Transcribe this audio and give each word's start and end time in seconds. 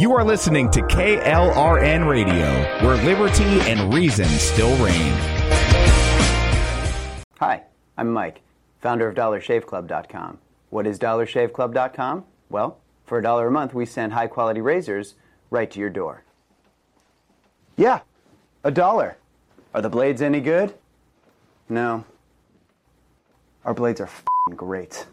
You 0.00 0.14
are 0.14 0.24
listening 0.24 0.70
to 0.70 0.80
KLRN 0.80 2.08
Radio, 2.08 2.50
where 2.82 2.96
liberty 3.04 3.44
and 3.70 3.92
reason 3.92 4.24
still 4.24 4.74
reign. 4.82 5.12
Hi, 7.38 7.64
I'm 7.98 8.10
Mike, 8.10 8.40
founder 8.80 9.06
of 9.08 9.14
DollarShaveClub.com. 9.14 10.38
What 10.70 10.86
is 10.86 10.98
DollarShaveClub.com? 10.98 12.24
Well, 12.48 12.78
for 13.04 13.18
a 13.18 13.22
dollar 13.22 13.48
a 13.48 13.50
month, 13.50 13.74
we 13.74 13.84
send 13.84 14.14
high 14.14 14.28
quality 14.28 14.62
razors 14.62 15.16
right 15.50 15.70
to 15.70 15.78
your 15.78 15.90
door. 15.90 16.24
Yeah, 17.76 18.00
a 18.64 18.70
dollar. 18.70 19.18
Are 19.74 19.82
the 19.82 19.90
blades 19.90 20.22
any 20.22 20.40
good? 20.40 20.72
No. 21.68 22.06
Our 23.66 23.74
blades 23.74 24.00
are 24.00 24.08
great. 24.56 25.04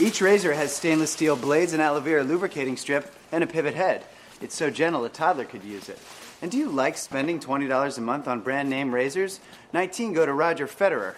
Each 0.00 0.22
razor 0.22 0.54
has 0.54 0.74
stainless 0.74 1.10
steel 1.10 1.36
blades, 1.36 1.74
an 1.74 1.80
aloe 1.80 2.00
vera 2.00 2.24
lubricating 2.24 2.78
strip, 2.78 3.12
and 3.30 3.44
a 3.44 3.46
pivot 3.46 3.74
head. 3.74 4.04
It's 4.40 4.54
so 4.54 4.70
gentle 4.70 5.04
a 5.04 5.10
toddler 5.10 5.44
could 5.44 5.62
use 5.62 5.90
it. 5.90 5.98
And 6.40 6.50
do 6.50 6.56
you 6.56 6.70
like 6.70 6.96
spending 6.96 7.38
$20 7.38 7.98
a 7.98 8.00
month 8.00 8.26
on 8.26 8.40
brand 8.40 8.70
name 8.70 8.92
razors? 8.92 9.38
19 9.74 10.14
go 10.14 10.24
to 10.24 10.32
Roger 10.32 10.66
Federer. 10.66 11.14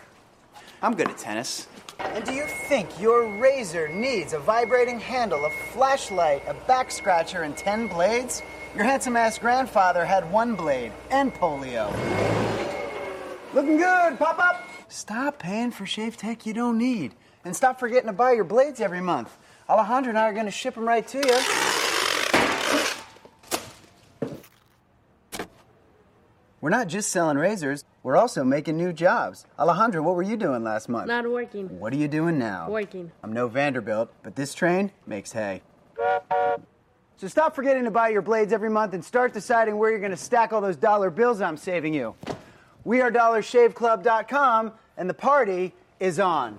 I'm 0.82 0.94
good 0.94 1.08
at 1.08 1.16
tennis. 1.16 1.68
And 2.00 2.24
do 2.24 2.34
you 2.34 2.44
think 2.68 3.00
your 3.00 3.38
razor 3.38 3.88
needs 3.88 4.32
a 4.32 4.40
vibrating 4.40 4.98
handle, 4.98 5.44
a 5.44 5.50
flashlight, 5.72 6.42
a 6.48 6.54
back 6.66 6.91
scratcher, 6.91 7.42
and 7.42 7.56
10 7.56 7.86
blades? 7.86 8.42
Your 8.74 8.84
handsome 8.84 9.16
ass 9.16 9.38
grandfather 9.38 10.04
had 10.04 10.30
one 10.32 10.56
blade 10.56 10.92
and 11.10 11.32
polio. 11.32 11.91
Looking 13.54 13.77
good, 13.77 14.18
pop 14.18 14.38
up! 14.41 14.68
Stop 14.88 15.38
paying 15.38 15.70
for 15.70 15.86
shave 15.86 16.16
tech 16.16 16.44
you 16.44 16.52
don't 16.52 16.77
need. 16.77 17.14
And 17.44 17.54
stop 17.54 17.78
forgetting 17.78 18.06
to 18.06 18.12
buy 18.12 18.32
your 18.32 18.44
blades 18.44 18.80
every 18.80 19.00
month. 19.00 19.36
Alejandro 19.68 20.10
and 20.10 20.18
I 20.18 20.28
are 20.28 20.32
going 20.32 20.46
to 20.46 20.50
ship 20.50 20.74
them 20.74 20.86
right 20.86 21.06
to 21.08 21.18
you. 21.18 21.38
We're 26.60 26.70
not 26.70 26.88
just 26.88 27.10
selling 27.10 27.36
razors, 27.36 27.84
we're 28.02 28.16
also 28.16 28.42
making 28.42 28.78
new 28.78 28.94
jobs. 28.94 29.44
Alejandro, 29.58 30.02
what 30.02 30.14
were 30.16 30.22
you 30.22 30.38
doing 30.38 30.64
last 30.64 30.88
month? 30.88 31.08
Not 31.08 31.30
working. 31.30 31.78
What 31.78 31.92
are 31.92 31.96
you 31.96 32.08
doing 32.08 32.38
now? 32.38 32.70
Working. 32.70 33.12
I'm 33.22 33.34
no 33.34 33.48
Vanderbilt, 33.48 34.10
but 34.22 34.34
this 34.34 34.54
train 34.54 34.91
makes 35.06 35.32
hay. 35.32 35.60
So 37.19 37.28
stop 37.28 37.54
forgetting 37.54 37.84
to 37.84 37.91
buy 37.91 38.08
your 38.08 38.22
blades 38.22 38.50
every 38.50 38.70
month 38.70 38.94
and 38.94 39.04
start 39.04 39.34
deciding 39.34 39.76
where 39.76 39.91
you're 39.91 40.00
going 40.00 40.10
to 40.10 40.16
stack 40.16 40.54
all 40.54 40.62
those 40.62 40.76
dollar 40.76 41.10
bills 41.10 41.42
I'm 41.42 41.58
saving 41.58 41.92
you. 41.92 42.14
We 42.82 43.02
are 43.02 43.10
DollarShaveClub.com, 43.10 44.72
and 44.97 45.10
the 45.10 45.14
party 45.14 45.74
is 46.00 46.19
on. 46.19 46.58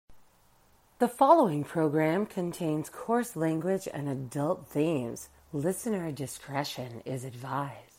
The 1.01 1.07
following 1.07 1.63
program 1.63 2.27
contains 2.27 2.87
coarse 2.87 3.35
language 3.35 3.87
and 3.91 4.07
adult 4.07 4.67
themes. 4.67 5.29
Listener 5.51 6.11
discretion 6.11 7.01
is 7.05 7.25
advised. 7.25 7.90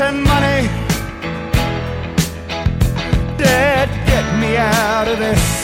And 0.00 0.22
money. 0.22 0.66
Dad, 3.36 3.88
get 4.06 4.40
me 4.40 4.56
out 4.56 5.08
of 5.08 5.18
this. 5.18 5.59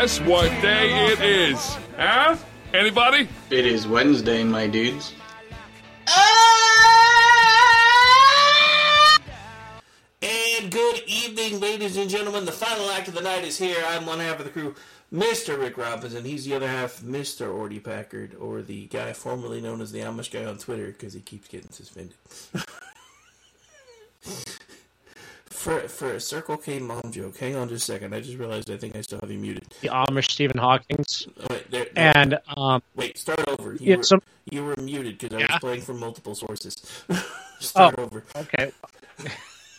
Guess 0.00 0.20
what 0.20 0.48
day 0.62 1.10
it 1.10 1.20
is? 1.20 1.76
Huh? 1.96 2.36
Anybody? 2.72 3.28
It 3.50 3.66
is 3.66 3.88
Wednesday, 3.88 4.44
my 4.44 4.68
dudes. 4.68 5.12
And 10.22 10.70
good 10.70 11.02
evening, 11.04 11.58
ladies 11.58 11.96
and 11.96 12.08
gentlemen. 12.08 12.44
The 12.44 12.52
final 12.52 12.88
act 12.90 13.08
of 13.08 13.14
the 13.14 13.22
night 13.22 13.42
is 13.42 13.58
here. 13.58 13.82
I'm 13.88 14.06
one 14.06 14.20
half 14.20 14.38
of 14.38 14.44
the 14.44 14.52
crew, 14.52 14.76
Mr. 15.12 15.58
Rick 15.58 15.76
Robinson. 15.76 16.24
He's 16.24 16.44
the 16.44 16.54
other 16.54 16.68
half, 16.68 17.00
Mr. 17.00 17.52
Ordy 17.52 17.82
Packard, 17.82 18.36
or 18.36 18.62
the 18.62 18.86
guy 18.86 19.12
formerly 19.12 19.60
known 19.60 19.80
as 19.80 19.90
the 19.90 19.98
Amish 19.98 20.30
guy 20.30 20.44
on 20.44 20.58
Twitter 20.58 20.86
because 20.86 21.14
he 21.14 21.20
keeps 21.20 21.48
getting 21.48 21.72
suspended. 21.72 22.14
for 25.68 25.80
for 25.88 26.12
a 26.14 26.20
Circle 26.20 26.56
K 26.56 26.78
mom 26.78 27.10
joke, 27.10 27.36
hang 27.36 27.54
on 27.56 27.68
just 27.68 27.88
a 27.88 27.92
second. 27.92 28.14
I 28.14 28.20
just 28.20 28.38
realized 28.38 28.70
I 28.70 28.76
think 28.76 28.96
I 28.96 29.02
still 29.02 29.20
have 29.20 29.30
you 29.30 29.38
muted. 29.38 29.64
The 29.82 29.88
Amish 29.88 30.30
Stephen 30.30 30.56
Hawking's. 30.58 31.26
Oh, 31.40 31.46
wait, 31.50 31.70
there, 31.70 31.86
there- 31.94 32.16
And 32.16 32.38
um, 32.56 32.82
wait, 32.96 33.18
start 33.18 33.46
over. 33.48 33.72
You, 33.72 33.78
Yeah, 33.80 33.96
were, 33.96 34.02
some- 34.02 34.22
you 34.50 34.64
were 34.64 34.76
muted 34.76 35.18
because 35.18 35.36
I 35.36 35.40
Yeah? 35.40 35.46
was 35.52 35.60
playing 35.60 35.80
from 35.82 36.00
multiple 36.00 36.34
sources. 36.34 36.76
start 37.60 37.96
Oh. 37.98 38.04
over. 38.04 38.24
Okay. 38.36 38.72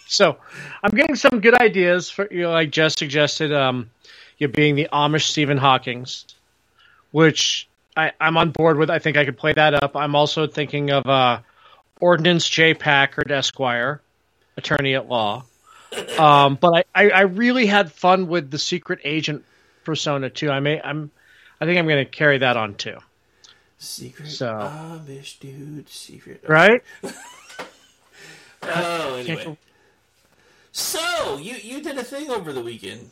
So, 0.08 0.38
I'm 0.84 0.92
getting 0.92 1.16
some 1.16 1.40
good 1.40 1.54
ideas 1.62 2.10
for 2.10 2.28
you. 2.32 2.42
Know, 2.44 2.52
like 2.52 2.72
Jess 2.72 2.96
suggested, 2.98 3.54
um, 3.54 3.90
you 4.38 4.48
being 4.48 4.76
the 4.76 4.88
Amish 4.92 5.24
Stephen 5.28 5.58
Hawking's, 5.58 6.26
which 7.12 7.68
I, 7.96 8.12
I'm 8.20 8.36
on 8.38 8.50
board 8.52 8.78
with. 8.78 8.90
I 8.90 8.98
think 9.00 9.18
I 9.18 9.26
could 9.26 9.38
play 9.38 9.54
that 9.54 9.84
up. 9.84 9.96
I'm 9.96 10.16
also 10.16 10.48
thinking 10.48 10.90
of 10.92 11.06
uh, 11.06 11.40
Ordnance 12.00 12.50
J. 12.50 12.74
Packard 12.74 13.32
Esquire, 13.32 14.02
attorney 14.58 14.96
at 14.96 15.08
law. 15.08 15.44
Um, 16.18 16.56
but 16.56 16.86
I, 16.94 17.04
I, 17.06 17.10
I 17.10 17.22
really 17.22 17.66
had 17.66 17.92
fun 17.92 18.28
with 18.28 18.52
the 18.52 18.60
secret 18.60 19.00
agent 19.04 19.44
persona 19.84 20.30
too. 20.30 20.52
I 20.52 20.60
may 20.60 20.82
I'm 20.82 21.12
I 21.60 21.66
think 21.66 21.78
I'm 21.80 21.88
going 21.88 22.04
to 22.06 22.10
carry 22.10 22.38
that 22.40 22.58
on 22.58 22.76
too. 22.76 22.98
Secret 23.78 24.30
So- 24.30 24.48
Amish 24.48 25.40
dude, 25.40 25.90
secret. 25.90 26.44
Right? 26.48 26.84
Oh, 28.62 29.16
anyway. 29.16 29.58
So 30.74 31.38
you 31.38 31.56
you 31.56 31.82
did 31.82 31.98
a 31.98 32.04
thing 32.04 32.30
over 32.30 32.54
the 32.54 32.62
weekend. 32.62 33.10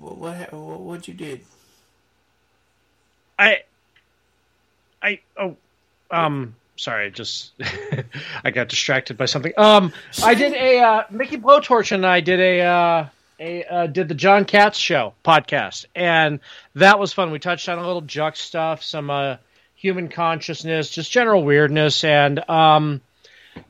What 0.00 0.16
what 0.18 0.52
what 0.52 0.80
what 0.80 1.08
you 1.08 1.14
did? 1.14 1.42
I, 3.38 3.62
I 5.02 5.20
oh, 5.36 5.56
um, 6.10 6.54
sorry, 6.76 7.10
just 7.10 7.52
I 8.44 8.50
got 8.50 8.68
distracted 8.68 9.16
by 9.16 9.26
something. 9.26 9.52
Um, 9.56 9.92
I 10.22 10.34
did 10.34 10.52
a 10.52 10.78
uh, 10.78 11.02
Mickey 11.10 11.38
Blowtorch 11.38 11.92
and 11.92 12.06
I 12.06 12.20
did 12.20 12.40
a 12.40 12.60
uh, 12.60 13.06
a 13.38 13.64
uh, 13.64 13.86
did 13.86 14.08
the 14.08 14.14
John 14.14 14.44
Katz 14.44 14.78
show 14.78 15.14
podcast, 15.24 15.86
and 15.94 16.40
that 16.74 16.98
was 16.98 17.12
fun. 17.12 17.30
We 17.30 17.38
touched 17.38 17.68
on 17.68 17.78
a 17.78 17.86
little 17.86 18.02
Juck 18.02 18.36
stuff, 18.36 18.82
some 18.82 19.10
uh, 19.10 19.36
human 19.74 20.08
consciousness, 20.08 20.90
just 20.90 21.10
general 21.10 21.44
weirdness, 21.44 22.04
and 22.04 22.48
um, 22.48 23.00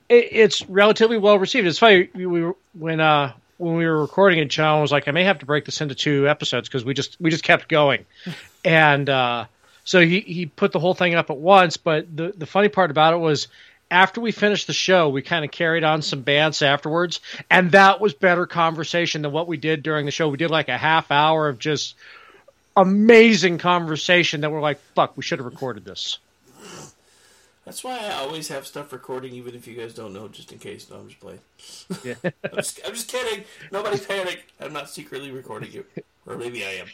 it, 0.09 0.29
it's 0.33 0.69
relatively 0.69 1.19
well 1.19 1.39
received. 1.39 1.67
It's 1.67 1.79
funny 1.79 2.09
we, 2.15 2.27
we 2.27 2.43
were, 2.43 2.57
when 2.75 3.01
uh 3.01 3.33
when 3.59 3.77
we 3.77 3.87
were 3.87 4.01
recording 4.01 4.39
it, 4.39 4.47
John 4.47 4.81
was 4.81 4.93
like, 4.93 5.09
"I 5.09 5.13
may 5.13 5.25
have 5.25 5.41
to 5.41 5.47
break 5.47 5.65
this 5.65 5.81
into 5.81 5.95
two 5.95 6.29
episodes 6.29 6.69
because 6.69 6.85
we 6.85 6.95
just 6.95 7.17
we 7.21 7.31
just 7.31 7.45
kept 7.45 7.69
going," 7.69 8.05
and 8.65 9.09
uh, 9.09 9.47
so 9.87 10.01
he 10.01 10.21
he 10.21 10.45
put 10.45 10.73
the 10.73 10.79
whole 10.79 10.93
thing 10.93 11.15
up 11.15 11.31
at 11.31 11.39
once. 11.39 11.79
But 11.79 12.15
the 12.15 12.35
the 12.37 12.45
funny 12.47 12.69
part 12.69 12.91
about 12.91 13.15
it 13.15 13.19
was. 13.19 13.49
After 13.89 14.21
we 14.21 14.33
finished 14.33 14.67
the 14.67 14.73
show, 14.73 15.09
we 15.09 15.23
kind 15.23 15.45
of 15.45 15.53
carried 15.53 15.85
on 15.85 16.03
some 16.03 16.23
bands 16.23 16.61
afterwards, 16.61 17.21
and 17.49 17.71
that 17.71 18.01
was 18.01 18.15
better 18.15 18.45
conversation 18.45 19.23
than 19.23 19.31
what 19.31 19.47
we 19.47 19.59
did 19.59 19.85
during 19.85 20.07
the 20.07 20.11
show. 20.11 20.29
We 20.29 20.39
did 20.39 20.51
like 20.51 20.69
a 20.69 20.77
half 20.77 21.13
hour 21.13 21.49
of 21.49 21.61
just 21.61 21.95
amazing 22.77 23.59
conversation 23.59 24.41
that 24.41 24.51
we're 24.51 24.61
like, 24.61 24.81
"Fuck, 24.97 25.17
we 25.17 25.23
should 25.23 25.39
have 25.39 25.47
recorded 25.47 25.85
this." 25.85 26.19
That's 27.65 27.83
why 27.83 27.99
I 27.99 28.13
always 28.15 28.49
have 28.49 28.65
stuff 28.65 28.93
recording, 28.93 29.35
even 29.35 29.55
if 29.55 29.67
you 29.67 29.75
guys 29.75 29.93
don't 29.93 30.13
know, 30.13 30.29
just 30.29 30.53
in 30.53 30.59
case. 30.59 30.89
No, 30.89 30.97
I'm 30.97 31.09
just 31.09 31.21
playing. 31.21 31.41
Yeah. 32.05 32.15
I'm, 32.45 32.57
just, 32.57 32.81
I'm 32.87 32.95
just 32.95 33.09
kidding. 33.09 33.45
Nobody 33.73 33.99
panic. 33.99 34.47
I'm 34.61 34.73
not 34.73 34.89
secretly 34.89 35.33
recording 35.33 35.73
you, 35.73 35.85
or 36.27 36.37
maybe 36.37 36.65
I 36.65 36.75
am. 36.75 36.87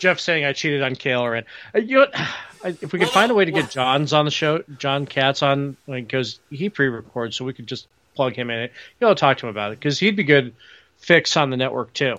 Jeff 0.00 0.18
saying 0.18 0.44
I 0.44 0.52
cheated 0.52 0.82
on 0.82 0.96
Kaler, 0.96 1.34
and 1.36 1.46
uh, 1.74 1.78
you 1.78 1.98
know. 1.98 2.06
I- 2.62 2.76
if 2.82 2.92
we 2.92 2.98
could 2.98 3.08
find 3.08 3.30
a 3.30 3.34
way 3.34 3.46
to 3.46 3.50
get 3.50 3.70
John's 3.70 4.12
on 4.12 4.26
the 4.26 4.30
show, 4.30 4.62
John 4.76 5.06
Katz 5.06 5.42
on, 5.42 5.78
because 5.86 6.40
he 6.50 6.68
pre-records, 6.68 7.34
so 7.34 7.46
we 7.46 7.54
could 7.54 7.66
just 7.66 7.86
plug 8.14 8.34
him 8.34 8.50
in. 8.50 8.64
You 8.64 8.68
know, 9.00 9.14
talk 9.14 9.38
to 9.38 9.46
him 9.46 9.50
about 9.50 9.72
it 9.72 9.78
because 9.78 9.98
he'd 9.98 10.14
be 10.14 10.24
good 10.24 10.54
fix 10.98 11.38
on 11.38 11.48
the 11.48 11.56
network 11.56 11.94
too. 11.94 12.16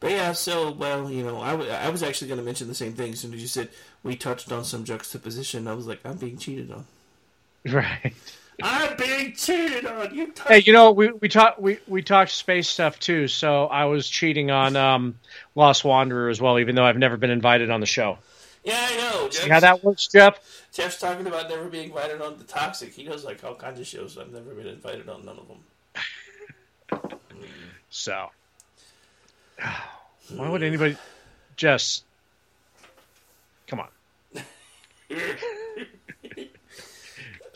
But 0.00 0.12
yeah, 0.12 0.32
so 0.32 0.70
well, 0.72 1.10
you 1.10 1.22
know, 1.22 1.42
I, 1.42 1.50
w- 1.50 1.70
I 1.70 1.90
was 1.90 2.02
actually 2.02 2.28
going 2.28 2.40
to 2.40 2.44
mention 2.44 2.68
the 2.68 2.74
same 2.74 2.94
thing 2.94 3.12
as 3.12 3.20
soon 3.20 3.34
as 3.34 3.42
you 3.42 3.46
said 3.46 3.68
we 4.02 4.16
touched 4.16 4.50
on 4.50 4.64
some 4.64 4.84
juxtaposition. 4.84 5.68
I 5.68 5.74
was 5.74 5.86
like, 5.86 6.00
I'm 6.06 6.16
being 6.16 6.38
cheated 6.38 6.72
on. 6.72 6.86
Right. 7.70 8.14
I'm 8.62 8.96
being 8.96 9.34
cheated 9.34 9.86
on. 9.86 10.14
You 10.14 10.26
touched 10.32 10.48
Hey, 10.48 10.62
you 10.64 10.72
know, 10.72 10.92
we 10.92 11.12
we 11.12 11.28
talked 11.28 11.60
we 11.60 11.78
we 11.86 12.02
talked 12.02 12.30
space 12.32 12.68
stuff 12.68 12.98
too. 12.98 13.28
So 13.28 13.66
I 13.66 13.86
was 13.86 14.08
cheating 14.08 14.50
on 14.50 14.76
um, 14.76 15.18
Lost 15.54 15.84
Wanderer 15.84 16.28
as 16.28 16.40
well, 16.40 16.58
even 16.58 16.74
though 16.74 16.84
I've 16.84 16.98
never 16.98 17.16
been 17.16 17.30
invited 17.30 17.70
on 17.70 17.80
the 17.80 17.86
show. 17.86 18.18
Yeah, 18.64 18.78
I 18.78 18.96
know. 18.96 19.30
See 19.30 19.48
how 19.48 19.60
that 19.60 19.82
works, 19.82 20.06
Jeff? 20.06 20.38
Jeff's 20.72 20.98
talking 20.98 21.26
about 21.26 21.48
never 21.48 21.68
being 21.68 21.88
invited 21.88 22.20
on 22.20 22.38
the 22.38 22.44
Toxic. 22.44 22.92
He 22.92 23.04
does 23.04 23.24
like 23.24 23.42
all 23.42 23.54
kinds 23.54 23.80
of 23.80 23.86
shows. 23.86 24.16
I've 24.16 24.32
never 24.32 24.54
been 24.54 24.68
invited 24.68 25.08
on 25.08 25.24
none 25.24 25.38
of 25.38 25.48
them. 25.48 25.58
So, 27.94 28.30
why 30.34 30.48
would 30.48 30.62
anybody 30.62 30.96
just 31.56 32.04
come 33.66 33.80
on? 33.80 33.88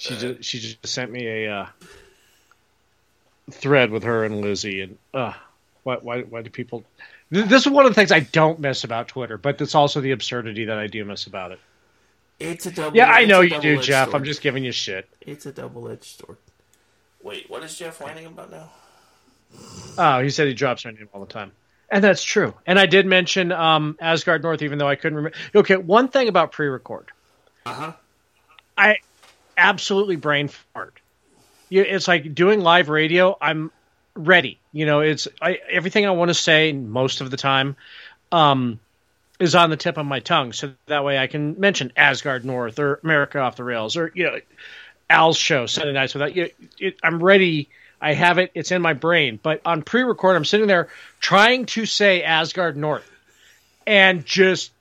she 0.06 0.16
just 0.16 0.44
she 0.44 0.58
just 0.58 0.86
sent 0.86 1.10
me 1.10 1.26
a 1.26 1.52
uh, 1.52 1.66
thread 3.50 3.90
with 3.90 4.04
her 4.04 4.24
and 4.24 4.40
Lizzie, 4.40 4.82
and 4.82 4.98
uh, 5.12 5.32
why 5.82 5.96
why 5.96 6.22
why 6.22 6.42
do 6.42 6.50
people? 6.50 6.84
This 7.30 7.66
is 7.66 7.68
one 7.72 7.84
of 7.84 7.90
the 7.90 7.94
things 7.94 8.12
I 8.12 8.20
don't 8.20 8.60
miss 8.60 8.84
about 8.84 9.08
Twitter, 9.08 9.36
but 9.36 9.60
it's 9.60 9.74
also 9.74 10.00
the 10.00 10.12
absurdity 10.12 10.66
that 10.66 10.78
I 10.78 10.86
do 10.86 11.04
miss 11.04 11.26
about 11.26 11.52
it. 11.52 11.58
It's 12.38 12.66
a 12.66 12.70
double. 12.70 12.96
Yeah, 12.96 13.10
I 13.10 13.24
know 13.24 13.40
you 13.40 13.60
do, 13.60 13.80
Jeff. 13.80 14.08
sword. 14.08 14.16
I'm 14.16 14.24
just 14.24 14.42
giving 14.42 14.62
you 14.62 14.72
shit. 14.72 15.08
It's 15.20 15.46
a 15.46 15.52
double-edged 15.52 16.04
sword. 16.04 16.36
Wait, 17.22 17.50
what 17.50 17.64
is 17.64 17.76
Jeff 17.76 18.00
whining 18.00 18.26
about 18.26 18.52
now? 18.52 18.70
Oh, 19.98 20.20
he 20.20 20.30
said 20.30 20.46
he 20.46 20.54
drops 20.54 20.84
my 20.84 20.92
name 20.92 21.08
all 21.12 21.20
the 21.20 21.32
time. 21.32 21.50
And 21.90 22.02
that's 22.02 22.22
true. 22.22 22.54
And 22.66 22.78
I 22.78 22.86
did 22.86 23.06
mention 23.06 23.52
um, 23.52 23.96
Asgard 24.00 24.42
North, 24.42 24.62
even 24.62 24.78
though 24.78 24.88
I 24.88 24.96
couldn't 24.96 25.16
remember. 25.16 25.36
Okay, 25.54 25.76
one 25.76 26.08
thing 26.08 26.28
about 26.28 26.52
pre 26.52 26.66
record. 26.66 27.06
Uh 27.64 27.72
huh. 27.72 27.92
I 28.76 28.96
absolutely 29.56 30.16
brain 30.16 30.48
fart. 30.48 31.00
It's 31.70 32.06
like 32.06 32.34
doing 32.34 32.60
live 32.60 32.88
radio. 32.88 33.36
I'm 33.40 33.70
ready. 34.14 34.58
You 34.72 34.86
know, 34.86 35.00
it's 35.00 35.28
I, 35.40 35.58
everything 35.70 36.06
I 36.06 36.10
want 36.10 36.28
to 36.28 36.34
say 36.34 36.72
most 36.72 37.20
of 37.20 37.30
the 37.30 37.36
time 37.36 37.76
um, 38.30 38.78
is 39.40 39.54
on 39.54 39.70
the 39.70 39.76
tip 39.76 39.96
of 39.96 40.06
my 40.06 40.20
tongue, 40.20 40.52
so 40.52 40.72
that 40.86 41.04
way 41.04 41.18
I 41.18 41.26
can 41.26 41.58
mention 41.58 41.92
Asgard 41.96 42.44
North 42.44 42.78
or 42.78 43.00
America 43.02 43.40
Off 43.40 43.56
the 43.56 43.64
Rails 43.64 43.96
or 43.96 44.12
you 44.14 44.24
know 44.24 44.38
Al's 45.10 45.36
show 45.36 45.66
Sunday 45.66 45.92
nights 45.92 46.14
without 46.14 46.36
you. 46.36 46.50
It, 46.78 46.96
I'm 47.02 47.22
ready. 47.22 47.68
I 48.00 48.12
have 48.12 48.38
it. 48.38 48.50
It's 48.54 48.70
in 48.70 48.82
my 48.82 48.92
brain. 48.92 49.40
But 49.42 49.60
on 49.64 49.82
pre-record, 49.82 50.36
I'm 50.36 50.44
sitting 50.44 50.66
there 50.66 50.88
trying 51.18 51.66
to 51.66 51.86
say 51.86 52.22
Asgard 52.22 52.76
North, 52.76 53.08
and 53.86 54.24
just. 54.24 54.72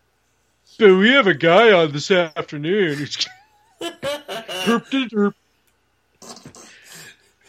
So 0.77 0.97
we 0.97 1.11
have 1.11 1.27
a 1.27 1.33
guy 1.33 1.71
on 1.71 1.93
this 1.93 2.11
afternoon. 2.11 3.07
who's 4.65 4.81
Herp 4.81 4.89
de 4.89 5.07
derp. 5.09 5.33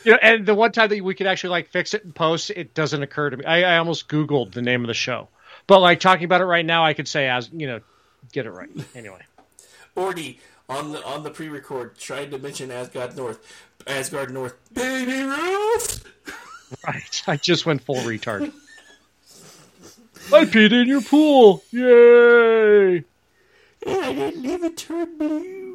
You 0.04 0.12
know, 0.12 0.18
and 0.22 0.46
the 0.46 0.54
one 0.54 0.70
time 0.70 0.88
that 0.90 1.02
we 1.02 1.14
could 1.14 1.26
actually 1.26 1.50
like 1.50 1.70
fix 1.70 1.92
it 1.92 2.04
and 2.04 2.14
post, 2.14 2.50
it 2.50 2.74
doesn't 2.74 3.02
occur 3.02 3.30
to 3.30 3.36
me. 3.36 3.44
I, 3.44 3.74
I 3.74 3.78
almost 3.78 4.08
Googled 4.08 4.52
the 4.52 4.62
name 4.62 4.82
of 4.82 4.86
the 4.86 4.94
show, 4.94 5.28
but 5.66 5.80
like 5.80 5.98
talking 5.98 6.24
about 6.24 6.40
it 6.40 6.44
right 6.44 6.64
now, 6.64 6.84
I 6.84 6.94
could 6.94 7.08
say 7.08 7.28
as 7.28 7.50
you 7.52 7.66
know, 7.66 7.80
get 8.32 8.46
it 8.46 8.50
right 8.50 8.70
anyway. 8.94 9.22
Ordy 9.96 10.38
on 10.68 10.92
the 10.92 11.04
on 11.04 11.22
the 11.24 11.30
pre-record 11.30 11.98
tried 11.98 12.30
to 12.30 12.38
mention 12.38 12.70
Asgard 12.70 13.16
North, 13.16 13.40
Asgard 13.86 14.30
North, 14.30 14.54
Baby 14.72 15.22
Ruth. 15.24 16.04
Right. 16.86 17.22
I 17.26 17.36
just 17.36 17.66
went 17.66 17.82
full 17.82 17.96
retard. 17.96 18.52
I 20.32 20.44
peed 20.44 20.72
in 20.72 20.88
your 20.88 21.02
pool. 21.02 21.62
Yay! 21.70 23.04
And 23.86 24.04
I 24.04 24.12
didn't 24.12 24.44
even 24.44 24.74
turn 24.74 25.16
blue. 25.16 25.65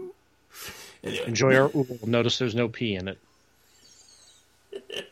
Anyway. 1.03 1.25
Enjoy 1.27 1.55
our 1.55 1.71
ool. 1.75 1.87
Notice 2.05 2.37
there's 2.37 2.55
no 2.55 2.67
pee 2.69 2.95
in 2.95 3.07
it. 3.07 3.17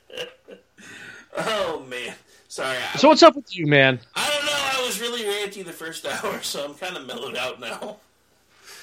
Oh 1.38 1.86
man, 1.88 2.13
sorry. 2.50 2.75
I, 2.77 2.98
So 2.98 3.08
what's 3.08 3.24
up 3.24 3.36
with 3.36 3.55
you, 3.55 3.65
man? 3.65 4.00
I 4.15 4.29
don't 4.29 4.46
know. 4.46 4.51
I 4.51 4.86
was 4.86 5.00
really 5.00 5.22
ranty 5.24 5.63
the 5.63 5.72
first 5.72 6.05
hour, 6.24 6.41
so 6.41 6.65
I'm 6.65 6.74
kind 6.74 6.98
of 6.98 7.05
mellowed 7.05 7.38
out 7.38 7.60
now. 7.62 7.79
All 7.79 8.00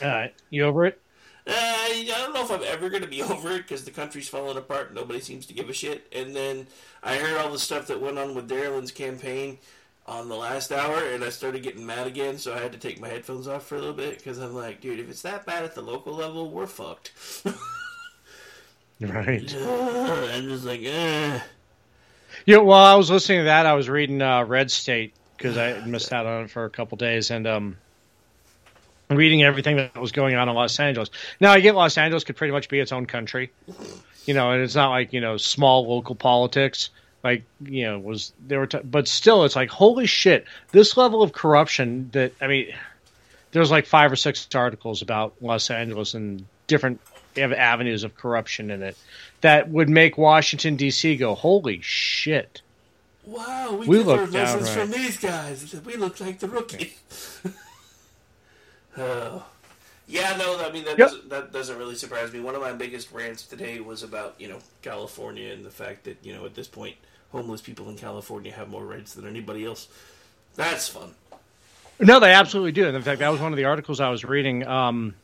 right, 0.02 0.32
you 0.48 0.64
over 0.64 0.86
it? 0.86 0.98
Uh, 1.46 1.52
I 1.52 2.04
don't 2.08 2.34
know 2.34 2.42
if 2.42 2.50
I'm 2.50 2.62
ever 2.64 2.88
going 2.88 3.02
to 3.02 3.08
be 3.08 3.22
over 3.22 3.52
it 3.52 3.62
because 3.62 3.84
the 3.84 3.90
country's 3.90 4.28
falling 4.28 4.56
apart. 4.56 4.88
And 4.88 4.96
nobody 4.96 5.20
seems 5.20 5.46
to 5.46 5.54
give 5.54 5.68
a 5.68 5.72
shit. 5.72 6.06
And 6.12 6.34
then 6.34 6.66
I 7.02 7.16
heard 7.16 7.38
all 7.38 7.52
the 7.52 7.58
stuff 7.58 7.86
that 7.88 8.00
went 8.00 8.18
on 8.18 8.34
with 8.34 8.48
Darylyn's 8.48 8.90
campaign 8.90 9.58
on 10.06 10.28
the 10.28 10.36
last 10.36 10.70
hour, 10.72 10.98
and 10.98 11.25
I 11.25 11.30
started 11.30 11.62
getting 11.62 11.84
mad 11.84 12.06
again. 12.06 12.38
So 12.38 12.54
I 12.54 12.58
had 12.58 12.72
to 12.72 12.78
take 12.78 13.00
my 13.00 13.08
headphones 13.08 13.48
off 13.48 13.66
for 13.66 13.75
a 13.75 13.78
little 13.78 13.94
bit 13.94 14.18
because 14.18 14.38
I'm 14.38 14.54
like, 14.54 14.80
dude, 14.80 15.00
if 15.00 15.10
it's 15.10 15.22
that 15.22 15.44
bad 15.46 15.64
at 15.64 15.75
the 15.75 15.82
local 15.82 16.14
level, 16.14 16.50
we're 16.50 16.66
fucked. 16.66 17.12
Right. 19.00 19.54
I'm 19.60 20.48
just 20.48 20.64
like, 20.64 20.80
eh. 20.82 21.40
Yeah, 22.46 22.58
while 22.58 22.84
I 22.84 22.94
was 22.94 23.10
listening 23.10 23.40
to 23.40 23.44
that, 23.44 23.66
I 23.66 23.75
was 23.75 23.88
reading 23.88 24.22
uh, 24.22 24.44
Red 24.44 24.70
State 24.70 25.14
because 25.36 25.58
I 25.58 25.84
missed 25.84 26.12
out 26.12 26.26
on 26.26 26.44
it 26.44 26.50
for 26.50 26.64
a 26.64 26.70
couple 26.70 26.96
days, 26.96 27.30
and 27.30 27.46
um, 27.46 27.76
reading 29.10 29.42
everything 29.42 29.76
that 29.76 29.96
was 29.96 30.12
going 30.12 30.34
on 30.34 30.48
in 30.48 30.54
Los 30.54 30.78
Angeles. 30.78 31.10
Now, 31.40 31.52
I 31.52 31.60
get 31.60 31.75
Los 31.75 31.98
Angeles 31.98 32.25
could 32.25 32.36
pretty 32.36 32.52
much 32.52 32.68
be 32.68 32.80
its 32.80 32.92
own 32.92 33.06
country, 33.06 33.50
you 34.25 34.34
know, 34.34 34.52
and 34.52 34.62
it's 34.62 34.75
not 34.75 34.90
like 34.90 35.12
you 35.12 35.20
know 35.20 35.36
small 35.36 35.86
local 35.88 36.14
politics. 36.14 36.90
Like 37.26 37.42
you 37.64 37.83
know, 37.87 37.99
was 37.99 38.33
there 38.47 38.61
were, 38.61 38.68
t- 38.68 38.78
but 38.85 39.09
still, 39.09 39.42
it's 39.45 39.56
like 39.56 39.68
holy 39.68 40.06
shit, 40.06 40.45
this 40.71 40.97
level 40.97 41.23
of 41.25 41.33
corruption. 41.33 42.09
That 42.12 42.33
I 42.40 42.47
mean, 42.47 42.73
there's 43.50 43.68
like 43.73 43.87
five 43.87 44.12
or 44.12 44.16
six 44.16 44.47
articles 44.54 45.02
about 45.02 45.35
Los 45.40 45.68
Angeles 45.68 46.14
and 46.14 46.47
different 46.68 47.00
avenues 47.37 48.04
of 48.04 48.16
corruption 48.16 48.71
in 48.71 48.83
it 48.85 48.97
that 49.40 49.68
would 49.68 49.88
make 49.88 50.16
Washington 50.16 50.76
D.C. 50.76 51.16
go, 51.16 51.35
holy 51.35 51.80
shit. 51.83 52.62
Wow, 53.25 53.73
we, 53.73 53.88
We 53.88 53.99
look 54.04 54.33
lessons 54.33 54.68
downright- 54.68 54.78
from 54.78 54.90
these 54.92 55.16
guys. 55.18 55.75
We 55.85 55.97
look 55.97 56.21
like 56.21 56.38
the 56.38 56.49
rookies. 56.49 57.40
oh. 58.99 59.45
Yeah, 60.09 60.37
no, 60.37 60.64
I 60.64 60.71
mean 60.71 60.85
that 60.85 60.97
Yep. 60.99 61.09
doesn't, 61.09 61.28
that 61.30 61.52
doesn't 61.52 61.78
really 61.78 61.97
surprise 61.97 62.33
me. 62.33 62.38
One 62.38 62.54
of 62.54 62.61
my 62.61 62.73
biggest 62.73 63.11
rants 63.11 63.42
today 63.45 63.80
was 63.80 64.04
about 64.04 64.37
you 64.38 64.47
know 64.49 64.59
California 64.83 65.52
and 65.52 65.64
the 65.64 65.71
fact 65.71 66.04
that 66.04 66.18
you 66.23 66.33
know 66.33 66.47
at 66.47 66.54
this 66.54 66.68
point 66.68 66.95
homeless 67.33 67.61
people 67.61 67.88
in 67.88 67.97
California 67.97 68.52
have 68.52 68.68
more 68.68 68.85
rights 68.85 69.14
than 69.14 69.26
anybody 69.26 69.64
else. 69.64 69.88
That's 70.54 70.88
fun. 70.88 71.14
No, 71.99 72.21
they 72.21 72.33
absolutely 72.33 72.73
do. 72.73 72.87
And 72.87 72.97
in 72.97 73.02
fact, 73.02 73.21
that 73.21 73.28
was 73.30 73.40
one 73.40 73.52
of 73.52 73.56
the 73.56 73.64
articles 73.64 74.00
I 74.00 74.11
was 74.11 74.25
reading. 74.25 74.66
Um, 74.66 75.14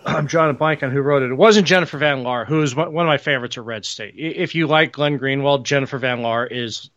I'm 0.06 0.26
drawing 0.26 0.50
a 0.50 0.54
blank 0.54 0.82
on 0.82 0.90
who 0.90 1.00
wrote 1.00 1.22
it. 1.22 1.30
It 1.30 1.34
wasn't 1.34 1.66
Jennifer 1.66 1.98
Van 1.98 2.22
Laar, 2.22 2.46
who 2.46 2.62
is 2.62 2.74
one 2.74 2.88
of 2.88 2.94
my 2.94 3.18
favorites 3.18 3.58
at 3.58 3.64
Red 3.64 3.84
State. 3.84 4.14
If 4.16 4.54
you 4.54 4.66
like 4.66 4.92
Glenn 4.92 5.18
Greenwald, 5.18 5.64
Jennifer 5.64 5.98
Van 5.98 6.20
Laar 6.20 6.46
is 6.50 6.90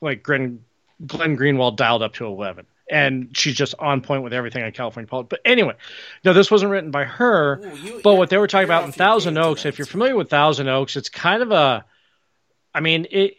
like 0.00 0.22
Glenn, 0.22 0.64
Glenn 1.06 1.36
Greenwald 1.36 1.76
dialed 1.76 2.02
up 2.02 2.14
to 2.14 2.26
11. 2.26 2.66
And 2.88 3.36
she's 3.36 3.56
just 3.56 3.74
on 3.78 4.00
point 4.00 4.22
with 4.22 4.32
everything 4.32 4.62
on 4.62 4.70
California 4.70 5.08
politics. 5.08 5.30
But 5.30 5.50
anyway, 5.50 5.74
no, 6.24 6.32
this 6.32 6.50
wasn't 6.50 6.70
written 6.70 6.92
by 6.92 7.04
her. 7.04 7.60
but 8.04 8.14
what 8.14 8.30
they 8.30 8.38
were 8.38 8.46
talking 8.46 8.66
about 8.66 8.84
in 8.84 8.92
Thousand 8.92 9.38
Oaks, 9.38 9.64
if 9.64 9.78
you're 9.78 9.86
familiar 9.86 10.14
with 10.14 10.30
Thousand 10.30 10.68
Oaks, 10.68 10.94
it's 10.96 11.08
kind 11.08 11.42
of 11.42 11.50
a, 11.50 11.84
I 12.76 12.80
mean, 12.80 13.06
it 13.10 13.38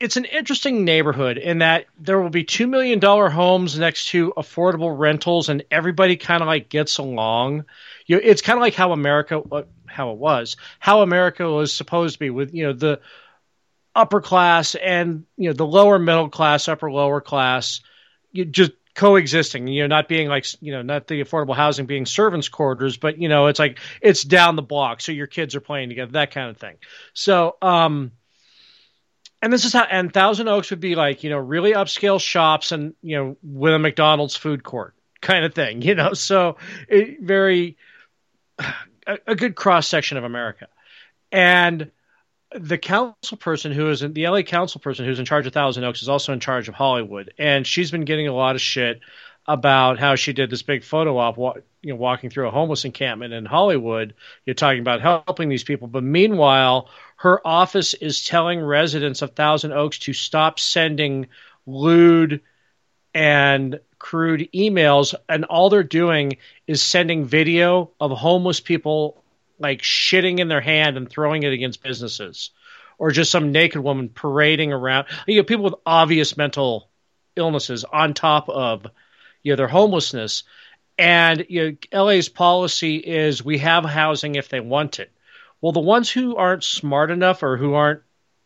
it's 0.00 0.16
an 0.16 0.24
interesting 0.24 0.84
neighborhood 0.84 1.38
in 1.38 1.58
that 1.58 1.86
there 1.96 2.20
will 2.20 2.28
be 2.30 2.42
two 2.42 2.66
million 2.66 2.98
dollar 2.98 3.30
homes 3.30 3.78
next 3.78 4.08
to 4.08 4.32
affordable 4.36 4.98
rentals, 4.98 5.48
and 5.48 5.62
everybody 5.70 6.16
kind 6.16 6.42
of 6.42 6.48
like 6.48 6.68
gets 6.68 6.98
along. 6.98 7.66
You 8.06 8.16
know, 8.16 8.22
it's 8.24 8.42
kind 8.42 8.58
of 8.58 8.62
like 8.62 8.74
how 8.74 8.90
America, 8.90 9.40
how 9.86 10.10
it 10.10 10.18
was, 10.18 10.56
how 10.80 11.02
America 11.02 11.48
was 11.48 11.72
supposed 11.72 12.14
to 12.14 12.18
be 12.18 12.30
with 12.30 12.52
you 12.52 12.64
know 12.64 12.72
the 12.72 13.00
upper 13.94 14.20
class 14.20 14.74
and 14.74 15.26
you 15.36 15.50
know 15.50 15.54
the 15.54 15.64
lower 15.64 16.00
middle 16.00 16.30
class, 16.30 16.66
upper 16.66 16.90
lower 16.90 17.20
class, 17.20 17.80
you 18.32 18.44
just 18.44 18.72
coexisting. 19.00 19.66
You 19.66 19.82
know, 19.82 19.86
not 19.86 20.08
being 20.08 20.28
like 20.28 20.44
you 20.60 20.72
know 20.72 20.82
not 20.82 21.06
the 21.06 21.24
affordable 21.24 21.56
housing 21.56 21.86
being 21.86 22.04
servants' 22.04 22.50
quarters, 22.50 22.98
but 22.98 23.18
you 23.18 23.30
know 23.30 23.46
it's 23.46 23.58
like 23.58 23.78
it's 24.02 24.22
down 24.22 24.56
the 24.56 24.62
block, 24.62 25.00
so 25.00 25.10
your 25.10 25.26
kids 25.26 25.54
are 25.54 25.60
playing 25.60 25.88
together, 25.88 26.12
that 26.12 26.30
kind 26.32 26.50
of 26.50 26.58
thing. 26.58 26.76
So. 27.14 27.56
um 27.62 28.12
and 29.42 29.50
this 29.50 29.64
is 29.64 29.72
how 29.72 29.84
and 29.84 30.12
Thousand 30.12 30.48
Oaks 30.48 30.68
would 30.68 30.80
be 30.80 30.96
like 30.96 31.24
you 31.24 31.30
know 31.30 31.38
really 31.38 31.72
upscale 31.72 32.20
shops 32.20 32.72
and 32.72 32.92
you 33.00 33.16
know 33.16 33.36
with 33.42 33.72
a 33.72 33.78
McDonald's 33.78 34.36
food 34.36 34.62
court 34.62 34.94
kind 35.22 35.46
of 35.46 35.54
thing 35.54 35.80
you 35.88 35.94
know 35.94 36.12
so 36.12 36.58
it, 36.86 37.22
very 37.22 37.78
a, 38.58 39.18
a 39.26 39.34
good 39.34 39.56
cross 39.56 39.88
section 39.88 40.18
of 40.18 40.24
America 40.24 40.68
and 41.32 41.90
the 42.54 42.78
council 42.78 43.36
person 43.36 43.72
who 43.72 43.90
is 43.90 44.02
in 44.02 44.12
the 44.12 44.26
LA 44.26 44.42
council 44.42 44.80
person 44.80 45.04
who's 45.04 45.18
in 45.18 45.24
charge 45.24 45.46
of 45.46 45.52
Thousand 45.52 45.84
Oaks 45.84 46.02
is 46.02 46.08
also 46.08 46.32
in 46.32 46.40
charge 46.40 46.68
of 46.68 46.74
Hollywood. 46.74 47.32
And 47.38 47.66
she's 47.66 47.90
been 47.90 48.04
getting 48.04 48.28
a 48.28 48.34
lot 48.34 48.56
of 48.56 48.60
shit 48.60 49.00
about 49.46 49.98
how 49.98 50.16
she 50.16 50.32
did 50.32 50.50
this 50.50 50.62
big 50.62 50.84
photo 50.84 51.16
op 51.16 51.36
you 51.82 51.90
know 51.90 51.96
walking 51.96 52.30
through 52.30 52.48
a 52.48 52.50
homeless 52.50 52.84
encampment 52.84 53.32
in 53.32 53.44
Hollywood. 53.44 54.14
You're 54.44 54.54
talking 54.54 54.80
about 54.80 55.00
helping 55.00 55.48
these 55.48 55.64
people. 55.64 55.88
But 55.88 56.02
meanwhile 56.02 56.88
her 57.16 57.46
office 57.46 57.94
is 57.94 58.24
telling 58.24 58.60
residents 58.60 59.22
of 59.22 59.32
Thousand 59.32 59.72
Oaks 59.72 59.98
to 60.00 60.12
stop 60.12 60.58
sending 60.58 61.28
lewd 61.66 62.40
and 63.14 63.80
crude 63.98 64.48
emails, 64.54 65.14
and 65.28 65.44
all 65.44 65.68
they're 65.68 65.82
doing 65.82 66.38
is 66.66 66.82
sending 66.82 67.26
video 67.26 67.90
of 68.00 68.10
homeless 68.12 68.60
people 68.60 69.22
like 69.60 69.82
shitting 69.82 70.40
in 70.40 70.48
their 70.48 70.60
hand 70.60 70.96
and 70.96 71.08
throwing 71.08 71.44
it 71.44 71.52
against 71.52 71.82
businesses, 71.82 72.50
or 72.98 73.10
just 73.12 73.30
some 73.30 73.52
naked 73.52 73.80
woman 73.80 74.08
parading 74.08 74.72
around. 74.72 75.06
You 75.26 75.36
know, 75.36 75.44
people 75.44 75.64
with 75.64 75.74
obvious 75.86 76.36
mental 76.36 76.90
illnesses 77.36 77.84
on 77.84 78.14
top 78.14 78.48
of 78.48 78.86
you 79.42 79.52
know 79.52 79.56
their 79.56 79.68
homelessness. 79.68 80.42
And 80.98 81.46
you 81.48 81.78
know, 81.92 82.04
LA's 82.04 82.28
policy 82.28 82.96
is 82.96 83.44
we 83.44 83.58
have 83.58 83.84
housing 83.84 84.34
if 84.34 84.48
they 84.48 84.60
want 84.60 84.98
it. 84.98 85.10
Well, 85.60 85.72
the 85.72 85.80
ones 85.80 86.10
who 86.10 86.36
aren't 86.36 86.64
smart 86.64 87.10
enough 87.10 87.42
or 87.42 87.56
who 87.56 87.74
aren't 87.74 88.02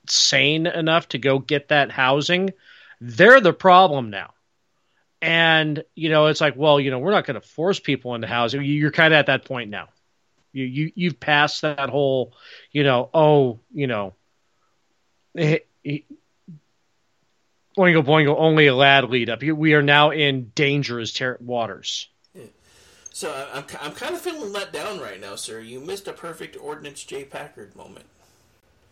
sane 0.09 0.66
enough 0.66 1.09
to 1.09 1.18
go 1.18 1.38
get 1.38 1.68
that 1.68 1.90
housing, 1.90 2.50
they're 3.00 3.40
the 3.40 3.52
problem 3.52 4.11
now. 4.11 4.35
And 5.23 5.83
you 5.94 6.11
know, 6.11 6.26
it's 6.26 6.40
like, 6.40 6.54
well, 6.56 6.78
you 6.78 6.90
know, 6.90 6.99
we're 6.99 7.11
not 7.12 7.26
going 7.26 7.40
to 7.40 7.47
force 7.47 7.80
people 7.80 8.14
into 8.14 8.26
housing. 8.26 8.62
You- 8.62 8.75
You're 8.75 8.90
kind 8.90 9.14
of 9.14 9.18
at 9.18 9.26
that 9.26 9.44
point 9.44 9.71
now. 9.71 9.88
You 10.54 10.64
you 10.64 10.92
you've 10.94 11.20
passed 11.20 11.62
that 11.62 11.90
whole, 11.90 12.32
you 12.70 12.84
know, 12.84 13.11
oh, 13.12 13.58
you 13.73 13.88
know, 13.88 14.14
eh, 15.37 15.58
eh, 15.84 15.99
boingo 17.76 18.04
boingo, 18.04 18.37
only 18.38 18.68
a 18.68 18.75
lad 18.75 19.11
lead 19.11 19.30
up. 19.30 19.42
We 19.42 19.75
are 19.75 19.82
now 19.82 20.11
in 20.11 20.52
dangerous 20.54 21.12
ter- 21.12 21.38
waters. 21.40 22.08
So 23.12 23.32
I'm 23.52 23.64
I'm 23.80 23.92
kind 23.92 24.14
of 24.14 24.20
feeling 24.20 24.52
let 24.52 24.73
down 24.73 25.00
right 25.00 25.20
now, 25.20 25.37
sir. 25.37 25.61
You 25.61 25.80
missed 25.80 26.08
a 26.08 26.12
perfect 26.12 26.56
Ordnance 26.56 27.04
J 27.04 27.25
Packard 27.25 27.76
moment. 27.76 28.06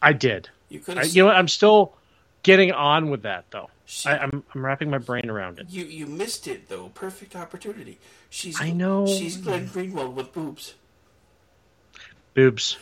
I 0.00 0.12
did. 0.12 0.48
You 0.68 0.80
could 0.80 0.98
I, 0.98 1.02
you 1.02 1.24
know? 1.24 1.30
I'm 1.30 1.48
still 1.48 1.94
getting 2.42 2.72
on 2.72 3.10
with 3.10 3.22
that 3.22 3.46
though. 3.50 3.70
I, 4.06 4.18
I'm 4.18 4.44
I'm 4.54 4.64
wrapping 4.64 4.90
my 4.90 4.98
brain 4.98 5.28
around 5.28 5.58
it. 5.58 5.66
You 5.70 5.84
you 5.84 6.06
missed 6.06 6.46
it 6.46 6.68
though. 6.68 6.88
Perfect 6.94 7.34
opportunity. 7.34 7.98
She's 8.30 8.60
I 8.60 8.70
know. 8.70 9.06
She's 9.06 9.36
Glenn 9.36 9.66
Greenwald 9.68 10.14
with 10.14 10.32
boobs. 10.32 10.74
Boobs. 12.34 12.78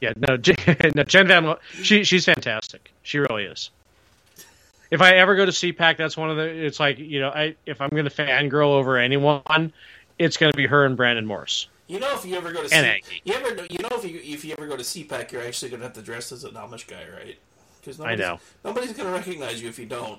Yeah, 0.00 0.12
no, 0.16 0.36
no, 0.94 1.02
Jen 1.04 1.28
Van, 1.28 1.54
she 1.82 2.04
she's 2.04 2.24
fantastic. 2.24 2.92
She 3.02 3.18
really 3.18 3.44
is. 3.44 3.70
If 4.90 5.00
I 5.00 5.16
ever 5.16 5.34
go 5.34 5.46
to 5.46 5.50
CPAC, 5.50 5.96
that's 5.96 6.16
one 6.16 6.30
of 6.30 6.36
the. 6.36 6.44
It's 6.44 6.78
like 6.78 6.98
you 6.98 7.20
know, 7.20 7.30
I 7.30 7.56
if 7.66 7.80
I'm 7.80 7.90
going 7.90 8.04
to 8.04 8.10
fangirl 8.10 8.68
over 8.68 8.98
anyone, 8.98 9.72
it's 10.18 10.36
going 10.36 10.52
to 10.52 10.56
be 10.56 10.66
her 10.66 10.84
and 10.84 10.96
Brandon 10.96 11.26
Morse. 11.26 11.68
You 11.86 12.00
know, 12.00 12.14
if 12.14 12.24
you 12.24 12.36
ever 12.36 12.52
go 12.52 12.66
to 12.66 12.74
And 12.74 13.04
C- 13.04 13.20
you 13.24 13.34
ever 13.34 13.66
you 13.68 13.78
know 13.78 13.88
if 13.92 14.04
you 14.04 14.20
if 14.22 14.44
you 14.44 14.54
ever 14.56 14.66
go 14.66 14.76
to 14.76 14.82
CPAC, 14.82 15.32
you're 15.32 15.42
actually 15.42 15.70
gonna 15.70 15.82
have 15.82 15.92
to 15.94 16.02
dress 16.02 16.32
as 16.32 16.44
an 16.44 16.52
Amish 16.52 16.86
guy, 16.86 17.04
right? 17.14 17.36
Because 17.80 18.00
I 18.00 18.14
know. 18.14 18.40
nobody's 18.64 18.94
gonna 18.94 19.10
recognize 19.10 19.60
you 19.62 19.68
if 19.68 19.78
you 19.78 19.86
don't. 19.86 20.18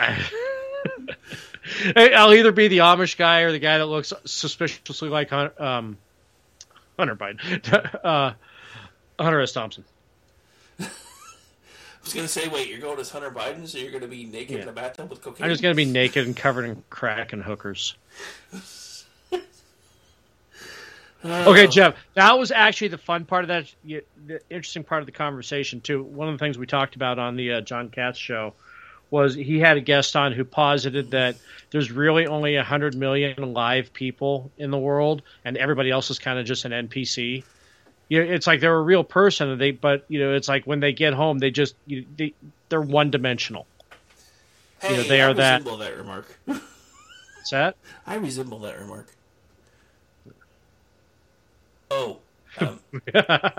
I'll 1.96 2.32
either 2.34 2.52
be 2.52 2.68
the 2.68 2.78
Amish 2.78 3.16
guy 3.16 3.40
or 3.40 3.52
the 3.52 3.58
guy 3.58 3.78
that 3.78 3.86
looks 3.86 4.12
suspiciously 4.24 5.08
like 5.08 5.30
Hun- 5.30 5.50
um, 5.58 5.98
Hunter 6.98 7.16
Biden, 7.16 8.00
uh, 8.04 8.32
Hunter 9.18 9.40
S. 9.40 9.52
Thompson. 9.52 9.84
I 10.80 10.86
was 12.04 12.14
gonna 12.14 12.26
say, 12.28 12.48
wait, 12.48 12.68
you're 12.68 12.80
going 12.80 12.98
as 12.98 13.10
Hunter 13.10 13.30
Biden, 13.30 13.66
so 13.68 13.78
you're 13.78 13.92
gonna 13.92 14.08
be 14.08 14.24
naked 14.24 14.56
Yeah. 14.56 14.62
in 14.62 14.68
a 14.68 14.72
bathtub 14.72 15.08
with 15.10 15.22
cocaine. 15.22 15.44
I'm 15.44 15.50
just 15.50 15.62
going 15.62 15.72
to 15.72 15.76
be 15.76 15.84
naked 15.84 16.26
and 16.26 16.36
covered 16.36 16.64
in 16.64 16.82
crack 16.90 17.32
and 17.32 17.42
hookers. 17.42 17.94
Okay, 21.24 21.68
Jeff. 21.68 21.94
That 22.14 22.36
was 22.36 22.50
actually 22.50 22.88
the 22.88 22.98
fun 22.98 23.24
part 23.26 23.44
of 23.44 23.48
that. 23.48 23.72
The 23.84 24.40
interesting 24.50 24.82
part 24.82 25.02
of 25.02 25.06
the 25.06 25.12
conversation 25.12 25.80
too. 25.80 26.02
One 26.02 26.28
of 26.28 26.34
the 26.36 26.44
things 26.44 26.58
we 26.58 26.66
talked 26.66 26.96
about 26.96 27.20
on 27.20 27.36
the 27.36 27.52
uh, 27.52 27.60
John 27.60 27.90
Katz 27.90 28.18
show 28.18 28.54
was 29.12 29.34
he 29.34 29.60
had 29.60 29.76
a 29.76 29.80
guest 29.80 30.16
on 30.16 30.32
who 30.32 30.42
posited 30.42 31.10
that 31.12 31.36
there's 31.70 31.92
really 31.92 32.26
only 32.26 32.56
hundred 32.56 32.96
million 32.96 33.52
live 33.52 33.92
people 33.92 34.50
in 34.56 34.70
the 34.70 34.78
world, 34.78 35.20
and 35.44 35.56
everybody 35.58 35.90
else 35.90 36.10
is 36.10 36.18
kind 36.18 36.38
of 36.38 36.46
just 36.46 36.64
an 36.64 36.72
NPC. 36.72 37.44
You 38.08 38.24
know, 38.24 38.32
it's 38.32 38.46
like 38.46 38.60
they're 38.60 38.74
a 38.74 38.82
real 38.82 39.04
person, 39.04 39.50
and 39.50 39.60
they 39.60 39.70
but 39.70 40.04
you 40.08 40.18
know, 40.18 40.34
it's 40.34 40.48
like 40.48 40.64
when 40.66 40.80
they 40.80 40.92
get 40.94 41.12
home, 41.12 41.38
they 41.38 41.50
just 41.50 41.74
you, 41.86 42.06
they, 42.16 42.32
they're 42.70 42.80
one 42.80 43.10
dimensional. 43.10 43.66
Hey, 44.80 44.96
know, 44.96 45.02
they 45.02 45.20
I 45.20 45.30
are 45.30 45.34
that- 45.34 45.58
resemble 45.58 45.76
that 45.78 45.96
remark. 45.96 46.38
What's 46.46 47.50
that? 47.50 47.76
I 48.06 48.14
resemble 48.16 48.58
that 48.60 48.78
remark. 48.78 49.08
Oh, 51.94 52.20
um, 52.58 52.80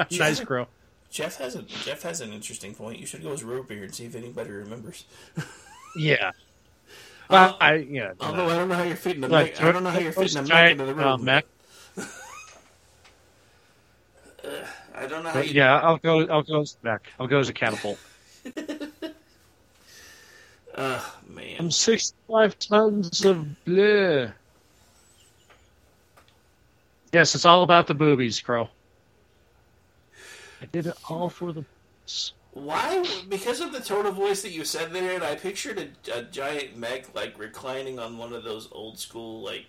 nice 0.09 0.39
crow. 0.39 0.65
Jeff 1.13 1.37
has 1.37 1.55
a 1.55 1.61
Jeff 1.61 2.01
has 2.01 2.19
an 2.21 2.33
interesting 2.33 2.73
point. 2.73 2.99
You 2.99 3.05
should 3.05 3.21
go 3.21 3.31
as 3.31 3.43
Robeer 3.43 3.83
and 3.83 3.93
see 3.93 4.05
if 4.05 4.15
anybody 4.15 4.49
remembers. 4.49 5.05
Yeah. 5.95 6.31
Well, 7.29 7.57
I 7.61 7.75
yeah. 7.75 8.11
Although 8.19 8.49
I 8.49 8.57
don't 8.57 8.67
know 8.67 8.75
how 8.75 8.83
you're 8.83 8.97
fitting 8.97 9.21
the 9.21 9.29
Like. 9.29 9.59
I 9.59 9.71
don't 9.71 9.83
know 9.83 9.89
how 9.89 9.97
you're 9.97 10.11
fitting 10.11 10.43
the 10.43 10.47
giant, 10.47 10.81
into 10.81 10.93
the 10.93 11.01
uh, 11.01 11.15
room. 11.15 11.23
Mac- 11.23 11.45
I 14.93 15.07
don't 15.07 15.23
know 15.23 15.29
how 15.29 15.39
you. 15.39 15.53
yeah, 15.53 15.79
I'll 15.79 15.97
go. 15.97 16.27
I'll 16.27 16.43
go 16.43 16.59
as 16.61 16.73
back. 16.83 17.07
I'll 17.17 17.27
go 17.27 17.39
as 17.39 17.47
a 17.47 17.53
catapult. 17.53 17.97
Oh 20.75 21.19
man. 21.27 21.55
I'm 21.59 21.71
65 21.71 22.57
tons 22.57 23.25
of 23.25 23.45
bleh. 23.65 24.33
Yes, 27.11 27.35
it's 27.35 27.45
all 27.45 27.61
about 27.61 27.85
the 27.85 27.93
boobies, 27.93 28.41
Crow. 28.41 28.69
I 30.63 30.65
did 30.67 30.87
it 30.87 30.95
all 31.09 31.29
for 31.29 31.51
the. 31.51 31.65
Why? 32.53 33.03
Because 33.29 33.59
of 33.59 33.73
the 33.73 33.81
tone 33.81 34.05
of 34.05 34.15
voice 34.15 34.43
that 34.43 34.51
you 34.51 34.63
said 34.63 34.93
there, 34.93 35.15
and 35.15 35.23
I 35.23 35.35
pictured 35.35 35.77
a, 35.77 36.19
a 36.19 36.21
giant 36.23 36.77
mech 36.77 37.13
like 37.13 37.37
reclining 37.37 37.99
on 37.99 38.17
one 38.17 38.31
of 38.31 38.43
those 38.45 38.69
old 38.71 38.97
school 38.97 39.41
like, 39.41 39.65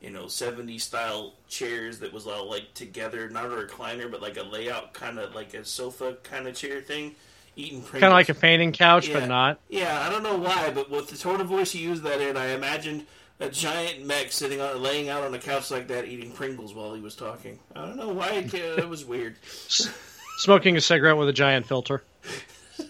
you 0.00 0.08
know, 0.10 0.24
70s 0.24 0.80
style 0.80 1.34
chairs 1.48 1.98
that 1.98 2.12
was 2.12 2.26
all 2.26 2.48
like 2.48 2.72
together, 2.72 3.28
not 3.28 3.44
a 3.46 3.48
recliner, 3.48 4.10
but 4.10 4.22
like 4.22 4.38
a 4.38 4.42
layout 4.44 4.94
kind 4.94 5.18
of 5.18 5.34
like 5.34 5.52
a 5.52 5.64
sofa 5.64 6.16
kind 6.22 6.48
of 6.48 6.54
chair 6.54 6.80
thing, 6.80 7.14
eating 7.56 7.80
Pringles. 7.82 8.00
Kind 8.00 8.04
of 8.04 8.12
like 8.12 8.28
a 8.30 8.34
fainting 8.34 8.72
couch, 8.72 9.08
Yeah. 9.08 9.20
but 9.20 9.28
not. 9.28 9.58
Yeah, 9.68 10.00
I 10.00 10.08
don't 10.10 10.22
know 10.22 10.38
why, 10.38 10.70
but 10.70 10.88
with 10.90 11.08
the 11.08 11.18
tone 11.18 11.40
of 11.42 11.48
voice 11.48 11.74
you 11.74 11.86
used 11.86 12.02
that 12.04 12.20
in, 12.22 12.36
I 12.38 12.52
imagined 12.52 13.04
a 13.40 13.50
giant 13.50 14.06
mech 14.06 14.32
sitting 14.32 14.60
on, 14.60 14.80
laying 14.80 15.08
out 15.10 15.24
on 15.24 15.34
a 15.34 15.38
couch 15.38 15.70
like 15.70 15.88
that, 15.88 16.06
eating 16.06 16.30
Pringles 16.32 16.74
while 16.74 16.94
he 16.94 17.00
was 17.02 17.14
talking. 17.16 17.58
I 17.74 17.86
don't 17.86 17.96
know 17.96 18.10
why 18.10 18.28
it, 18.30 18.54
it 18.54 18.88
was 18.88 19.04
weird. 19.04 19.36
Smoking 20.40 20.74
a 20.78 20.80
cigarette 20.80 21.18
with 21.18 21.28
a 21.28 21.34
giant 21.34 21.66
filter. 21.66 22.02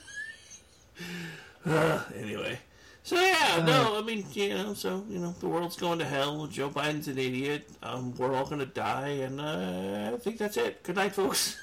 Uh, 1.66 2.02
anyway, 2.16 2.59
so 3.02 3.21
yeah, 3.21 3.62
no, 3.66 3.99
I 3.99 4.00
mean, 4.00 4.25
you 4.33 4.54
know, 4.54 4.73
so 4.73 5.04
you 5.11 5.19
know, 5.19 5.35
the 5.40 5.47
world's 5.47 5.76
going 5.76 5.99
to 5.99 6.07
hell. 6.07 6.47
Joe 6.47 6.71
Biden's 6.71 7.07
an 7.07 7.19
idiot. 7.19 7.69
Um, 7.83 8.16
we're 8.16 8.35
all 8.35 8.47
going 8.47 8.61
to 8.61 8.66
die, 8.66 9.09
and 9.09 9.38
uh, 9.38 10.12
I 10.14 10.16
think 10.16 10.38
that's 10.38 10.57
it. 10.57 10.83
Good 10.83 10.97
night, 10.97 11.12
folks. 11.12 11.59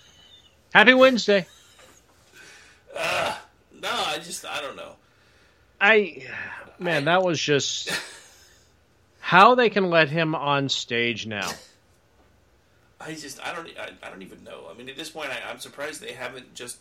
Happy 0.74 0.94
Wednesday. 0.94 1.46
Uh, 2.96 3.36
no, 3.82 3.90
I 3.92 4.16
just, 4.16 4.46
I 4.46 4.62
don't 4.62 4.76
know. 4.76 4.92
I, 5.78 6.26
man, 6.78 7.04
that 7.04 7.22
was 7.22 7.38
just 7.38 7.90
how 9.20 9.54
they 9.56 9.68
can 9.68 9.90
let 9.90 10.08
him 10.08 10.34
on 10.34 10.70
stage 10.70 11.26
now. 11.26 11.50
I 13.00 13.14
just, 13.14 13.44
I 13.44 13.54
don't, 13.54 13.68
I, 13.78 13.90
I 14.06 14.10
don't 14.10 14.22
even 14.22 14.42
know. 14.44 14.64
I 14.70 14.76
mean, 14.76 14.88
at 14.88 14.96
this 14.96 15.10
point, 15.10 15.30
I, 15.30 15.50
I'm 15.50 15.60
surprised 15.60 16.00
they 16.00 16.12
haven't 16.12 16.54
just 16.54 16.78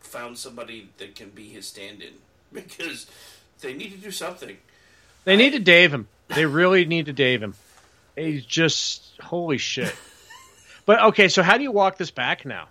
found 0.00 0.36
somebody 0.38 0.88
that 0.98 1.14
can 1.14 1.30
be 1.30 1.48
his 1.48 1.66
stand-in 1.66 2.14
because 2.52 3.06
they 3.60 3.72
need 3.74 3.92
to 3.92 3.98
do 3.98 4.10
something. 4.10 4.56
They 5.24 5.36
need 5.36 5.52
to 5.52 5.58
Dave 5.58 5.92
him. 5.92 6.08
They 6.28 6.46
really 6.46 6.84
need 6.84 7.06
to 7.06 7.12
Dave 7.12 7.42
him. 7.42 7.54
He's 8.16 8.44
just 8.44 9.02
holy 9.20 9.58
shit. 9.58 9.94
But 10.86 11.02
okay, 11.02 11.28
so 11.28 11.42
how 11.42 11.56
do 11.56 11.62
you 11.62 11.70
walk 11.70 11.98
this 11.98 12.10
back 12.10 12.44
now? 12.44 12.66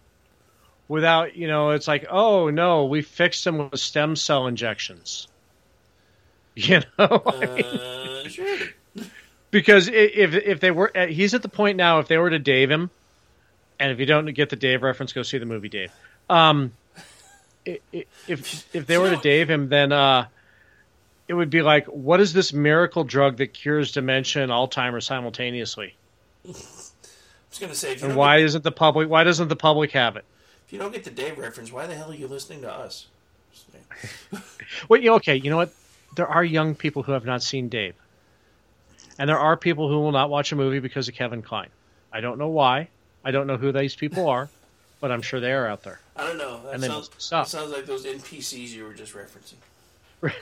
Without 0.90 1.38
you 1.38 1.48
know, 1.48 1.70
it's 1.70 1.88
like, 1.88 2.06
oh 2.10 2.50
no, 2.50 2.86
we 2.86 3.02
fixed 3.02 3.48
him 3.48 3.70
with 3.70 3.80
stem 3.80 4.16
cell 4.18 4.48
injections. 4.48 5.28
You 6.56 6.82
know, 6.98 7.06
Uh, 7.06 8.28
sure. 8.28 8.58
Because 9.52 9.88
if 9.88 10.34
if 10.34 10.60
they 10.60 10.72
were, 10.72 10.96
uh, 10.96 11.08
he's 11.08 11.34
at 11.34 11.42
the 11.42 11.50
point 11.50 11.78
now. 11.78 12.00
If 12.00 12.08
they 12.08 12.18
were 12.18 12.30
to 12.30 12.40
Dave 12.40 12.70
him, 12.70 12.90
and 13.80 13.92
if 13.92 14.00
you 14.00 14.06
don't 14.06 14.26
get 14.34 14.50
the 14.50 14.56
Dave 14.56 14.84
reference, 14.84 15.14
go 15.14 15.24
see 15.24 15.38
the 15.38 15.46
movie 15.46 15.70
Dave. 15.70 15.92
Um, 16.30 16.74
if 17.66 18.76
if 18.76 18.88
they 18.88 18.98
were 18.98 19.10
to 19.10 19.18
Dave 19.18 19.50
him, 19.50 19.70
then 19.70 19.92
uh, 19.92 20.28
it 21.28 21.34
would 21.34 21.50
be 21.50 21.62
like, 21.62 21.86
what 21.86 22.20
is 22.20 22.34
this 22.34 22.54
miracle 22.54 23.04
drug 23.04 23.38
that 23.38 23.54
cures 23.54 23.92
dementia 23.92 24.44
and 24.44 24.52
Alzheimer's 24.52 25.06
simultaneously? 25.06 25.96
I 26.48 26.50
was 26.50 27.60
going 27.60 27.72
to 27.72 27.78
say, 27.78 27.98
And 28.02 28.16
why 28.16 28.38
get, 28.40 28.46
isn't 28.46 28.64
the 28.64 28.72
public? 28.72 29.10
Why 29.10 29.24
doesn't 29.24 29.48
the 29.48 29.56
public 29.56 29.92
have 29.92 30.16
it? 30.18 30.26
if 30.70 30.74
you 30.74 30.78
don't 30.78 30.94
get 30.94 31.04
the 31.04 31.10
Dave 31.10 31.40
reference, 31.40 31.72
why 31.72 31.88
the 31.88 31.96
hell 31.96 32.12
are 32.12 32.16
you 32.16 32.28
listening 32.28 32.62
to 32.62 32.72
us? 32.72 33.08
Well, 34.88 35.02
you 35.02 35.14
okay? 35.16 35.36
You 35.36 35.50
know 35.50 35.58
what? 35.58 35.74
There 36.16 36.28
are 36.28 36.44
young 36.44 36.76
people 36.76 37.02
who 37.02 37.14
have 37.14 37.26
not 37.26 37.42
seen 37.42 37.70
Dave, 37.70 37.96
and 39.20 39.30
there 39.30 39.38
are 39.38 39.56
people 39.56 39.88
who 39.88 40.00
will 40.00 40.12
not 40.12 40.32
watch 40.32 40.52
a 40.52 40.56
movie 40.56 40.80
because 40.80 41.08
of 41.08 41.14
Kevin 41.14 41.44
Kline. 41.44 41.70
I 42.12 42.22
don't 42.22 42.40
know 42.40 42.48
why. 42.48 42.88
I 43.24 43.30
don't 43.30 43.46
know 43.46 43.58
who 43.58 43.72
these 43.72 43.96
people 43.96 44.28
are, 44.28 44.50
but 45.00 45.12
I'm 45.12 45.22
sure 45.22 45.40
they 45.40 45.54
are 45.54 45.68
out 45.68 45.84
there. 45.84 46.00
I 46.16 46.26
don't 46.26 46.38
know. 46.38 46.62
That 46.64 46.74
And 46.76 46.84
sounds, 46.84 47.30
that 47.30 47.48
sounds 47.48 47.72
like 47.72 47.86
those 47.86 48.06
NPCs 48.06 48.70
you 48.70 48.86
were 48.86 48.94
just 48.94 49.14
referencing. 49.14 49.60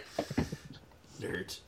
Nerds. 1.22 1.60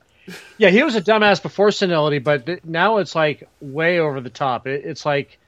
Yeah, 0.57 0.69
he 0.69 0.83
was 0.83 0.95
a 0.95 1.01
dumbass 1.01 1.41
before 1.41 1.71
senility, 1.71 2.19
but 2.19 2.63
now 2.63 2.97
it's 2.97 3.15
like 3.15 3.49
way 3.59 3.99
over 3.99 4.21
the 4.21 4.29
top. 4.29 4.67
It, 4.67 4.85
it's 4.85 5.05
like 5.05 5.39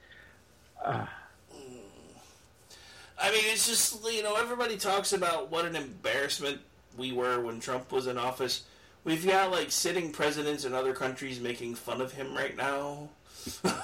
uh, 0.84 1.06
I 3.20 3.30
mean, 3.30 3.44
it's 3.46 3.68
just 3.68 4.04
you 4.12 4.24
know 4.24 4.34
everybody 4.34 4.76
talks 4.76 5.12
about 5.12 5.50
what 5.50 5.64
an 5.64 5.76
embarrassment 5.76 6.58
we 6.98 7.12
were 7.12 7.40
when 7.40 7.60
Trump 7.60 7.92
was 7.92 8.08
in 8.08 8.18
office. 8.18 8.64
We've 9.04 9.26
got 9.26 9.50
like 9.50 9.70
sitting 9.70 10.12
presidents 10.12 10.64
in 10.64 10.74
other 10.74 10.92
countries 10.94 11.40
making 11.40 11.74
fun 11.74 12.00
of 12.00 12.12
him 12.12 12.34
right 12.34 12.56
now. 12.56 13.08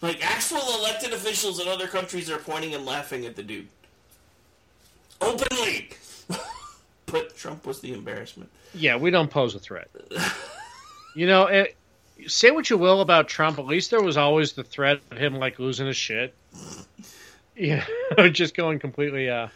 like 0.00 0.24
actual 0.24 0.62
elected 0.78 1.12
officials 1.12 1.60
in 1.60 1.68
other 1.68 1.86
countries 1.86 2.28
are 2.30 2.38
pointing 2.38 2.74
and 2.74 2.84
laughing 2.84 3.24
at 3.26 3.36
the 3.36 3.42
dude 3.42 3.68
openly. 5.20 5.90
but 7.06 7.36
Trump 7.36 7.66
was 7.66 7.80
the 7.80 7.92
embarrassment. 7.92 8.50
yeah, 8.74 8.96
we 8.96 9.10
don't 9.10 9.30
pose 9.30 9.54
a 9.54 9.58
threat. 9.58 9.88
You 11.16 11.28
know, 11.28 11.46
it, 11.46 11.76
say 12.26 12.50
what 12.50 12.68
you 12.68 12.76
will 12.76 13.00
about 13.00 13.28
Trump. 13.28 13.60
At 13.60 13.66
least 13.66 13.92
there 13.92 14.02
was 14.02 14.16
always 14.16 14.54
the 14.54 14.64
threat 14.64 14.98
of 15.12 15.16
him 15.16 15.36
like 15.36 15.60
losing 15.60 15.86
his 15.86 15.96
shit. 15.96 16.34
Yeah, 17.54 17.84
just 18.32 18.56
going 18.56 18.80
completely. 18.80 19.30
uh 19.30 19.46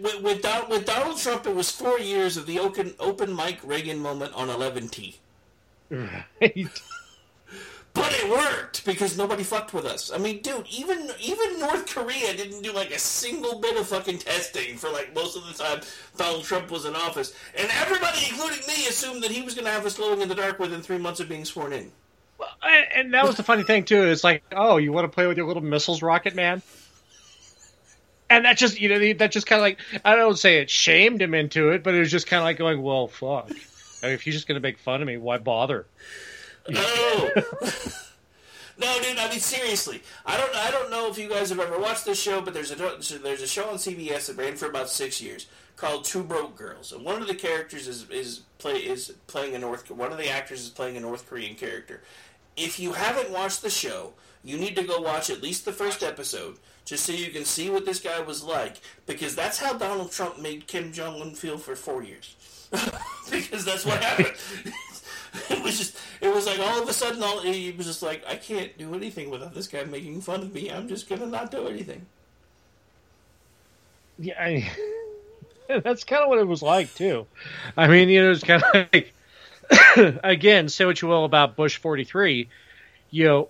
With, 0.00 0.22
with, 0.22 0.42
Don, 0.42 0.68
with 0.68 0.86
Donald 0.86 1.18
Trump, 1.18 1.46
it 1.46 1.54
was 1.54 1.70
four 1.70 1.98
years 1.98 2.36
of 2.36 2.46
the 2.46 2.58
open 2.58 2.94
open 3.00 3.34
mic 3.34 3.58
Reagan 3.64 3.98
moment 3.98 4.34
on 4.34 4.48
11T. 4.48 5.16
Right. 5.90 6.68
but 7.92 8.12
it 8.12 8.30
worked 8.30 8.84
because 8.84 9.18
nobody 9.18 9.42
fucked 9.42 9.74
with 9.74 9.84
us. 9.84 10.12
I 10.12 10.18
mean, 10.18 10.40
dude, 10.42 10.66
even 10.70 11.10
even 11.20 11.58
North 11.58 11.92
Korea 11.92 12.34
didn't 12.36 12.62
do 12.62 12.72
like 12.72 12.90
a 12.90 12.98
single 12.98 13.58
bit 13.58 13.76
of 13.76 13.88
fucking 13.88 14.18
testing 14.18 14.76
for 14.76 14.88
like 14.90 15.14
most 15.14 15.36
of 15.36 15.46
the 15.46 15.52
time 15.52 15.80
Donald 16.16 16.44
Trump 16.44 16.70
was 16.70 16.84
in 16.84 16.94
office, 16.94 17.34
and 17.56 17.68
everybody, 17.80 18.18
including 18.30 18.60
me, 18.68 18.86
assumed 18.88 19.22
that 19.24 19.30
he 19.30 19.42
was 19.42 19.54
going 19.54 19.66
to 19.66 19.72
have 19.72 19.84
us 19.84 19.96
glowing 19.96 20.20
in 20.20 20.28
the 20.28 20.34
dark 20.34 20.58
within 20.58 20.80
three 20.80 20.98
months 20.98 21.20
of 21.20 21.28
being 21.28 21.44
sworn 21.44 21.72
in. 21.72 21.90
And, 22.62 22.86
and 22.94 23.14
that 23.14 23.26
was 23.26 23.36
the 23.36 23.42
funny 23.42 23.64
thing 23.64 23.84
too. 23.84 24.04
It's 24.04 24.24
like, 24.24 24.42
oh, 24.52 24.76
you 24.76 24.92
want 24.92 25.04
to 25.04 25.14
play 25.14 25.26
with 25.26 25.36
your 25.36 25.46
little 25.46 25.62
missiles, 25.62 26.02
Rocket 26.02 26.34
Man? 26.34 26.62
And 28.30 28.44
that 28.44 28.56
just, 28.56 28.80
you 28.80 28.88
know, 28.88 29.12
that 29.14 29.32
just 29.32 29.46
kind 29.46 29.58
of 29.58 29.64
like, 29.64 29.78
I 30.04 30.14
don't 30.14 30.38
say 30.38 30.58
it 30.58 30.70
shamed 30.70 31.20
him 31.20 31.34
into 31.34 31.70
it, 31.70 31.82
but 31.82 31.94
it 31.94 31.98
was 31.98 32.12
just 32.12 32.28
kind 32.28 32.40
of 32.40 32.44
like 32.44 32.58
going, 32.58 32.80
well, 32.80 33.08
fuck. 33.08 33.50
I 34.02 34.06
mean, 34.06 34.14
if 34.14 34.22
he's 34.22 34.34
just 34.34 34.46
going 34.46 34.54
to 34.54 34.62
make 34.62 34.78
fun 34.78 35.02
of 35.02 35.08
me, 35.08 35.16
why 35.16 35.38
bother? 35.38 35.86
Oh. 36.74 37.30
no, 38.78 39.00
dude. 39.02 39.18
I 39.18 39.28
mean, 39.28 39.40
seriously. 39.40 40.02
I 40.24 40.36
don't. 40.36 40.54
I 40.54 40.70
don't 40.70 40.90
know 40.90 41.10
if 41.10 41.18
you 41.18 41.28
guys 41.28 41.50
have 41.50 41.60
ever 41.60 41.78
watched 41.78 42.04
this 42.04 42.20
show, 42.20 42.40
but 42.40 42.54
there's 42.54 42.70
a 42.70 42.76
there's 42.76 43.42
a 43.42 43.46
show 43.46 43.68
on 43.68 43.76
CBS 43.76 44.26
that 44.26 44.36
ran 44.36 44.56
for 44.56 44.66
about 44.66 44.88
six 44.88 45.20
years 45.20 45.46
called 45.76 46.04
Two 46.04 46.22
Broke 46.22 46.56
Girls, 46.56 46.92
and 46.92 47.04
one 47.04 47.20
of 47.20 47.28
the 47.28 47.34
characters 47.34 47.88
is 47.88 48.08
is 48.10 48.40
play 48.58 48.76
is 48.76 49.14
playing 49.26 49.54
a 49.54 49.58
North. 49.58 49.90
One 49.90 50.12
of 50.12 50.18
the 50.18 50.28
actors 50.28 50.60
is 50.60 50.68
playing 50.68 50.96
a 50.96 51.00
North 51.00 51.28
Korean 51.28 51.54
character. 51.54 52.02
If 52.56 52.78
you 52.78 52.92
haven't 52.92 53.30
watched 53.30 53.62
the 53.62 53.70
show, 53.70 54.12
you 54.44 54.58
need 54.58 54.76
to 54.76 54.82
go 54.82 55.00
watch 55.00 55.30
at 55.30 55.42
least 55.42 55.64
the 55.64 55.72
first 55.72 56.02
episode 56.02 56.58
just 56.90 57.04
so 57.04 57.12
you 57.12 57.30
can 57.30 57.44
see 57.44 57.70
what 57.70 57.86
this 57.86 58.00
guy 58.00 58.20
was 58.20 58.42
like, 58.42 58.74
because 59.06 59.36
that's 59.36 59.58
how 59.58 59.72
Donald 59.74 60.10
Trump 60.10 60.40
made 60.40 60.66
Kim 60.66 60.92
Jong 60.92 61.22
Un 61.22 61.36
feel 61.36 61.56
for 61.56 61.76
four 61.76 62.02
years. 62.02 62.34
because 63.30 63.64
that's 63.64 63.86
what 63.86 64.02
happened. 64.02 64.34
It 65.48 65.62
was 65.62 65.78
just, 65.78 65.96
it 66.20 66.34
was 66.34 66.44
like 66.46 66.58
all 66.58 66.82
of 66.82 66.88
a 66.88 66.92
sudden, 66.92 67.22
all 67.22 67.40
he 67.40 67.70
was 67.70 67.86
just 67.86 68.02
like, 68.02 68.24
I 68.26 68.34
can't 68.34 68.76
do 68.76 68.96
anything 68.96 69.30
without 69.30 69.54
this 69.54 69.68
guy 69.68 69.84
making 69.84 70.22
fun 70.22 70.40
of 70.40 70.52
me. 70.52 70.72
I'm 70.72 70.88
just 70.88 71.08
gonna 71.08 71.26
not 71.26 71.52
do 71.52 71.68
anything. 71.68 72.04
Yeah, 74.18 74.34
I, 74.36 74.72
that's 75.84 76.02
kind 76.02 76.24
of 76.24 76.30
what 76.30 76.40
it 76.40 76.48
was 76.48 76.62
like 76.62 76.92
too. 76.96 77.28
I 77.76 77.86
mean, 77.86 78.08
you 78.08 78.24
know, 78.24 78.32
it's 78.32 78.42
kind 78.42 78.60
of 78.74 78.88
like 78.92 79.12
again, 80.24 80.68
say 80.68 80.84
what 80.84 81.00
you 81.00 81.06
will 81.06 81.24
about 81.24 81.54
Bush 81.54 81.76
forty 81.76 82.02
three. 82.02 82.48
You 83.12 83.24
know, 83.24 83.48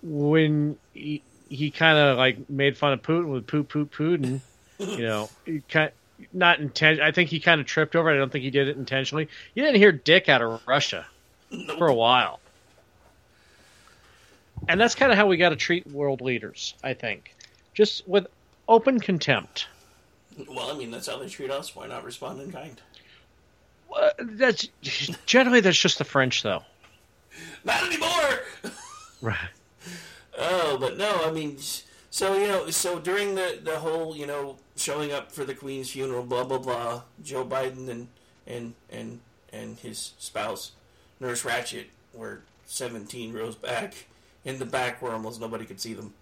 when 0.00 0.78
he, 0.94 1.20
he 1.50 1.70
kind 1.70 1.98
of 1.98 2.16
like 2.16 2.48
made 2.48 2.78
fun 2.78 2.94
of 2.94 3.02
Putin 3.02 3.26
with 3.30 3.46
poop 3.46 3.68
poop 3.68 3.92
Putin. 3.94 4.40
You 4.78 5.02
know, 5.02 5.28
he 5.44 5.60
kind 5.68 5.90
not 6.32 6.60
intent. 6.60 7.00
I 7.00 7.12
think 7.12 7.28
he 7.28 7.40
kind 7.40 7.60
of 7.60 7.66
tripped 7.66 7.94
over. 7.96 8.10
it. 8.10 8.14
I 8.14 8.18
don't 8.18 8.32
think 8.32 8.44
he 8.44 8.50
did 8.50 8.68
it 8.68 8.76
intentionally. 8.76 9.28
You 9.54 9.62
didn't 9.62 9.76
hear 9.76 9.92
Dick 9.92 10.28
out 10.28 10.40
of 10.40 10.66
Russia 10.66 11.04
for 11.76 11.88
a 11.88 11.94
while, 11.94 12.40
and 14.68 14.80
that's 14.80 14.94
kind 14.94 15.10
of 15.12 15.18
how 15.18 15.26
we 15.26 15.36
got 15.36 15.50
to 15.50 15.56
treat 15.56 15.86
world 15.86 16.20
leaders. 16.22 16.74
I 16.82 16.94
think, 16.94 17.34
just 17.74 18.08
with 18.08 18.26
open 18.68 19.00
contempt. 19.00 19.66
Well, 20.48 20.70
I 20.70 20.78
mean, 20.78 20.90
that's 20.90 21.08
how 21.08 21.18
they 21.18 21.28
treat 21.28 21.50
us. 21.50 21.74
Why 21.74 21.86
not 21.88 22.04
respond 22.04 22.40
in 22.40 22.52
kind? 22.52 22.80
Uh, 23.94 24.10
that's 24.20 24.68
generally 25.26 25.60
that's 25.60 25.78
just 25.78 25.98
the 25.98 26.04
French, 26.04 26.42
though. 26.42 26.62
Not 27.64 27.82
anymore. 27.84 28.40
Right. 29.22 29.36
Oh, 30.38 30.78
but 30.78 30.96
no, 30.96 31.22
I 31.24 31.30
mean, 31.30 31.58
so 32.10 32.36
you 32.36 32.48
know, 32.48 32.70
so 32.70 32.98
during 32.98 33.34
the 33.34 33.58
the 33.62 33.78
whole, 33.78 34.16
you 34.16 34.26
know, 34.26 34.56
showing 34.76 35.12
up 35.12 35.32
for 35.32 35.44
the 35.44 35.54
Queen's 35.54 35.90
funeral, 35.90 36.22
blah 36.22 36.44
blah 36.44 36.58
blah, 36.58 37.02
Joe 37.22 37.44
Biden 37.44 37.88
and 37.88 38.08
and 38.46 38.74
and 38.90 39.20
and 39.52 39.78
his 39.78 40.12
spouse, 40.18 40.72
Nurse 41.18 41.44
Ratchet, 41.44 41.90
were 42.14 42.40
seventeen 42.66 43.32
rows 43.32 43.54
back 43.54 43.94
in 44.44 44.58
the 44.58 44.64
back 44.64 45.02
where 45.02 45.12
almost 45.12 45.40
nobody 45.40 45.64
could 45.64 45.80
see 45.80 45.94
them. 45.94 46.14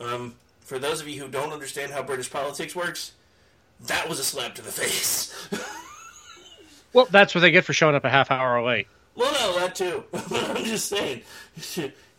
Um, 0.00 0.34
for 0.60 0.78
those 0.78 1.00
of 1.00 1.08
you 1.08 1.20
who 1.22 1.28
don't 1.28 1.52
understand 1.52 1.92
how 1.92 2.02
British 2.02 2.30
politics 2.30 2.74
works, 2.74 3.12
that 3.86 4.08
was 4.08 4.18
a 4.18 4.24
slap 4.24 4.54
to 4.56 4.62
the 4.62 4.70
face. 4.72 5.34
Well, 6.92 7.06
that's 7.10 7.34
what 7.34 7.42
they 7.42 7.50
get 7.50 7.64
for 7.64 7.72
showing 7.72 7.94
up 7.94 8.04
a 8.04 8.10
half 8.10 8.30
hour 8.30 8.62
late. 8.64 8.88
Well, 9.18 9.32
no, 9.32 9.58
that 9.58 9.74
too. 9.74 10.04
I'm 10.12 10.64
just 10.64 10.88
saying. 10.88 11.22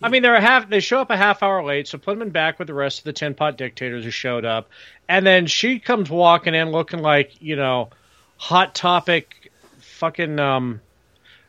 I 0.01 0.09
mean, 0.09 0.21
they're 0.21 0.35
a 0.35 0.41
half. 0.41 0.69
They 0.69 0.81
show 0.81 0.99
up 0.99 1.09
a 1.09 1.17
half 1.17 1.41
hour 1.41 1.63
late, 1.63 1.87
so 1.87 1.97
put 1.97 2.19
them 2.19 2.29
back 2.29 2.59
with 2.59 2.67
the 2.67 2.73
rest 2.73 2.99
of 2.99 3.03
the 3.05 3.13
tin 3.13 3.33
pot 3.33 3.57
dictators 3.57 4.03
who 4.03 4.11
showed 4.11 4.45
up, 4.45 4.69
and 5.07 5.25
then 5.25 5.47
she 5.47 5.79
comes 5.79 6.09
walking 6.09 6.53
in 6.53 6.71
looking 6.71 6.99
like 6.99 7.41
you 7.41 7.55
know, 7.55 7.89
hot 8.37 8.75
topic, 8.75 9.51
fucking 9.79 10.39
um, 10.39 10.81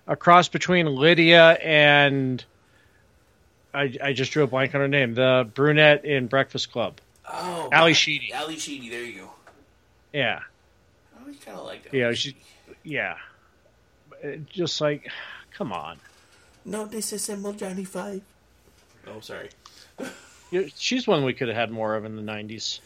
a 0.07 0.17
cross 0.17 0.49
between 0.49 0.87
Lydia 0.87 1.53
and 1.63 2.45
I, 3.73 3.95
I 4.03 4.13
just 4.13 4.33
drew 4.33 4.43
a 4.43 4.47
blank 4.47 4.75
on 4.75 4.81
her 4.81 4.89
name, 4.89 5.15
the 5.15 5.49
brunette 5.55 6.05
in 6.05 6.27
Breakfast 6.27 6.73
Club. 6.73 7.01
Oh, 7.31 7.69
Ally 7.73 7.93
Sheedy. 7.93 8.33
Ally 8.33 8.57
Sheedy. 8.57 8.89
There 8.89 9.05
you 9.05 9.21
go. 9.21 9.31
Yeah, 10.13 10.41
I 11.17 11.21
always 11.21 11.39
kind 11.39 11.57
of 11.57 11.67
like 11.67 11.85
that. 11.85 11.93
know, 11.93 12.13
she, 12.13 12.37
yeah, 12.83 13.17
just 14.49 14.81
like, 14.81 15.09
come 15.61 15.73
on. 15.75 15.99
No 16.65 16.87
disassemble 16.87 17.55
Johnny 17.55 17.85
Five. 17.85 18.23
Oh, 19.07 19.21
sorry. 19.21 19.51
She's 20.77 21.07
one 21.07 21.23
we 21.23 21.35
could 21.35 21.49
have 21.49 21.57
had 21.57 21.71
more 21.71 21.95
of 21.97 22.07
in 22.07 22.17
the 22.17 22.23
'90s. 22.23 22.81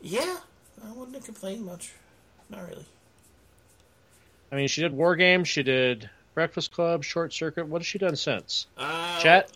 Yeah, 0.00 0.38
I 0.82 0.92
wouldn't 0.92 1.22
complain 1.22 1.62
much. 1.64 1.92
Not 2.48 2.66
really. 2.66 2.86
I 4.50 4.56
mean, 4.56 4.66
she 4.66 4.80
did 4.80 4.92
War 4.94 5.14
Games, 5.14 5.46
she 5.46 5.62
did 5.62 6.08
Breakfast 6.34 6.72
Club, 6.72 7.04
Short 7.04 7.34
Circuit. 7.34 7.66
What 7.66 7.82
has 7.82 7.86
she 7.86 7.98
done 7.98 8.16
since? 8.16 8.66
Uh, 8.78 9.20
Chat. 9.20 9.52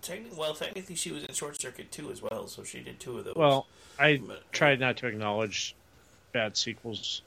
Technically, 0.00 0.38
well, 0.38 0.54
technically, 0.54 0.94
she 0.94 1.10
was 1.10 1.24
in 1.24 1.34
Short 1.34 1.60
Circuit 1.60 1.90
too 1.90 2.10
as 2.12 2.22
well, 2.22 2.46
so 2.46 2.62
she 2.62 2.78
did 2.80 3.00
two 3.00 3.18
of 3.18 3.24
those. 3.24 3.34
Well, 3.34 3.66
I 3.98 4.18
But- 4.18 4.50
tried 4.52 4.78
not 4.78 4.96
to 4.98 5.08
acknowledge 5.08 5.74
bad 6.32 6.56
sequels. 6.56 7.22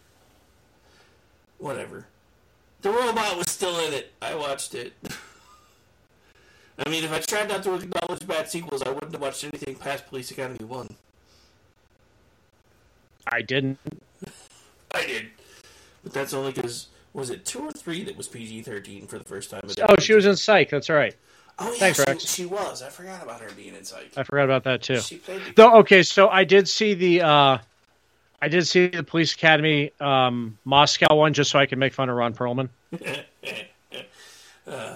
whatever. 1.58 2.06
The 2.82 2.90
robot 2.90 3.38
was 3.38 3.50
still 3.52 3.80
in 3.86 3.94
it. 3.94 4.12
I 4.22 4.36
watched 4.36 4.74
it. 4.76 4.94
I 6.84 6.90
mean, 6.90 7.04
if 7.04 7.12
I 7.12 7.20
tried 7.20 7.50
not 7.50 7.62
to 7.64 7.76
acknowledge 7.76 8.26
bad 8.26 8.50
sequels, 8.50 8.82
I 8.82 8.90
wouldn't 8.90 9.12
have 9.12 9.22
watched 9.22 9.44
anything 9.44 9.76
past 9.76 10.08
Police 10.08 10.32
Academy 10.32 10.66
One. 10.66 10.96
I 13.28 13.42
didn't. 13.42 13.78
I 14.94 15.06
did, 15.06 15.28
but 16.04 16.12
that's 16.12 16.34
only 16.34 16.52
because 16.52 16.88
was 17.14 17.30
it 17.30 17.46
two 17.46 17.60
or 17.60 17.72
three 17.72 18.04
that 18.06 18.18
was 18.18 18.28
PG 18.28 18.64
thirteen 18.64 19.06
for 19.08 19.20
the 19.20 19.24
first 19.26 19.52
time? 19.52 19.62
Oh, 19.88 19.96
she 20.00 20.14
was 20.14 20.26
in 20.26 20.36
Psych. 20.36 20.70
That's 20.70 20.90
right. 20.90 21.16
Oh 21.60 21.72
yeah, 21.74 21.78
Thanks, 21.80 22.00
she, 22.00 22.04
Rex. 22.08 22.24
she 22.26 22.46
was. 22.46 22.82
I 22.82 22.90
forgot 22.90 23.22
about 23.22 23.42
her 23.42 23.50
being 23.56 23.76
in 23.76 23.84
Psych. 23.84 24.12
I 24.18 24.24
forgot 24.24 24.46
about 24.46 24.64
that 24.64 24.82
too. 24.82 25.00
She 25.00 25.18
played 25.18 25.42
the- 25.46 25.54
Though, 25.56 25.76
okay, 25.80 26.02
so 26.02 26.28
I 26.30 26.44
did 26.46 26.68
see 26.68 26.96
the 26.96 27.22
uh, 27.22 27.58
I 28.42 28.48
did 28.48 28.66
see 28.68 28.88
the 28.88 29.04
Police 29.04 29.34
Academy 29.36 29.92
um, 30.00 30.58
Moscow 30.66 31.14
one 31.16 31.34
just 31.34 31.52
so 31.52 31.60
I 31.60 31.68
could 31.68 31.78
make 31.78 31.94
fun 31.94 32.10
of 32.10 32.16
Ron 32.16 32.34
Perlman. 32.34 32.70
Uh, 34.68 34.96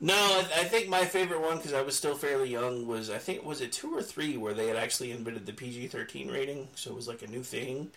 no, 0.00 0.14
I, 0.14 0.40
I 0.60 0.64
think 0.64 0.88
my 0.88 1.04
favorite 1.04 1.40
one 1.40 1.56
because 1.56 1.72
I 1.72 1.82
was 1.82 1.96
still 1.96 2.16
fairly 2.16 2.50
young 2.50 2.86
was 2.86 3.10
I 3.10 3.18
think 3.18 3.44
was 3.44 3.60
it 3.60 3.72
two 3.72 3.96
or 3.96 4.02
three 4.02 4.36
where 4.36 4.52
they 4.52 4.66
had 4.66 4.76
actually 4.76 5.12
invented 5.12 5.46
the 5.46 5.52
PG 5.52 5.86
thirteen 5.86 6.28
rating, 6.30 6.66
so 6.74 6.90
it 6.90 6.96
was 6.96 7.06
like 7.06 7.22
a 7.22 7.28
new 7.28 7.42
thing, 7.42 7.90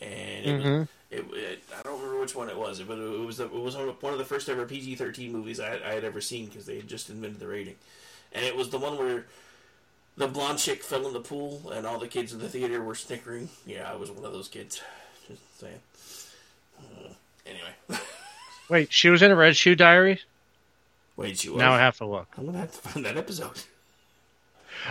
and 0.00 0.46
it, 0.46 0.56
was, 0.56 0.64
Mhm. 0.64 0.88
it, 1.10 1.24
it 1.32 1.62
I 1.76 1.82
don't 1.82 2.00
remember 2.00 2.20
which 2.20 2.34
one 2.34 2.50
it 2.50 2.56
was, 2.56 2.80
but 2.82 2.98
it 2.98 3.26
was 3.26 3.38
the, 3.38 3.44
it 3.46 3.52
was 3.52 3.76
one 3.76 4.12
of 4.12 4.18
the 4.18 4.24
first 4.26 4.48
ever 4.50 4.66
PG 4.66 4.96
thirteen 4.96 5.32
movies 5.32 5.58
I, 5.58 5.80
I 5.84 5.94
had 5.94 6.04
ever 6.04 6.20
seen 6.20 6.46
because 6.46 6.66
they 6.66 6.76
had 6.76 6.86
just 6.86 7.08
invented 7.08 7.40
the 7.40 7.48
rating, 7.48 7.76
and 8.32 8.44
it 8.44 8.54
was 8.54 8.68
the 8.68 8.78
one 8.78 8.98
where 8.98 9.24
the 10.18 10.26
blonde 10.26 10.58
chick 10.58 10.82
fell 10.82 11.06
in 11.06 11.12
the 11.12 11.20
pool 11.20 11.70
and 11.72 11.86
all 11.86 11.98
the 11.98 12.08
kids 12.08 12.32
in 12.32 12.40
the 12.40 12.48
theater 12.48 12.82
were 12.82 12.94
snickering. 12.94 13.48
Yeah, 13.64 13.90
I 13.90 13.96
was 13.96 14.10
one 14.10 14.24
of 14.24 14.32
those 14.32 14.48
kids. 14.48 14.82
Just 15.28 15.60
saying. 15.60 15.80
Uh, 16.78 17.12
anyway. 17.46 18.02
Wait, 18.68 18.92
she 18.92 19.08
was 19.08 19.22
in 19.22 19.30
a 19.30 19.36
Red 19.36 19.56
Shoe 19.56 19.76
Diary. 19.76 20.20
Wait, 21.16 21.38
she 21.38 21.48
was. 21.48 21.58
Now 21.58 21.72
I 21.72 21.78
have 21.78 21.96
to 21.98 22.06
look. 22.06 22.28
I'm 22.36 22.46
gonna 22.46 22.58
have 22.58 22.72
to 22.72 22.88
find 22.88 23.06
that 23.06 23.16
episode. 23.16 23.62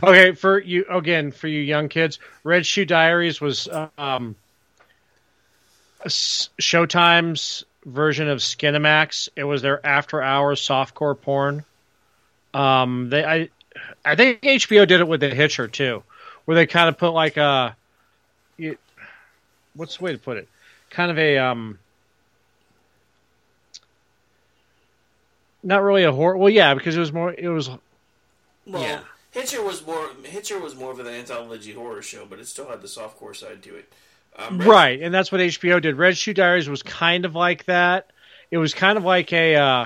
Okay, 0.03 0.33
for 0.33 0.59
you 0.59 0.85
again, 0.89 1.31
for 1.31 1.47
you 1.47 1.61
young 1.61 1.87
kids, 1.87 2.19
Red 2.43 2.65
Shoe 2.65 2.85
Diaries 2.85 3.39
was 3.39 3.69
um, 3.97 4.35
Showtime's 6.05 7.63
version 7.85 8.27
of 8.27 8.39
Skinamax. 8.39 9.29
It 9.35 9.45
was 9.45 9.61
their 9.61 9.85
after-hours 9.85 10.61
softcore 10.61 11.19
porn. 11.19 11.63
Um, 12.53 13.09
they, 13.09 13.23
I, 13.23 13.49
I 14.05 14.15
think 14.15 14.41
HBO 14.41 14.87
did 14.87 14.99
it 15.01 15.07
with 15.07 15.21
The 15.21 15.29
Hitcher 15.29 15.67
too, 15.67 16.03
where 16.45 16.55
they 16.55 16.65
kind 16.65 16.89
of 16.89 16.97
put 16.97 17.11
like 17.11 17.37
a, 17.37 17.75
you, 18.57 18.77
what's 19.75 19.97
the 19.97 20.03
way 20.03 20.11
to 20.13 20.17
put 20.17 20.37
it? 20.37 20.47
Kind 20.89 21.11
of 21.11 21.17
a 21.17 21.37
um, 21.37 21.77
not 25.63 25.83
really 25.83 26.03
a 26.03 26.11
horror. 26.11 26.37
Well, 26.37 26.49
yeah, 26.49 26.73
because 26.73 26.95
it 26.95 26.99
was 26.99 27.11
more. 27.11 27.33
It 27.33 27.49
was 27.49 27.69
Well, 28.65 28.81
Yeah. 28.81 28.99
Hitcher 29.31 29.61
was 29.61 29.85
more 29.85 30.09
Hitcher 30.23 30.59
was 30.59 30.75
more 30.75 30.91
of 30.91 30.99
an 30.99 31.07
anthology 31.07 31.73
horror 31.73 32.01
show, 32.01 32.25
but 32.25 32.39
it 32.39 32.47
still 32.47 32.67
had 32.69 32.81
the 32.81 32.87
soft 32.87 33.17
core 33.17 33.33
side 33.33 33.61
to 33.63 33.75
it. 33.75 33.91
Um, 34.37 34.57
Red- 34.59 34.67
Right, 34.67 35.01
and 35.01 35.13
that's 35.13 35.31
what 35.31 35.41
HBO 35.41 35.81
did. 35.81 35.95
Red 35.95 36.17
Shoe 36.17 36.33
Diaries 36.33 36.69
was 36.69 36.81
kind 36.81 37.25
of 37.25 37.35
like 37.35 37.65
that. 37.65 38.07
It 38.49 38.57
was 38.57 38.73
kind 38.73 38.97
of 38.97 39.03
like 39.03 39.33
a 39.33 39.55
uh, 39.55 39.85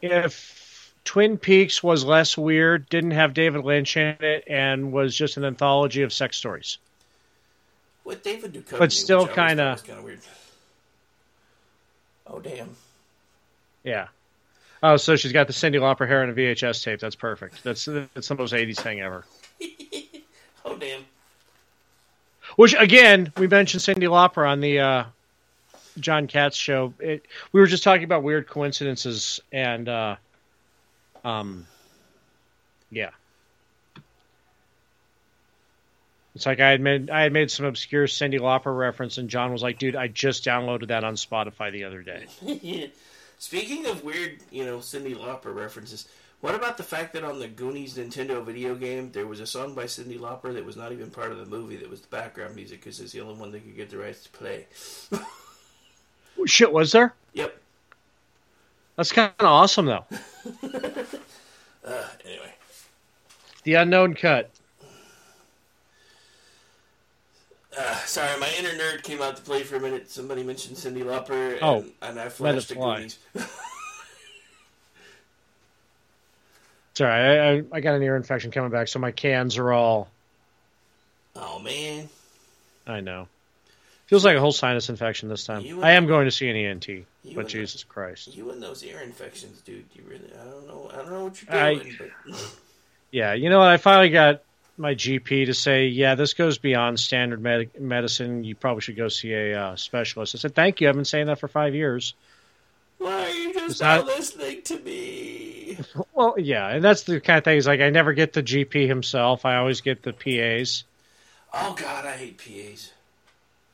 if 0.00 0.57
Twin 1.08 1.38
Peaks 1.38 1.82
was 1.82 2.04
less 2.04 2.36
weird, 2.36 2.86
didn't 2.90 3.12
have 3.12 3.32
David 3.32 3.64
Lynch 3.64 3.96
in 3.96 4.14
it, 4.20 4.44
and 4.46 4.92
was 4.92 5.16
just 5.16 5.38
an 5.38 5.44
anthology 5.46 6.02
of 6.02 6.12
sex 6.12 6.36
stories. 6.36 6.76
With 8.04 8.22
David 8.22 8.52
Duchovny, 8.52 8.78
But 8.78 8.92
still 8.92 9.20
always 9.20 9.34
kinda- 9.34 9.78
kind 9.86 9.98
of 10.00 10.04
weird. 10.04 10.20
Oh 12.26 12.40
damn! 12.40 12.76
Yeah. 13.84 14.08
Oh, 14.82 14.98
so 14.98 15.16
she's 15.16 15.32
got 15.32 15.46
the 15.46 15.54
Cyndi 15.54 15.76
Lauper 15.80 16.06
hair 16.06 16.22
and 16.22 16.30
a 16.30 16.34
VHS 16.34 16.84
tape. 16.84 17.00
That's 17.00 17.16
perfect. 17.16 17.64
That's 17.64 17.86
that's 17.86 18.28
the 18.28 18.34
most 18.34 18.52
'80s 18.52 18.78
thing 18.78 19.00
ever. 19.00 19.24
Oh 20.66 20.76
damn! 20.76 21.06
Which 22.56 22.74
again, 22.78 23.32
we 23.38 23.46
mentioned 23.46 23.82
Cyndi 23.82 24.10
Lauper 24.10 24.46
on 24.46 24.60
the 24.60 24.78
uh, 24.80 25.04
John 25.98 26.26
Katz 26.26 26.58
show. 26.58 26.92
It, 26.98 27.24
we 27.52 27.60
were 27.62 27.66
just 27.66 27.82
talking 27.82 28.04
about 28.04 28.22
weird 28.22 28.46
coincidences, 28.46 29.40
and 29.50 29.88
uh, 29.88 30.16
um, 31.24 31.66
yeah, 32.90 33.10
it's 36.34 36.46
like 36.46 36.60
I 36.60 36.70
had 36.70 36.80
made 36.80 37.10
I 37.10 37.22
had 37.22 37.32
made 37.32 37.50
some 37.50 37.66
obscure 37.66 38.06
Cyndi 38.06 38.38
Lauper 38.38 38.76
reference, 38.76 39.18
and 39.18 39.28
John 39.28 39.52
was 39.52 39.62
like, 39.62 39.78
"Dude, 39.78 39.96
I 39.96 40.08
just 40.08 40.44
downloaded 40.44 40.88
that 40.88 41.04
on 41.04 41.14
Spotify 41.14 41.72
the 41.72 41.84
other 41.84 42.02
day." 42.02 42.26
Speaking 43.38 43.86
of 43.86 44.02
weird, 44.02 44.38
you 44.50 44.64
know, 44.64 44.78
Cyndi 44.78 45.16
Lauper 45.16 45.54
references, 45.54 46.08
what 46.40 46.54
about 46.54 46.76
the 46.76 46.82
fact 46.82 47.12
that 47.12 47.24
on 47.24 47.38
the 47.38 47.48
Goonies 47.48 47.96
Nintendo 47.96 48.44
video 48.44 48.74
game 48.74 49.10
there 49.12 49.26
was 49.26 49.40
a 49.40 49.46
song 49.46 49.74
by 49.74 49.84
Cyndi 49.84 50.18
Lauper 50.18 50.54
that 50.54 50.64
was 50.64 50.76
not 50.76 50.92
even 50.92 51.10
part 51.10 51.32
of 51.32 51.38
the 51.38 51.46
movie 51.46 51.76
that 51.76 51.90
was 51.90 52.00
the 52.00 52.08
background 52.08 52.54
music 52.54 52.80
because 52.80 53.00
it's 53.00 53.12
the 53.12 53.20
only 53.20 53.34
one 53.34 53.50
that 53.52 53.64
could 53.64 53.76
get 53.76 53.90
the 53.90 53.98
rights 53.98 54.24
to 54.24 54.30
play. 54.30 54.66
Shit, 56.46 56.72
was 56.72 56.92
there? 56.92 57.14
Yep. 57.32 57.60
That's 58.98 59.12
kind 59.12 59.32
of 59.38 59.46
awesome, 59.46 59.86
though. 59.86 60.04
Uh, 61.86 62.04
anyway, 62.26 62.52
The 63.62 63.74
unknown 63.74 64.12
cut. 64.12 64.50
uh, 67.78 67.94
sorry, 68.04 68.38
my 68.38 68.52
inner 68.58 68.68
nerd 68.70 69.02
came 69.04 69.22
out 69.22 69.36
to 69.36 69.42
play 69.42 69.62
for 69.62 69.76
a 69.76 69.80
minute. 69.80 70.10
Somebody 70.10 70.42
mentioned 70.42 70.76
Cyndi 70.76 71.02
Lauper, 71.02 71.52
and, 71.54 71.62
Oh, 71.62 71.84
and 72.02 72.20
I 72.20 72.28
flashed 72.28 72.68
the. 72.68 72.74
Goonies. 72.74 73.18
Sorry, 76.94 77.12
I, 77.12 77.52
I, 77.58 77.62
I 77.72 77.80
got 77.80 77.94
an 77.94 78.02
ear 78.02 78.16
infection 78.16 78.50
coming 78.50 78.70
back, 78.70 78.88
so 78.88 78.98
my 78.98 79.12
cans 79.12 79.56
are 79.56 79.72
all. 79.72 80.08
oh 81.36 81.58
man, 81.60 82.08
I 82.86 83.00
know. 83.00 83.28
Feels 84.08 84.24
like 84.24 84.36
a 84.36 84.40
whole 84.40 84.52
sinus 84.52 84.88
infection 84.88 85.28
this 85.28 85.44
time. 85.44 85.62
You- 85.62 85.82
I 85.82 85.92
am 85.92 86.06
going 86.06 86.24
to 86.24 86.30
see 86.30 86.48
an 86.48 86.56
ENT, 86.56 87.04
but 87.34 87.40
and- 87.40 87.48
Jesus 87.48 87.84
Christ. 87.84 88.34
you 88.34 88.50
and 88.50 88.62
those 88.62 88.82
ear 88.82 89.00
infections, 89.00 89.60
dude. 89.60 89.84
You 89.94 90.02
really, 90.08 90.30
I 90.34 90.44
don't 90.50 90.66
know, 90.66 90.90
I 90.92 90.96
don't 90.96 91.10
know 91.12 91.24
what 91.24 91.42
you're 91.42 91.54
I- 91.54 91.74
doing, 91.74 91.96
but 92.26 92.36
Yeah, 93.10 93.32
you 93.34 93.48
know 93.48 93.58
what? 93.58 93.68
I 93.68 93.76
finally 93.78 94.10
got 94.10 94.42
my 94.76 94.94
GP 94.94 95.46
to 95.46 95.54
say, 95.54 95.86
yeah, 95.86 96.14
this 96.14 96.34
goes 96.34 96.58
beyond 96.58 97.00
standard 97.00 97.40
med- 97.40 97.80
medicine. 97.80 98.44
You 98.44 98.54
probably 98.54 98.80
should 98.82 98.96
go 98.96 99.08
see 99.08 99.32
a 99.32 99.58
uh, 99.60 99.76
specialist. 99.76 100.34
I 100.34 100.38
said, 100.38 100.54
thank 100.54 100.80
you. 100.80 100.88
I've 100.88 100.94
been 100.94 101.04
saying 101.06 101.26
that 101.26 101.38
for 101.38 101.48
five 101.48 101.74
years. 101.74 102.14
why 102.98 103.26
are 103.26 103.30
you 103.30 103.52
just 103.54 103.78
that- 103.80 103.96
not 103.98 104.06
listening 104.06 104.62
to 104.62 104.78
me? 104.80 105.76
Well, 106.12 106.34
yeah, 106.38 106.66
and 106.68 106.82
that's 106.82 107.02
the 107.04 107.20
kind 107.20 107.38
of 107.38 107.44
thing. 107.44 107.56
Is 107.56 107.66
like 107.68 107.80
I 107.80 107.90
never 107.90 108.12
get 108.12 108.32
the 108.32 108.42
GP 108.42 108.88
himself. 108.88 109.44
I 109.44 109.56
always 109.58 109.80
get 109.80 110.02
the 110.02 110.12
PAs. 110.12 110.82
Oh 111.54 111.76
God, 111.78 112.04
I 112.04 112.16
hate 112.16 112.38
PAs. 112.38 112.90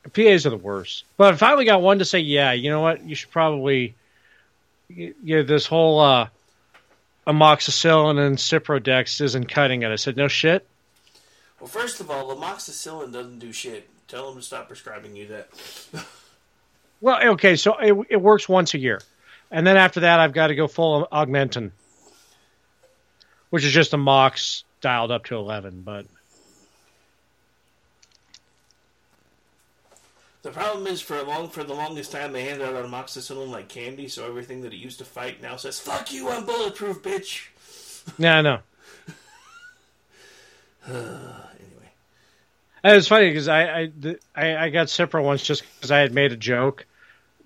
PAs 0.09 0.45
are 0.45 0.51
the 0.51 0.57
worst. 0.57 1.03
But 1.17 1.33
I 1.33 1.37
finally 1.37 1.65
got 1.65 1.81
one 1.81 1.99
to 1.99 2.05
say, 2.05 2.19
yeah, 2.19 2.51
you 2.51 2.69
know 2.69 2.81
what? 2.81 3.03
You 3.03 3.15
should 3.15 3.31
probably 3.31 3.95
yeah, 4.89 5.41
this 5.41 5.65
whole 5.65 5.99
uh, 5.99 6.27
amoxicillin 7.27 8.19
and 8.19 8.37
Ciprodex 8.37 9.21
isn't 9.21 9.45
cutting 9.45 9.83
it. 9.83 9.91
I 9.91 9.95
said, 9.95 10.17
no 10.17 10.27
shit. 10.27 10.65
Well, 11.59 11.67
first 11.67 11.99
of 11.99 12.11
all, 12.11 12.35
amoxicillin 12.35 13.11
doesn't 13.11 13.39
do 13.39 13.51
shit. 13.51 13.89
Tell 14.07 14.29
them 14.29 14.39
to 14.39 14.45
stop 14.45 14.67
prescribing 14.67 15.15
you 15.15 15.27
that. 15.27 15.49
Well, 17.01 17.21
okay, 17.33 17.57
so 17.57 17.75
it, 17.77 18.07
it 18.09 18.21
works 18.21 18.47
once 18.47 18.73
a 18.73 18.79
year, 18.79 19.01
and 19.51 19.67
then 19.67 19.75
after 19.75 19.99
that, 19.99 20.21
I've 20.21 20.31
got 20.31 20.47
to 20.47 20.55
go 20.55 20.65
full 20.65 21.05
Augmentin, 21.11 21.71
which 23.49 23.65
is 23.65 23.73
just 23.73 23.93
a 23.93 23.97
mox 23.97 24.63
dialed 24.79 25.11
up 25.11 25.25
to 25.25 25.35
eleven. 25.35 25.81
But 25.81 26.05
The 30.45 30.51
problem 30.51 30.85
is, 30.85 31.01
for 31.01 31.17
a 31.17 31.23
long 31.23 31.49
for 31.49 31.63
the 31.63 31.73
longest 31.73 32.11
time, 32.11 32.31
they 32.31 32.43
handed 32.43 32.67
out 32.67 32.85
amoxicillin 32.85 33.49
like 33.49 33.67
candy, 33.67 34.07
so 34.07 34.27
everything 34.27 34.61
that 34.61 34.73
it 34.73 34.77
used 34.77 34.99
to 34.99 35.03
fight 35.03 35.41
now 35.41 35.55
says 35.55 35.79
"fuck 35.79 36.13
you, 36.13 36.29
I'm 36.29 36.45
bulletproof, 36.45 37.01
bitch." 37.01 37.47
no, 38.19 38.43
no. 38.43 38.59
anyway, 40.87 41.89
And 42.83 42.95
was 42.95 43.07
funny 43.07 43.29
because 43.29 43.47
I 43.47 43.79
I, 43.79 43.91
the- 43.99 44.19
I 44.35 44.55
I 44.55 44.69
got 44.69 44.85
Cipro 44.85 45.23
once 45.23 45.41
just 45.41 45.63
because 45.77 45.89
I 45.89 45.97
had 45.97 46.13
made 46.13 46.31
a 46.31 46.37
joke 46.37 46.85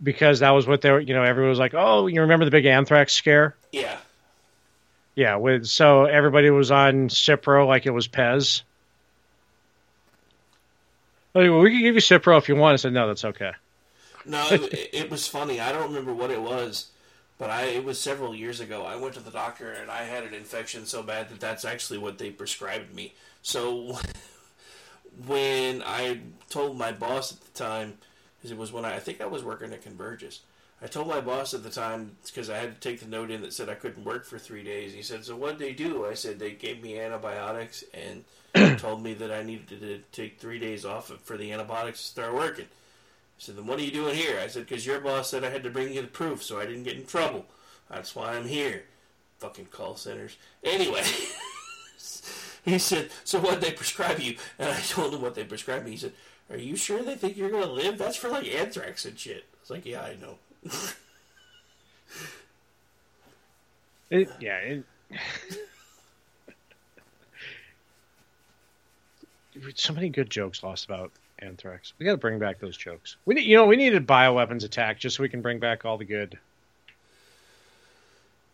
because 0.03 0.41
that 0.41 0.49
was 0.49 0.67
what 0.67 0.81
they 0.81 0.91
were. 0.91 0.99
You 0.99 1.13
know, 1.13 1.23
everyone 1.23 1.51
was 1.51 1.59
like, 1.59 1.73
"Oh, 1.73 2.07
you 2.07 2.19
remember 2.19 2.43
the 2.43 2.51
big 2.51 2.65
anthrax 2.65 3.13
scare?" 3.13 3.55
yeah, 3.71 3.95
Yeah, 5.15 5.37
with 5.37 5.67
so 5.67 6.03
everybody 6.03 6.49
was 6.49 6.69
on 6.69 7.07
Cipro 7.07 7.65
like 7.65 7.85
it 7.85 7.91
was 7.91 8.09
Pez. 8.09 8.63
Like, 11.39 11.49
well, 11.51 11.61
we 11.61 11.71
can 11.71 11.81
give 11.81 11.95
you 11.95 12.01
Cipro 12.01 12.37
if 12.37 12.49
you 12.49 12.55
want. 12.57 12.73
I 12.73 12.75
said, 12.75 12.91
no, 12.91 13.07
that's 13.07 13.23
okay. 13.23 13.51
no, 14.25 14.45
it, 14.51 14.89
it 14.93 15.09
was 15.09 15.25
funny. 15.25 15.61
I 15.61 15.71
don't 15.71 15.87
remember 15.87 16.13
what 16.13 16.31
it 16.31 16.41
was, 16.41 16.89
but 17.37 17.49
I 17.49 17.63
it 17.63 17.85
was 17.85 17.99
several 17.99 18.35
years 18.35 18.59
ago. 18.59 18.83
I 18.85 18.97
went 18.97 19.13
to 19.13 19.21
the 19.21 19.31
doctor 19.31 19.71
and 19.71 19.89
I 19.89 20.03
had 20.03 20.25
an 20.25 20.33
infection 20.33 20.85
so 20.85 21.01
bad 21.01 21.29
that 21.29 21.39
that's 21.39 21.63
actually 21.63 21.99
what 21.99 22.17
they 22.17 22.29
prescribed 22.29 22.93
me. 22.93 23.13
So 23.41 23.99
when 25.27 25.81
I 25.85 26.19
told 26.49 26.77
my 26.77 26.91
boss 26.91 27.31
at 27.31 27.41
the 27.41 27.51
time, 27.57 27.97
because 28.37 28.51
it 28.51 28.57
was 28.57 28.73
when 28.73 28.83
I, 28.83 28.95
I 28.95 28.99
think 28.99 29.21
I 29.21 29.25
was 29.25 29.43
working 29.43 29.71
at 29.71 29.83
Convergys. 29.83 30.39
I 30.81 30.87
told 30.87 31.07
my 31.09 31.19
boss 31.19 31.53
at 31.53 31.63
the 31.63 31.69
time 31.69 32.15
because 32.25 32.49
I 32.49 32.57
had 32.57 32.73
to 32.73 32.79
take 32.89 33.01
the 33.01 33.05
note 33.05 33.31
in 33.31 33.41
that 33.41 33.53
said 33.53 33.67
I 33.69 33.75
couldn't 33.75 34.05
work 34.05 34.25
for 34.25 34.37
three 34.39 34.63
days. 34.63 34.93
He 34.93 35.01
said, 35.01 35.25
"So 35.25 35.35
what 35.35 35.57
did 35.57 35.67
they 35.67 35.73
do?" 35.73 36.05
I 36.05 36.13
said, 36.13 36.39
"They 36.39 36.51
gave 36.51 36.81
me 36.81 36.99
antibiotics 36.99 37.83
and 37.93 38.23
told 38.77 39.03
me 39.03 39.13
that 39.13 39.31
I 39.31 39.43
needed 39.43 39.67
to 39.69 40.01
take 40.11 40.39
three 40.39 40.59
days 40.59 40.85
off 40.85 41.07
for 41.23 41.37
the 41.37 41.51
antibiotics 41.51 42.01
to 42.01 42.07
start 42.07 42.33
working." 42.33 42.65
I 42.65 43.39
said, 43.39 43.57
"Then 43.57 43.67
what 43.67 43.79
are 43.79 43.83
you 43.83 43.91
doing 43.91 44.15
here?" 44.15 44.39
I 44.39 44.47
said, 44.47 44.67
"Because 44.67 44.85
your 44.85 44.99
boss 44.99 45.29
said 45.29 45.43
I 45.43 45.49
had 45.49 45.63
to 45.63 45.69
bring 45.69 45.93
you 45.93 46.01
the 46.01 46.07
proof 46.07 46.43
so 46.43 46.59
I 46.59 46.65
didn't 46.65 46.83
get 46.83 46.97
in 46.97 47.05
trouble. 47.05 47.45
That's 47.89 48.15
why 48.15 48.33
I'm 48.33 48.47
here." 48.47 48.83
Fucking 49.39 49.67
call 49.67 49.95
centers. 49.95 50.35
Anyway. 50.63 51.03
He 52.65 52.77
said, 52.77 53.09
"So 53.23 53.39
what 53.39 53.61
they 53.61 53.71
prescribe 53.71 54.19
you?" 54.19 54.37
And 54.57 54.69
I 54.69 54.79
told 54.81 55.13
him 55.13 55.21
what 55.21 55.35
they 55.35 55.43
prescribed 55.43 55.85
me. 55.85 55.91
He 55.91 55.97
said, 55.97 56.13
"Are 56.49 56.57
you 56.57 56.75
sure 56.75 57.01
they 57.01 57.15
think 57.15 57.37
you're 57.37 57.49
gonna 57.49 57.65
live? 57.65 57.97
That's 57.97 58.17
for 58.17 58.29
like 58.29 58.47
anthrax 58.47 59.05
and 59.05 59.17
shit." 59.17 59.45
I 59.53 59.57
was 59.61 59.69
like, 59.69 59.85
"Yeah, 59.85 60.01
I 60.01 60.15
know." 60.15 60.37
It, 64.09 64.27
yeah. 64.39 64.57
It, 64.57 64.83
so 69.75 69.93
many 69.93 70.09
good 70.09 70.29
jokes 70.29 70.63
lost 70.63 70.85
about 70.85 71.11
anthrax. 71.39 71.93
We 71.97 72.05
got 72.05 72.11
to 72.11 72.17
bring 72.17 72.39
back 72.39 72.59
those 72.59 72.75
jokes. 72.77 73.15
We 73.25 73.35
need, 73.35 73.45
you 73.45 73.55
know, 73.55 73.65
we 73.65 73.75
need 73.75 73.95
a 73.95 73.99
bioweapons 74.01 74.63
attack 74.63 74.99
just 74.99 75.15
so 75.17 75.23
we 75.23 75.29
can 75.29 75.41
bring 75.41 75.59
back 75.59 75.85
all 75.85 75.97
the 75.97 76.05
good. 76.05 76.37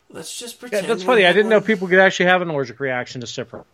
Let's 0.08 0.38
just 0.38 0.54
Yeah, 0.56 0.60
pretend. 0.60 0.86
that's 0.88 1.02
funny. 1.02 1.26
I 1.26 1.32
didn't 1.32 1.50
know 1.50 1.60
people 1.60 1.88
could 1.88 1.98
actually 1.98 2.26
have 2.26 2.42
an 2.42 2.48
allergic 2.48 2.78
reaction 2.78 3.20
to 3.22 3.26
Cipro. 3.26 3.64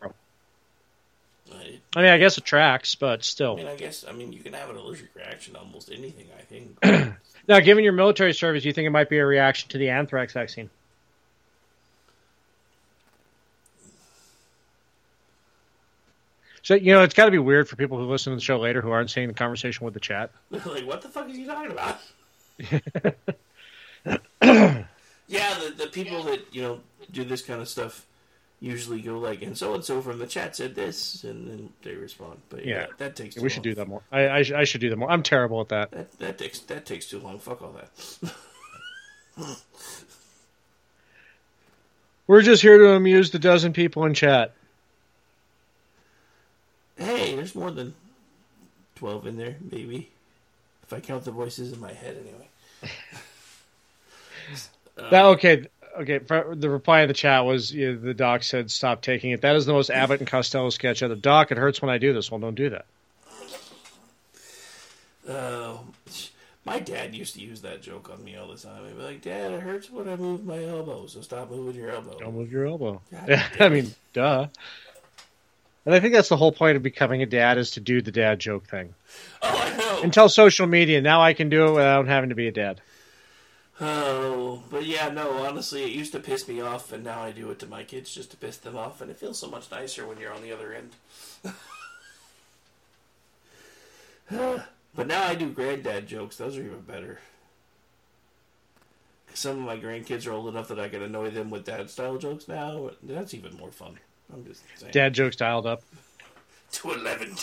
I, 1.52 1.78
I 1.94 2.00
mean, 2.02 2.10
I 2.10 2.16
guess 2.18 2.38
it 2.38 2.44
tracks, 2.44 2.94
but 2.94 3.22
still. 3.22 3.52
I 3.52 3.56
mean, 3.56 3.66
I 3.66 3.76
guess 3.76 4.04
I 4.08 4.12
mean 4.12 4.32
you 4.32 4.40
can 4.42 4.54
have 4.54 4.70
an 4.70 4.76
allergic 4.76 5.14
reaction 5.14 5.54
to 5.54 5.60
almost 5.60 5.90
anything. 5.92 6.26
I 6.38 6.42
think. 6.42 7.14
Now, 7.48 7.58
given 7.58 7.82
your 7.82 7.92
military 7.92 8.34
service, 8.34 8.64
you 8.64 8.72
think 8.72 8.86
it 8.86 8.90
might 8.90 9.08
be 9.08 9.18
a 9.18 9.26
reaction 9.26 9.68
to 9.70 9.78
the 9.78 9.88
anthrax 9.90 10.32
vaccine? 10.32 10.70
So 16.62 16.74
you 16.74 16.92
know, 16.92 17.02
it's 17.02 17.14
got 17.14 17.24
to 17.26 17.30
be 17.30 17.38
weird 17.38 17.68
for 17.68 17.76
people 17.76 17.98
who 17.98 18.04
listen 18.04 18.30
to 18.32 18.36
the 18.36 18.40
show 18.42 18.58
later 18.58 18.80
who 18.80 18.90
aren't 18.90 19.10
seeing 19.10 19.28
the 19.28 19.34
conversation 19.34 19.84
with 19.84 19.94
the 19.94 20.00
chat. 20.00 20.30
Like, 20.50 20.86
"What 20.86 21.02
the 21.02 21.08
fuck 21.08 21.28
is 21.28 21.36
he 21.36 21.44
talking 21.44 21.70
about?" 21.72 21.98
yeah, 25.28 25.54
the 25.58 25.74
the 25.76 25.88
people 25.92 26.22
that 26.24 26.40
you 26.52 26.62
know 26.62 26.80
do 27.10 27.24
this 27.24 27.42
kind 27.42 27.60
of 27.60 27.68
stuff 27.68 28.06
usually 28.60 29.00
go 29.00 29.18
like, 29.18 29.42
"And 29.42 29.58
so 29.58 29.74
and 29.74 29.84
so 29.84 30.00
from 30.00 30.18
the 30.20 30.26
chat 30.26 30.54
said 30.56 30.74
this," 30.74 31.24
and 31.24 31.48
then 31.48 31.68
they 31.82 31.94
respond. 31.94 32.40
But 32.48 32.64
yeah, 32.64 32.80
Yeah, 32.82 32.86
that 32.98 33.16
takes. 33.16 33.34
Too 33.34 33.42
we 33.42 33.48
should 33.48 33.58
long. 33.64 33.72
do 33.72 33.74
that 33.74 33.88
more. 33.88 34.02
I, 34.12 34.28
I, 34.28 34.42
sh- 34.42 34.52
I 34.52 34.64
should 34.64 34.80
do 34.80 34.90
that 34.90 34.96
more. 34.96 35.10
I'm 35.10 35.22
terrible 35.24 35.60
at 35.60 35.68
that. 35.70 35.90
That 35.90 36.18
that 36.20 36.38
takes 36.38 36.60
that 36.60 36.86
takes 36.86 37.06
too 37.06 37.18
long. 37.18 37.38
Fuck 37.40 37.60
all 37.62 37.72
that. 37.72 37.90
We're 42.26 42.42
just 42.42 42.62
here 42.62 42.78
to 42.78 42.90
amuse 42.92 43.30
the 43.30 43.38
dozen 43.38 43.72
people 43.72 44.04
in 44.04 44.14
chat. 44.14 44.54
Hey, 46.96 47.34
there's 47.36 47.54
more 47.54 47.70
than 47.70 47.94
twelve 48.94 49.26
in 49.26 49.36
there, 49.36 49.56
maybe. 49.70 50.10
If 50.82 50.92
I 50.92 51.00
count 51.00 51.24
the 51.24 51.30
voices 51.30 51.72
in 51.72 51.80
my 51.80 51.92
head, 51.92 52.16
anyway. 52.16 52.48
That 54.96 55.24
okay, 55.24 55.66
okay. 56.00 56.18
The 56.18 56.68
reply 56.68 57.02
in 57.02 57.08
the 57.08 57.14
chat 57.14 57.44
was 57.44 57.74
yeah, 57.74 57.92
the 57.92 58.14
doc 58.14 58.42
said 58.42 58.70
stop 58.70 59.02
taking 59.02 59.30
it. 59.30 59.40
That 59.40 59.56
is 59.56 59.66
the 59.66 59.72
most 59.72 59.90
Abbott 59.90 60.20
and 60.20 60.28
Costello 60.28 60.70
sketch 60.70 61.02
ever. 61.02 61.14
Doc, 61.14 61.50
it 61.50 61.58
hurts 61.58 61.80
when 61.80 61.90
I 61.90 61.98
do 61.98 62.12
this. 62.12 62.30
Well, 62.30 62.40
don't 62.40 62.54
do 62.54 62.70
that. 62.70 62.84
Uh, 65.28 65.78
my 66.64 66.78
dad 66.78 67.14
used 67.14 67.34
to 67.34 67.40
use 67.40 67.62
that 67.62 67.82
joke 67.82 68.10
on 68.10 68.22
me 68.22 68.36
all 68.36 68.48
the 68.48 68.56
time. 68.56 68.84
He'd 68.86 68.96
be 68.96 69.02
like, 69.02 69.22
"Dad, 69.22 69.52
it 69.52 69.60
hurts 69.60 69.90
when 69.90 70.08
I 70.08 70.16
move 70.16 70.44
my 70.44 70.62
elbow, 70.62 71.06
so 71.06 71.20
stop 71.20 71.50
moving 71.50 71.80
your 71.80 71.90
elbow." 71.90 72.18
Don't 72.18 72.34
move 72.34 72.52
your 72.52 72.66
elbow. 72.66 73.00
God 73.10 73.42
I 73.60 73.68
mean, 73.68 73.94
duh. 74.12 74.48
And 75.84 75.94
I 75.94 76.00
think 76.00 76.14
that's 76.14 76.28
the 76.28 76.36
whole 76.36 76.52
point 76.52 76.76
of 76.76 76.82
becoming 76.82 77.22
a 77.22 77.26
dad 77.26 77.58
is 77.58 77.72
to 77.72 77.80
do 77.80 78.00
the 78.00 78.12
dad 78.12 78.38
joke 78.38 78.68
thing. 78.68 78.94
Oh, 79.42 79.48
I 79.48 79.76
know. 79.76 80.00
Until 80.02 80.28
social 80.28 80.66
media, 80.66 81.00
now 81.00 81.20
I 81.20 81.32
can 81.34 81.48
do 81.48 81.66
it 81.66 81.72
without 81.72 82.06
having 82.06 82.28
to 82.28 82.36
be 82.36 82.46
a 82.46 82.52
dad. 82.52 82.80
Oh, 83.80 84.62
but 84.70 84.86
yeah, 84.86 85.08
no, 85.08 85.44
honestly, 85.44 85.82
it 85.82 85.90
used 85.90 86.12
to 86.12 86.20
piss 86.20 86.46
me 86.46 86.60
off, 86.60 86.92
and 86.92 87.02
now 87.02 87.20
I 87.20 87.32
do 87.32 87.50
it 87.50 87.58
to 87.60 87.66
my 87.66 87.82
kids 87.82 88.14
just 88.14 88.30
to 88.30 88.36
piss 88.36 88.58
them 88.58 88.76
off, 88.76 89.00
and 89.00 89.10
it 89.10 89.16
feels 89.16 89.40
so 89.40 89.48
much 89.48 89.70
nicer 89.72 90.06
when 90.06 90.18
you're 90.18 90.32
on 90.32 90.42
the 90.42 90.52
other 90.52 90.72
end. 90.72 90.90
but 94.94 95.06
now 95.08 95.24
I 95.24 95.34
do 95.34 95.50
granddad 95.50 96.06
jokes, 96.06 96.36
those 96.36 96.56
are 96.56 96.62
even 96.62 96.82
better. 96.82 97.18
Some 99.34 99.58
of 99.58 99.64
my 99.64 99.78
grandkids 99.78 100.28
are 100.28 100.32
old 100.32 100.48
enough 100.48 100.68
that 100.68 100.78
I 100.78 100.88
can 100.88 101.02
annoy 101.02 101.30
them 101.30 101.50
with 101.50 101.64
dad 101.64 101.90
style 101.90 102.18
jokes 102.18 102.46
now. 102.46 102.90
That's 103.02 103.34
even 103.34 103.56
more 103.56 103.72
fun. 103.72 103.98
I'm 104.32 104.44
just 104.44 104.62
saying. 104.76 104.92
Dad 104.92 105.14
jokes 105.14 105.36
dialed 105.36 105.66
up. 105.66 105.82
To 106.72 106.90
11 106.90 107.36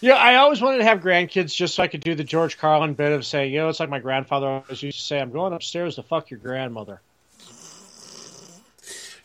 Yeah, 0.00 0.14
I 0.14 0.36
always 0.36 0.62
wanted 0.62 0.78
to 0.78 0.84
have 0.84 1.00
grandkids 1.00 1.54
just 1.54 1.74
so 1.74 1.82
I 1.82 1.88
could 1.88 2.00
do 2.00 2.14
the 2.14 2.24
George 2.24 2.56
Carlin 2.56 2.94
bit 2.94 3.12
of 3.12 3.26
saying, 3.26 3.52
you 3.52 3.58
know, 3.58 3.68
it's 3.68 3.80
like 3.80 3.90
my 3.90 3.98
grandfather 3.98 4.46
always 4.46 4.82
used 4.82 4.98
to 4.98 5.04
say, 5.04 5.20
I'm 5.20 5.30
going 5.30 5.52
upstairs 5.52 5.96
to 5.96 6.02
fuck 6.02 6.30
your 6.30 6.40
grandmother. 6.40 7.02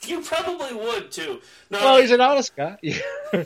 You 0.05 0.21
probably 0.21 0.73
would 0.73 1.13
too. 1.13 1.39
No, 1.69 1.79
Well, 1.79 2.01
he's 2.01 2.11
an 2.11 2.19
honest 2.19 2.53
guy. 2.57 2.77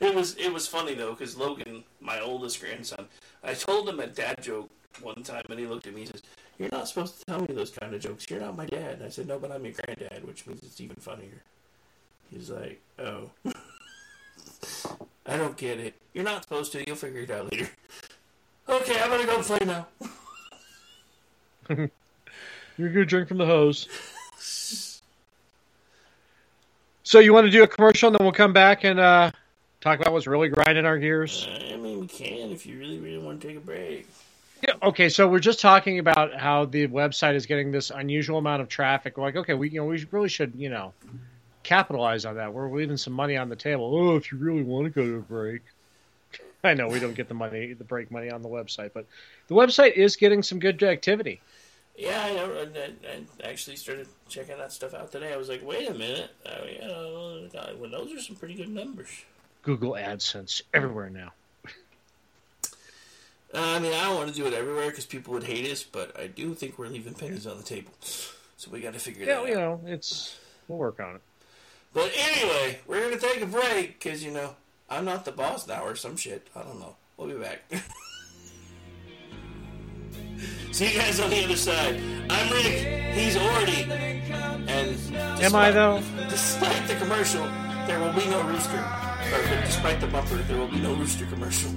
It 0.00 0.14
was 0.14 0.36
it 0.36 0.52
was 0.52 0.66
funny 0.66 0.94
though 0.94 1.10
because 1.10 1.36
Logan, 1.36 1.84
my 2.00 2.20
oldest 2.20 2.60
grandson, 2.60 3.06
I 3.42 3.54
told 3.54 3.88
him 3.88 4.00
a 4.00 4.06
dad 4.06 4.42
joke 4.42 4.70
one 5.00 5.22
time, 5.22 5.44
and 5.48 5.58
he 5.58 5.66
looked 5.66 5.86
at 5.86 5.94
me 5.94 6.02
and 6.02 6.10
says, 6.10 6.22
"You're 6.62 6.70
not 6.70 6.88
supposed 6.88 7.18
to 7.18 7.24
tell 7.26 7.40
me 7.40 7.48
those 7.48 7.70
kind 7.70 7.94
of 7.94 8.00
jokes. 8.00 8.30
You're 8.30 8.40
not 8.40 8.56
my 8.56 8.66
dad." 8.66 8.94
And 8.94 9.04
I 9.04 9.08
said, 9.08 9.26
"No, 9.26 9.38
but 9.38 9.50
I'm 9.52 9.64
your 9.64 9.74
granddad, 9.74 10.24
which 10.26 10.46
means 10.46 10.62
it's 10.62 10.80
even 10.80 10.96
funnier." 10.96 11.42
He's 12.30 12.50
like, 12.50 12.80
"Oh, 12.98 13.30
I 15.26 15.36
don't 15.36 15.56
get 15.56 15.80
it. 15.80 15.94
You're 16.14 16.24
not 16.24 16.44
supposed 16.44 16.72
to. 16.72 16.86
You'll 16.86 16.96
figure 16.96 17.20
it 17.20 17.30
out 17.30 17.52
later." 17.52 17.68
Okay, 18.68 19.00
I'm 19.00 19.10
gonna 19.10 19.26
go 19.26 19.42
play 19.42 19.58
now. 19.66 19.86
You're 22.78 22.88
to 22.88 23.04
drink 23.04 23.28
from 23.28 23.38
the 23.38 23.46
hose. 23.46 23.88
So 27.04 27.18
you 27.18 27.34
want 27.34 27.46
to 27.46 27.50
do 27.50 27.62
a 27.62 27.66
commercial, 27.66 28.06
and 28.06 28.16
then 28.16 28.24
we'll 28.24 28.32
come 28.32 28.52
back 28.52 28.84
and 28.84 28.98
uh, 28.98 29.32
talk 29.82 30.00
about 30.00 30.12
what's 30.12 30.26
really 30.26 30.48
grinding 30.48 30.86
our 30.86 30.98
gears? 30.98 31.46
I 31.70 31.76
mean, 31.76 32.00
we 32.00 32.06
can 32.06 32.50
if 32.52 32.64
you 32.64 32.78
really, 32.78 32.98
really 32.98 33.18
want 33.18 33.40
to 33.40 33.48
take 33.48 33.56
a 33.56 33.60
break. 33.60 34.08
Yeah, 34.62 34.74
okay, 34.80 35.08
so 35.08 35.28
we're 35.28 35.40
just 35.40 35.60
talking 35.60 35.98
about 35.98 36.34
how 36.34 36.66
the 36.66 36.86
website 36.86 37.34
is 37.34 37.46
getting 37.46 37.72
this 37.72 37.90
unusual 37.90 38.38
amount 38.38 38.62
of 38.62 38.68
traffic. 38.68 39.16
We're 39.16 39.24
like, 39.24 39.36
okay, 39.36 39.54
we 39.54 39.70
you 39.70 39.80
know 39.80 39.86
we 39.86 40.06
really 40.12 40.28
should 40.28 40.54
you 40.56 40.70
know 40.70 40.92
capitalize 41.64 42.24
on 42.24 42.36
that. 42.36 42.54
We're 42.54 42.70
leaving 42.70 42.96
some 42.96 43.12
money 43.12 43.36
on 43.36 43.48
the 43.48 43.56
table. 43.56 43.92
Oh, 43.92 44.16
if 44.16 44.30
you 44.30 44.38
really 44.38 44.62
want 44.62 44.84
to 44.84 44.90
go 44.90 45.04
to 45.04 45.16
a 45.16 45.20
break, 45.20 45.62
I 46.64 46.74
know 46.74 46.86
we 46.86 47.00
don't 47.00 47.14
get 47.14 47.26
the 47.26 47.34
money, 47.34 47.72
the 47.72 47.84
break 47.84 48.12
money 48.12 48.30
on 48.30 48.42
the 48.42 48.48
website, 48.48 48.92
but 48.94 49.06
the 49.48 49.54
website 49.54 49.94
is 49.94 50.14
getting 50.14 50.44
some 50.44 50.60
good 50.60 50.80
activity. 50.84 51.40
Yeah, 51.96 52.22
I, 52.24 52.32
know, 52.32 52.56
and 52.56 52.76
I, 52.76 53.44
I 53.44 53.50
actually 53.50 53.76
started 53.76 54.08
checking 54.28 54.56
that 54.56 54.72
stuff 54.72 54.94
out 54.94 55.12
today. 55.12 55.32
I 55.32 55.36
was 55.36 55.48
like, 55.48 55.66
wait 55.66 55.88
a 55.90 55.92
minute, 55.92 56.30
uh, 56.46 56.64
yeah, 56.64 57.72
well, 57.78 57.90
those 57.90 58.12
are 58.14 58.20
some 58.20 58.36
pretty 58.36 58.54
good 58.54 58.70
numbers. 58.70 59.10
Google 59.62 59.92
AdSense 59.92 60.62
everywhere 60.72 61.10
now. 61.10 61.32
Uh, 63.54 63.58
I 63.60 63.78
mean, 63.80 63.92
I 63.92 64.04
don't 64.04 64.16
want 64.16 64.28
to 64.30 64.34
do 64.34 64.46
it 64.46 64.54
everywhere 64.54 64.88
because 64.88 65.04
people 65.04 65.34
would 65.34 65.44
hate 65.44 65.70
us, 65.70 65.82
but 65.82 66.18
I 66.18 66.26
do 66.26 66.54
think 66.54 66.78
we're 66.78 66.88
leaving 66.88 67.12
pennies 67.14 67.46
on 67.46 67.58
the 67.58 67.62
table. 67.62 67.92
So 68.00 68.70
we 68.70 68.80
got 68.80 68.94
to 68.94 68.98
figure 68.98 69.26
Yeah, 69.26 69.34
that 69.34 69.40
out. 69.40 69.46
Yeah, 69.48 69.52
you 69.52 69.58
know, 69.58 69.80
it's 69.86 70.36
we'll 70.68 70.78
work 70.78 71.00
on 71.00 71.16
it. 71.16 71.20
But 71.92 72.10
anyway, 72.16 72.78
we're 72.86 73.00
going 73.00 73.12
to 73.12 73.20
take 73.20 73.42
a 73.42 73.46
break 73.46 73.98
because, 74.02 74.24
you 74.24 74.30
know, 74.30 74.56
I'm 74.88 75.04
not 75.04 75.26
the 75.26 75.32
boss 75.32 75.66
now 75.68 75.84
or 75.84 75.94
some 75.96 76.16
shit. 76.16 76.48
I 76.56 76.62
don't 76.62 76.80
know. 76.80 76.96
We'll 77.18 77.28
be 77.28 77.34
back. 77.34 77.60
See 80.72 80.90
you 80.90 80.98
guys 80.98 81.20
on 81.20 81.28
the 81.28 81.44
other 81.44 81.56
side. 81.56 82.00
I'm 82.30 82.50
Rick. 82.50 82.64
He's 83.14 83.36
Ordy. 83.36 83.86
And 83.90 85.42
Am 85.42 85.54
I, 85.54 85.70
though? 85.70 86.00
Despite 86.30 86.88
the 86.88 86.94
commercial, 86.94 87.44
there 87.86 88.00
will 88.00 88.12
be 88.14 88.26
no 88.30 88.42
rooster. 88.44 88.78
Or 88.78 89.42
despite 89.66 90.00
the 90.00 90.06
bumper, 90.06 90.36
there 90.36 90.56
will 90.56 90.68
be 90.68 90.80
no 90.80 90.94
rooster 90.94 91.26
commercial. 91.26 91.70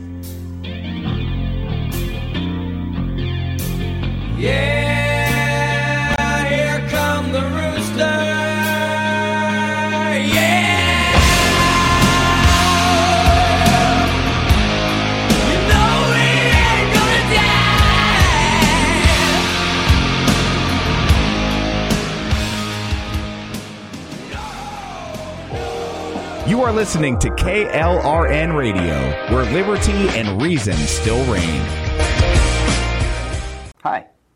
You 26.48 26.62
are 26.62 26.72
listening 26.72 27.18
to 27.20 27.30
KLRN 27.32 28.56
Radio, 28.56 29.12
where 29.34 29.52
liberty 29.52 29.92
and 30.10 30.40
reason 30.40 30.76
still 30.76 31.26
reign. 31.26 31.85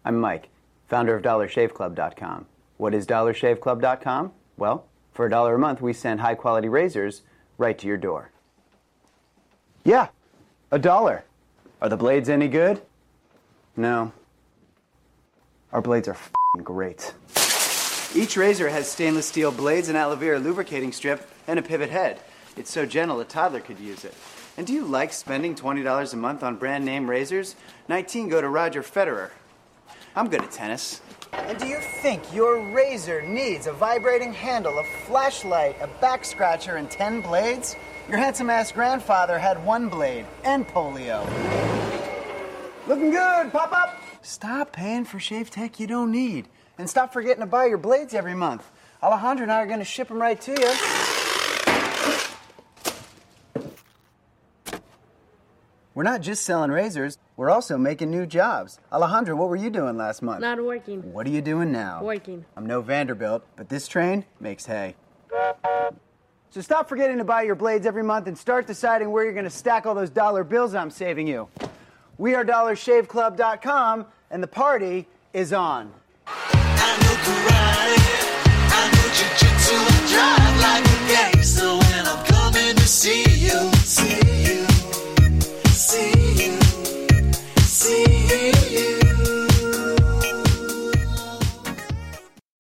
I'm 0.05 0.19
Mike, 0.19 0.49
founder 0.87 1.15
of 1.15 1.23
DollarShaveClub.com. 1.23 2.45
What 2.77 2.93
is 2.93 3.05
DollarShaveClub.com? 3.05 4.31
Well, 4.57 4.85
for 5.13 5.25
a 5.25 5.29
dollar 5.29 5.55
a 5.55 5.59
month, 5.59 5.81
we 5.81 5.93
send 5.93 6.21
high 6.21 6.35
quality 6.35 6.69
razors 6.69 7.21
right 7.57 7.77
to 7.77 7.87
your 7.87 7.97
door. 7.97 8.31
Yeah, 9.83 10.07
a 10.71 10.79
dollar. 10.79 11.25
Are 11.81 11.89
the 11.89 11.97
blades 11.97 12.29
any 12.29 12.47
good? 12.47 12.81
No. 13.75 14.11
Our 15.71 15.81
blades 15.81 16.07
are 16.07 16.17
great. 16.63 17.13
Each 18.15 18.35
razor 18.35 18.69
has 18.69 18.89
stainless 18.89 19.27
steel 19.27 19.51
blades, 19.51 19.89
an 19.89 19.95
aloe 19.95 20.15
vera 20.15 20.39
lubricating 20.39 20.91
strip, 20.91 21.29
and 21.47 21.59
a 21.59 21.61
pivot 21.61 21.89
head. 21.89 22.19
It's 22.57 22.71
so 22.71 22.85
gentle 22.85 23.19
a 23.19 23.25
toddler 23.25 23.59
could 23.59 23.79
use 23.79 24.03
it. 24.03 24.15
And 24.57 24.65
do 24.65 24.73
you 24.73 24.83
like 24.85 25.13
spending 25.13 25.55
$20 25.55 26.13
a 26.13 26.17
month 26.17 26.43
on 26.43 26.55
brand 26.55 26.83
name 26.83 27.09
razors? 27.09 27.55
19 27.87 28.29
go 28.29 28.41
to 28.41 28.49
Roger 28.49 28.81
Federer. 28.81 29.29
I'm 30.19 30.27
good 30.27 30.43
at 30.43 30.51
tennis. 30.51 30.99
And 31.31 31.57
do 31.57 31.65
you 31.65 31.77
think 31.77 32.21
your 32.33 32.59
razor 32.59 33.21
needs 33.21 33.67
a 33.67 33.71
vibrating 33.71 34.33
handle, 34.33 34.77
a 34.77 34.83
flashlight, 35.07 35.77
a 35.79 35.87
back 36.01 36.25
scratcher, 36.25 36.75
and 36.75 36.91
10 36.91 37.21
blades? 37.21 37.77
Your 38.09 38.17
handsome 38.17 38.49
ass 38.49 38.69
grandfather 38.73 39.39
had 39.39 39.63
one 39.63 39.87
blade 39.87 40.25
and 40.43 40.67
polio. 40.67 41.25
Looking 42.85 43.11
good, 43.11 43.53
pop 43.53 43.71
up! 43.71 43.97
Stop 44.21 44.73
paying 44.73 45.05
for 45.05 45.21
shave 45.21 45.51
tech 45.51 45.79
you 45.79 45.87
don't 45.87 46.11
need. 46.11 46.49
And 46.77 46.89
stop 46.89 47.13
forgetting 47.13 47.39
to 47.39 47.45
buy 47.45 47.67
your 47.67 47.77
blades 47.77 48.13
every 48.13 48.35
month. 48.35 48.69
Alejandra 49.01 49.43
and 49.43 49.51
I 49.53 49.61
are 49.61 49.67
going 49.67 49.79
to 49.79 49.85
ship 49.85 50.09
them 50.09 50.21
right 50.21 50.41
to 50.41 50.51
you. 50.51 50.73
We're 55.95 56.03
not 56.03 56.19
just 56.19 56.43
selling 56.43 56.71
razors, 56.71 57.17
we're 57.39 57.49
also 57.49 57.77
making 57.77 58.11
new 58.11 58.25
jobs. 58.25 58.81
Alejandra, 58.91 59.33
what 59.33 59.47
were 59.47 59.55
you 59.55 59.69
doing 59.69 59.95
last 59.95 60.21
month? 60.21 60.41
Not 60.41 60.61
working. 60.61 61.13
What 61.13 61.25
are 61.25 61.29
you 61.29 61.41
doing 61.41 61.71
now? 61.71 62.03
Working. 62.03 62.43
I'm 62.57 62.65
no 62.65 62.81
Vanderbilt, 62.81 63.45
but 63.55 63.69
this 63.69 63.87
train 63.87 64.25
makes 64.41 64.65
hay. 64.65 64.97
So 66.49 66.59
stop 66.59 66.89
forgetting 66.89 67.17
to 67.17 67.23
buy 67.23 67.43
your 67.43 67.55
blades 67.55 67.85
every 67.85 68.03
month 68.03 68.27
and 68.27 68.37
start 68.37 68.67
deciding 68.67 69.09
where 69.09 69.23
you're 69.23 69.31
going 69.31 69.45
to 69.45 69.49
stack 69.49 69.85
all 69.85 69.95
those 69.95 70.09
dollar 70.09 70.43
bills 70.43 70.75
I'm 70.75 70.89
saving 70.89 71.27
you. 71.27 71.47
We 72.17 72.35
are 72.35 72.43
DollarShaveClub.com, 72.43 74.05
and 74.31 74.43
the 74.43 74.47
party 74.47 75.07
is 75.31 75.53
on. 75.53 75.93
I 76.27 76.97
know 77.01 77.15
jujitsu 79.15 79.77
and 79.97 80.07
drive 80.09 80.59
like 80.59 80.83
a 80.83 81.07
gangster 81.07 81.69
when 81.69 82.05
I'm 82.05 82.21
coming 82.25 82.75
to 82.75 82.85
see 82.85 83.23
you, 83.39 83.71
see 83.75 84.17
you, 84.17 84.28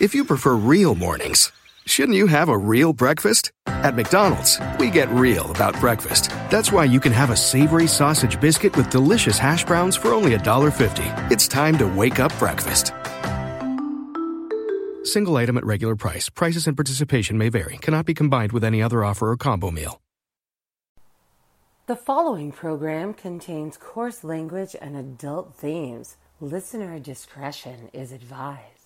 If 0.00 0.14
you 0.14 0.24
prefer 0.24 0.54
real 0.54 0.94
mornings, 0.94 1.52
shouldn't 1.84 2.16
you 2.16 2.26
have 2.26 2.48
a 2.48 2.56
real 2.56 2.94
breakfast? 2.94 3.52
At 3.66 3.94
McDonald's, 3.94 4.58
we 4.78 4.88
get 4.88 5.10
real 5.10 5.50
about 5.50 5.78
breakfast. 5.78 6.30
That's 6.48 6.72
why 6.72 6.84
you 6.84 7.00
can 7.00 7.12
have 7.12 7.28
a 7.28 7.36
savory 7.36 7.86
sausage 7.86 8.40
biscuit 8.40 8.74
with 8.78 8.88
delicious 8.88 9.38
hash 9.38 9.66
browns 9.66 9.96
for 9.96 10.14
only 10.14 10.34
$1.50. 10.34 11.30
It's 11.30 11.46
time 11.46 11.76
to 11.76 11.86
wake 11.86 12.18
up 12.18 12.32
breakfast. 12.38 12.94
Single 15.04 15.36
item 15.36 15.58
at 15.58 15.66
regular 15.66 15.96
price. 15.96 16.30
Prices 16.30 16.66
and 16.66 16.78
participation 16.78 17.36
may 17.36 17.50
vary. 17.50 17.76
Cannot 17.76 18.06
be 18.06 18.14
combined 18.14 18.52
with 18.52 18.64
any 18.64 18.82
other 18.82 19.04
offer 19.04 19.30
or 19.30 19.36
combo 19.36 19.70
meal. 19.70 20.00
The 21.88 21.96
following 21.96 22.52
program 22.52 23.12
contains 23.12 23.76
coarse 23.76 24.24
language 24.24 24.74
and 24.80 24.96
adult 24.96 25.56
themes. 25.56 26.16
Listener 26.40 26.98
discretion 26.98 27.90
is 27.92 28.12
advised. 28.12 28.79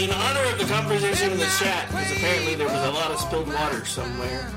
In 0.00 0.10
honor 0.12 0.42
of 0.44 0.58
the 0.58 0.64
conversation 0.64 1.30
in 1.30 1.38
the 1.38 1.44
chat, 1.58 1.86
because 1.88 2.10
apparently 2.12 2.54
there 2.54 2.66
was 2.66 2.82
a 2.86 2.90
lot 2.90 3.10
of 3.10 3.20
spilled 3.20 3.46
water 3.52 3.84
somewhere. 3.84 4.50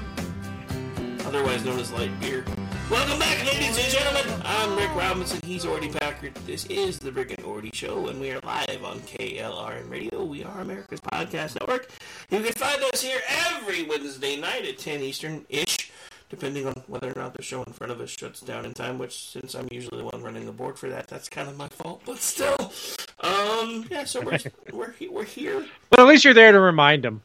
Otherwise 1.26 1.66
known 1.66 1.78
as 1.80 1.92
light 1.92 2.18
beer. 2.22 2.46
Welcome 2.90 3.20
back, 3.20 3.46
ladies 3.46 3.78
and 3.78 3.88
gentlemen. 3.92 4.42
I'm 4.46 4.78
Rick 4.78 4.96
Robinson. 4.96 5.42
He's 5.44 5.66
Ordy 5.66 5.92
Packard. 6.00 6.34
This 6.46 6.66
is 6.68 6.98
the 6.98 7.12
Rick 7.12 7.32
and 7.32 7.46
Ordy 7.46 7.74
Show, 7.74 8.08
and 8.08 8.22
we 8.22 8.32
are 8.32 8.40
live 8.46 8.86
on 8.86 9.00
KLRN 9.02 9.90
Radio. 9.90 10.24
We 10.24 10.46
are 10.46 10.62
America's 10.62 11.02
Podcast 11.02 11.60
Network. 11.60 11.90
You 12.30 12.40
can 12.42 12.54
find 12.54 12.82
us 12.94 13.02
here 13.02 13.20
every 13.52 13.84
Wednesday 13.84 14.40
night 14.40 14.64
at 14.64 14.78
10 14.78 15.02
Eastern 15.02 15.46
ish, 15.50 15.83
depending 16.30 16.68
on 16.68 16.74
whether 16.88 17.12
or 17.12 17.16
not 17.16 17.34
the 17.34 17.42
show 17.42 17.64
in 17.64 17.74
front 17.74 17.92
of 17.92 18.02
us 18.02 18.10
shuts 18.10 18.42
down 18.42 18.66
in 18.66 18.74
time. 18.74 18.98
Which, 18.98 19.30
since 19.30 19.56
I'm 19.56 19.68
usually 19.72 19.98
the 19.98 20.06
one 20.06 20.22
running 20.22 20.46
the 20.46 20.52
board 20.52 20.78
for 20.78 20.90
that, 20.90 21.08
that's 21.08 21.30
kind 21.30 21.50
of 21.50 21.58
my 21.58 21.68
fault. 21.68 22.02
But 22.06 22.18
still, 22.18 22.72
um, 23.20 23.86
yeah. 23.90 24.04
So 24.06 24.22
we're 24.22 24.40
we're 24.72 24.94
we're 25.10 25.24
here. 25.24 25.66
But 25.90 26.00
at 26.00 26.08
least 26.08 26.26
you're 26.26 26.34
there 26.34 26.52
to 26.52 26.60
remind 26.60 27.04
them. 27.04 27.22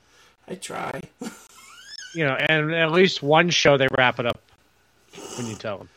I 0.47 0.55
try. 0.55 1.01
You 2.15 2.25
know, 2.25 2.35
and 2.35 2.75
at 2.75 2.91
least 2.91 3.23
one 3.23 3.51
show 3.51 3.77
they 3.77 3.87
wrap 3.97 4.19
it 4.19 4.27
up 4.27 4.41
when 5.37 5.47
you 5.47 5.55
tell 5.55 5.79
them. 5.79 5.89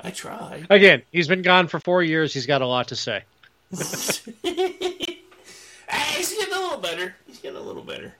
I 0.00 0.10
try. 0.10 0.64
Again, 0.70 1.02
he's 1.10 1.26
been 1.26 1.42
gone 1.42 1.66
for 1.66 1.80
four 1.80 2.02
years. 2.02 2.32
He's 2.32 2.46
got 2.46 2.62
a 2.62 2.66
lot 2.66 2.88
to 2.88 2.96
say. 2.96 3.24
Hey, 5.88 6.16
he's 6.16 6.32
getting 6.32 6.52
a 6.52 6.58
little 6.58 6.78
better. 6.78 7.14
He's 7.26 7.38
getting 7.38 7.58
a 7.58 7.62
little 7.62 7.82
better. 7.82 8.14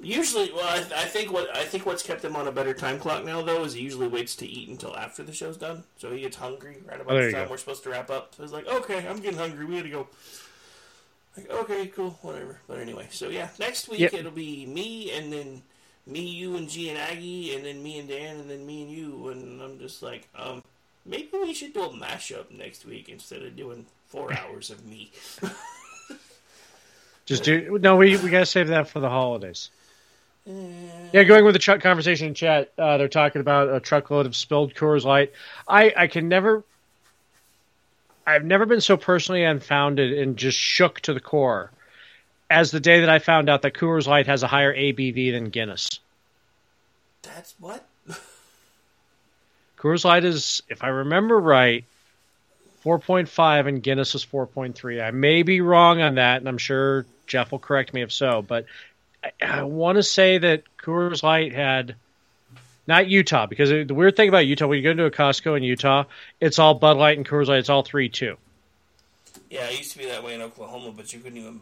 Usually, 0.00 0.50
well, 0.52 0.64
I, 0.66 0.78
I 0.78 1.04
think 1.04 1.32
what 1.32 1.54
I 1.56 1.64
think 1.64 1.86
what's 1.86 2.02
kept 2.02 2.24
him 2.24 2.34
on 2.36 2.48
a 2.48 2.52
better 2.52 2.74
time 2.74 2.98
clock 2.98 3.24
now, 3.24 3.42
though, 3.42 3.64
is 3.64 3.74
he 3.74 3.80
usually 3.82 4.08
waits 4.08 4.34
to 4.36 4.46
eat 4.46 4.68
until 4.68 4.94
after 4.96 5.22
the 5.22 5.32
show's 5.32 5.56
done, 5.56 5.84
so 5.98 6.10
he 6.12 6.20
gets 6.20 6.36
hungry 6.36 6.78
right 6.86 7.00
about 7.00 7.16
Oh, 7.16 7.24
the 7.24 7.32
time 7.32 7.44
go. 7.44 7.50
we're 7.52 7.56
supposed 7.58 7.84
to 7.84 7.90
wrap 7.90 8.10
up. 8.10 8.34
So 8.34 8.42
he's 8.42 8.52
like, 8.52 8.66
"Okay, 8.66 9.06
I'm 9.08 9.20
getting 9.20 9.38
hungry. 9.38 9.64
We 9.64 9.76
gotta 9.76 9.88
go." 9.90 10.08
Like, 11.36 11.50
okay, 11.50 11.86
cool, 11.86 12.18
whatever. 12.22 12.58
But 12.66 12.80
anyway, 12.80 13.08
so 13.12 13.28
yeah, 13.28 13.48
next 13.58 13.88
week 13.88 14.00
Yep. 14.00 14.14
it'll 14.14 14.30
be 14.32 14.66
me, 14.66 15.12
and 15.12 15.32
then 15.32 15.62
me, 16.06 16.20
you, 16.20 16.56
and 16.56 16.68
G 16.68 16.90
and 16.90 16.98
Aggie, 16.98 17.54
and 17.54 17.64
then 17.64 17.82
me 17.82 17.98
and 18.00 18.08
Dan, 18.08 18.40
and 18.40 18.50
then 18.50 18.66
me 18.66 18.82
and 18.82 18.90
you, 18.90 19.28
and 19.28 19.62
I'm 19.62 19.78
just 19.78 20.02
like, 20.02 20.28
um, 20.36 20.62
maybe 21.06 21.28
we 21.32 21.54
should 21.54 21.72
do 21.72 21.82
a 21.84 21.88
mashup 21.90 22.50
next 22.50 22.84
week 22.84 23.08
instead 23.08 23.42
of 23.42 23.56
doing 23.56 23.86
four 24.08 24.32
hours 24.38 24.70
of 24.70 24.84
me. 24.84 25.12
Just 27.26 27.42
do 27.44 27.78
no. 27.80 27.96
We 27.96 28.16
we 28.18 28.28
gotta 28.28 28.44
save 28.44 28.68
that 28.68 28.86
for 28.88 29.00
the 29.00 29.08
holidays. 29.08 29.70
Yeah, 30.46 31.24
going 31.24 31.44
with 31.44 31.54
the 31.54 31.58
ch- 31.58 31.80
conversation 31.80 32.28
in 32.28 32.34
chat, 32.34 32.72
uh, 32.76 32.98
they're 32.98 33.08
talking 33.08 33.40
about 33.40 33.74
a 33.74 33.80
truckload 33.80 34.26
of 34.26 34.36
spilled 34.36 34.74
Coors 34.74 35.04
Light. 35.04 35.32
I 35.66 35.92
I 35.96 36.06
can 36.06 36.28
never. 36.28 36.64
I've 38.26 38.44
never 38.44 38.66
been 38.66 38.80
so 38.80 38.96
personally 38.96 39.44
unfounded 39.44 40.18
and 40.18 40.36
just 40.36 40.58
shook 40.58 41.00
to 41.00 41.12
the 41.12 41.20
core 41.20 41.70
as 42.48 42.70
the 42.70 42.80
day 42.80 43.00
that 43.00 43.10
I 43.10 43.18
found 43.18 43.48
out 43.48 43.62
that 43.62 43.74
Coors 43.74 44.06
Light 44.06 44.26
has 44.26 44.42
a 44.42 44.46
higher 44.46 44.74
ABV 44.74 45.32
than 45.32 45.50
Guinness. 45.50 46.00
That's 47.22 47.54
what. 47.58 47.86
Coors 49.78 50.04
Light 50.04 50.24
is, 50.24 50.62
if 50.68 50.82
I 50.82 50.88
remember 50.88 51.38
right, 51.38 51.84
4.5 52.84 53.68
and 53.68 53.82
Guinness 53.82 54.14
is 54.14 54.24
4.3. 54.24 55.02
I 55.02 55.10
may 55.10 55.42
be 55.42 55.60
wrong 55.60 56.00
on 56.00 56.14
that, 56.14 56.38
and 56.38 56.48
I'm 56.48 56.58
sure 56.58 57.04
Jeff 57.26 57.52
will 57.52 57.58
correct 57.58 57.92
me 57.92 58.02
if 58.02 58.12
so, 58.12 58.40
but 58.42 58.66
I, 59.24 59.46
I 59.46 59.62
want 59.62 59.96
to 59.96 60.02
say 60.02 60.38
that 60.38 60.64
Coors 60.78 61.22
Light 61.22 61.52
had 61.52 61.96
not 62.86 63.08
Utah 63.08 63.46
because 63.46 63.70
the 63.70 63.94
weird 63.94 64.16
thing 64.16 64.28
about 64.28 64.46
Utah 64.46 64.66
when 64.66 64.78
you 64.78 64.84
go 64.84 64.90
into 64.90 65.06
a 65.06 65.10
Costco 65.10 65.56
in 65.56 65.62
Utah, 65.62 66.04
it's 66.40 66.58
all 66.58 66.74
Bud 66.74 66.96
Light 66.96 67.16
and 67.16 67.26
Coors 67.26 67.46
Light. 67.46 67.58
It's 67.58 67.70
all 67.70 67.82
three 67.82 68.08
two. 68.08 68.36
Yeah, 69.50 69.66
it 69.66 69.78
used 69.78 69.92
to 69.92 69.98
be 69.98 70.06
that 70.06 70.22
way 70.22 70.34
in 70.34 70.42
Oklahoma, 70.42 70.92
but 70.96 71.12
you 71.12 71.20
couldn't 71.20 71.38
even. 71.38 71.60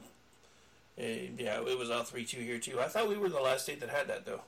Uh, 0.99 1.33
yeah, 1.39 1.61
it 1.61 1.79
was 1.79 1.91
all 1.91 2.03
three 2.03 2.25
two 2.25 2.41
here 2.41 2.59
too. 2.59 2.81
I 2.81 2.89
thought 2.89 3.09
we 3.09 3.17
were 3.17 3.29
the 3.29 3.41
last 3.41 3.65
state 3.65 3.81
that 3.81 3.91
had 3.91 4.09
that 4.09 4.27
though. 4.27 4.41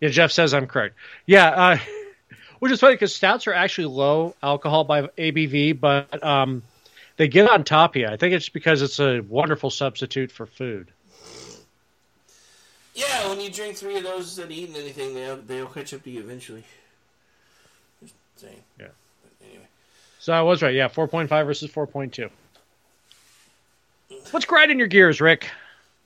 Yeah, 0.00 0.08
Jeff 0.08 0.32
says 0.32 0.54
I'm 0.54 0.66
correct. 0.66 0.96
Yeah, 1.26 1.48
uh, 1.48 1.78
which 2.58 2.72
is 2.72 2.80
funny 2.80 2.94
because 2.94 3.14
stouts 3.14 3.46
are 3.46 3.54
actually 3.54 3.86
low 3.86 4.34
alcohol 4.42 4.84
by 4.84 5.02
ABV, 5.02 5.78
but 5.78 6.22
um, 6.22 6.62
they 7.20 7.28
get 7.28 7.50
on 7.50 7.64
top 7.64 7.96
of 7.96 8.00
you. 8.00 8.06
I 8.06 8.16
think 8.16 8.32
it's 8.32 8.48
because 8.48 8.80
it's 8.80 8.98
a 8.98 9.20
wonderful 9.20 9.68
substitute 9.68 10.32
for 10.32 10.46
food. 10.46 10.90
Yeah, 12.94 13.28
when 13.28 13.38
you 13.42 13.50
drink 13.50 13.76
three 13.76 13.98
of 13.98 14.04
those 14.04 14.28
instead 14.28 14.46
of 14.46 14.50
eating 14.50 14.74
anything, 14.74 15.12
they'll 15.12 15.36
they'll 15.36 15.66
catch 15.66 15.92
up 15.92 16.02
to 16.04 16.10
you 16.10 16.20
eventually. 16.20 16.64
Just 18.00 18.14
saying. 18.36 18.62
Yeah. 18.78 18.86
But 19.22 19.46
anyway, 19.46 19.66
So 20.18 20.32
I 20.32 20.40
was 20.40 20.62
right. 20.62 20.74
Yeah, 20.74 20.88
4.5 20.88 21.28
versus 21.44 21.70
4.2. 21.70 22.30
What's 24.30 24.46
grinding 24.46 24.78
your 24.78 24.88
gears, 24.88 25.20
Rick? 25.20 25.50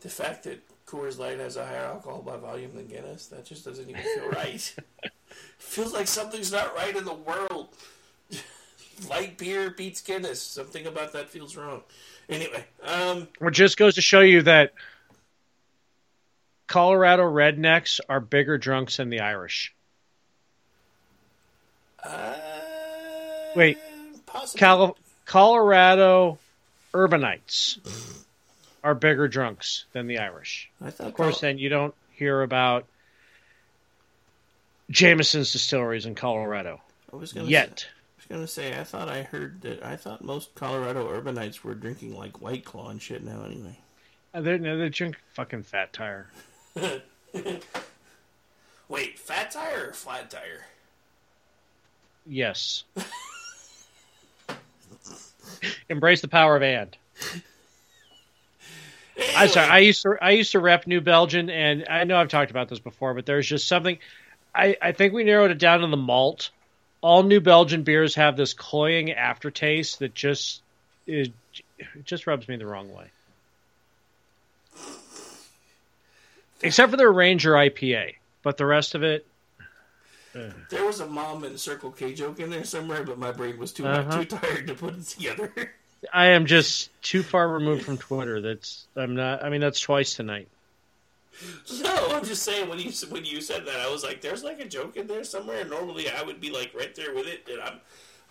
the 0.00 0.08
fact 0.08 0.42
that 0.42 0.60
Coors 0.84 1.16
Light 1.20 1.38
has 1.38 1.56
a 1.56 1.64
higher 1.64 1.84
alcohol 1.84 2.22
by 2.22 2.36
volume 2.38 2.74
than 2.74 2.88
Guinness, 2.88 3.28
that 3.28 3.46
just 3.46 3.64
doesn't 3.64 3.88
even 3.88 4.02
feel 4.02 4.30
right. 4.30 4.74
Feels 5.58 5.94
like 5.94 6.08
something's 6.08 6.50
not 6.50 6.74
right 6.74 6.96
in 6.96 7.04
the 7.04 7.14
world. 7.14 7.68
Light 9.08 9.36
beer 9.38 9.70
beats 9.70 10.00
Guinness. 10.00 10.40
Something 10.42 10.86
about 10.86 11.12
that 11.12 11.28
feels 11.30 11.56
wrong. 11.56 11.82
Anyway, 12.28 12.64
um, 12.82 13.28
It 13.40 13.50
just 13.52 13.76
goes 13.76 13.96
to 13.96 14.00
show 14.02 14.20
you 14.20 14.42
that 14.42 14.72
Colorado 16.66 17.22
rednecks 17.24 18.00
are 18.08 18.20
bigger 18.20 18.56
drunks 18.58 18.96
than 18.96 19.10
the 19.10 19.20
Irish. 19.20 19.74
uh, 22.02 22.34
Wait. 23.56 23.78
Cal- 24.56 24.96
Colorado 25.26 26.38
urbanites 26.92 27.78
are 28.82 28.94
bigger 28.94 29.28
drunks 29.28 29.84
than 29.92 30.06
the 30.06 30.18
Irish. 30.18 30.70
I 30.82 30.90
thought 30.90 31.06
Of 31.08 31.14
course, 31.14 31.36
Col- 31.36 31.40
then 31.48 31.58
you 31.58 31.68
don't 31.68 31.94
hear 32.12 32.42
about 32.42 32.86
Jameson's 34.90 35.52
distilleries 35.52 36.04
in 36.06 36.14
Colorado 36.14 36.80
I 37.12 37.16
was 37.16 37.32
gonna 37.32 37.46
yet. 37.46 37.80
Say, 37.80 37.86
was 38.28 38.36
gonna 38.36 38.46
say 38.46 38.78
I 38.78 38.84
thought 38.84 39.08
I 39.08 39.22
heard 39.22 39.60
that 39.62 39.84
I 39.84 39.96
thought 39.96 40.24
most 40.24 40.54
Colorado 40.54 41.08
urbanites 41.08 41.62
were 41.62 41.74
drinking 41.74 42.16
like 42.16 42.40
White 42.40 42.64
Claw 42.64 42.88
and 42.90 43.00
shit 43.00 43.22
now. 43.22 43.44
Anyway, 43.44 43.78
Uh, 44.32 44.40
They're, 44.40 44.58
no, 44.58 44.78
they 44.78 44.88
drink 44.88 45.16
fucking 45.34 45.64
fat 45.64 45.92
tire. 45.92 46.28
wait, 48.88 49.18
fat 49.18 49.50
tire 49.50 49.88
or 49.88 49.92
flat 49.92 50.30
tire? 50.30 50.64
Yes. 52.26 52.84
Embrace 55.88 56.20
the 56.20 56.28
power 56.28 56.56
of 56.56 56.62
and. 56.62 56.96
I'm 59.36 59.48
sorry. 59.48 59.68
I 59.68 59.78
used 59.78 60.02
to 60.02 60.16
I 60.20 60.30
used 60.30 60.52
to 60.52 60.60
rep 60.60 60.86
New 60.86 61.00
Belgium, 61.00 61.50
and 61.50 61.86
I 61.88 62.04
know 62.04 62.16
I've 62.16 62.28
talked 62.28 62.50
about 62.50 62.68
this 62.68 62.78
before, 62.80 63.14
but 63.14 63.26
there's 63.26 63.46
just 63.46 63.68
something. 63.68 63.98
I 64.54 64.76
I 64.80 64.92
think 64.92 65.12
we 65.12 65.24
narrowed 65.24 65.50
it 65.50 65.58
down 65.58 65.80
to 65.80 65.86
the 65.86 65.96
malt. 65.96 66.50
All 67.04 67.22
New 67.22 67.42
Belgium 67.42 67.82
beers 67.82 68.14
have 68.14 68.34
this 68.34 68.54
cloying 68.54 69.12
aftertaste 69.12 69.98
that 69.98 70.14
just 70.14 70.62
is 71.06 71.28
it 71.78 71.86
just 72.06 72.26
rubs 72.26 72.48
me 72.48 72.56
the 72.56 72.64
wrong 72.64 72.90
way. 72.94 73.04
Except 76.62 76.90
for 76.90 76.96
their 76.96 77.12
Ranger 77.12 77.52
IPA, 77.52 78.14
but 78.42 78.56
the 78.56 78.64
rest 78.64 78.94
of 78.94 79.02
it, 79.02 79.26
There 80.32 80.86
was 80.86 81.00
a 81.00 81.06
mom 81.06 81.44
and 81.44 81.60
Circle 81.60 81.90
K 81.90 82.14
joke 82.14 82.40
in 82.40 82.48
there 82.48 82.64
somewhere, 82.64 83.04
but 83.04 83.18
my 83.18 83.32
brain 83.32 83.58
was 83.58 83.74
too 83.74 83.86
Uh-huh. 83.86 84.20
too 84.20 84.38
tired 84.38 84.66
to 84.68 84.74
put 84.74 84.96
it 84.96 85.02
together. 85.04 85.74
I 86.10 86.28
am 86.28 86.46
just 86.46 86.88
too 87.02 87.22
far 87.22 87.46
removed 87.46 87.82
from 87.84 87.98
Twitter. 87.98 88.40
That's 88.40 88.86
I'm 88.96 89.14
not. 89.14 89.44
I 89.44 89.50
mean, 89.50 89.60
that's 89.60 89.78
twice 89.80 90.14
tonight. 90.14 90.48
No, 91.82 92.08
I'm 92.10 92.24
just 92.24 92.42
saying 92.42 92.68
when 92.68 92.78
you 92.78 92.92
when 93.08 93.24
you 93.24 93.40
said 93.40 93.66
that, 93.66 93.80
I 93.80 93.90
was 93.90 94.02
like, 94.02 94.20
"There's 94.20 94.44
like 94.44 94.60
a 94.60 94.68
joke 94.68 94.96
in 94.96 95.06
there 95.06 95.24
somewhere." 95.24 95.60
And 95.60 95.70
normally, 95.70 96.10
I 96.10 96.22
would 96.22 96.40
be 96.40 96.50
like 96.50 96.72
right 96.74 96.94
there 96.94 97.14
with 97.14 97.26
it, 97.26 97.48
and 97.50 97.60
I'm 97.60 97.80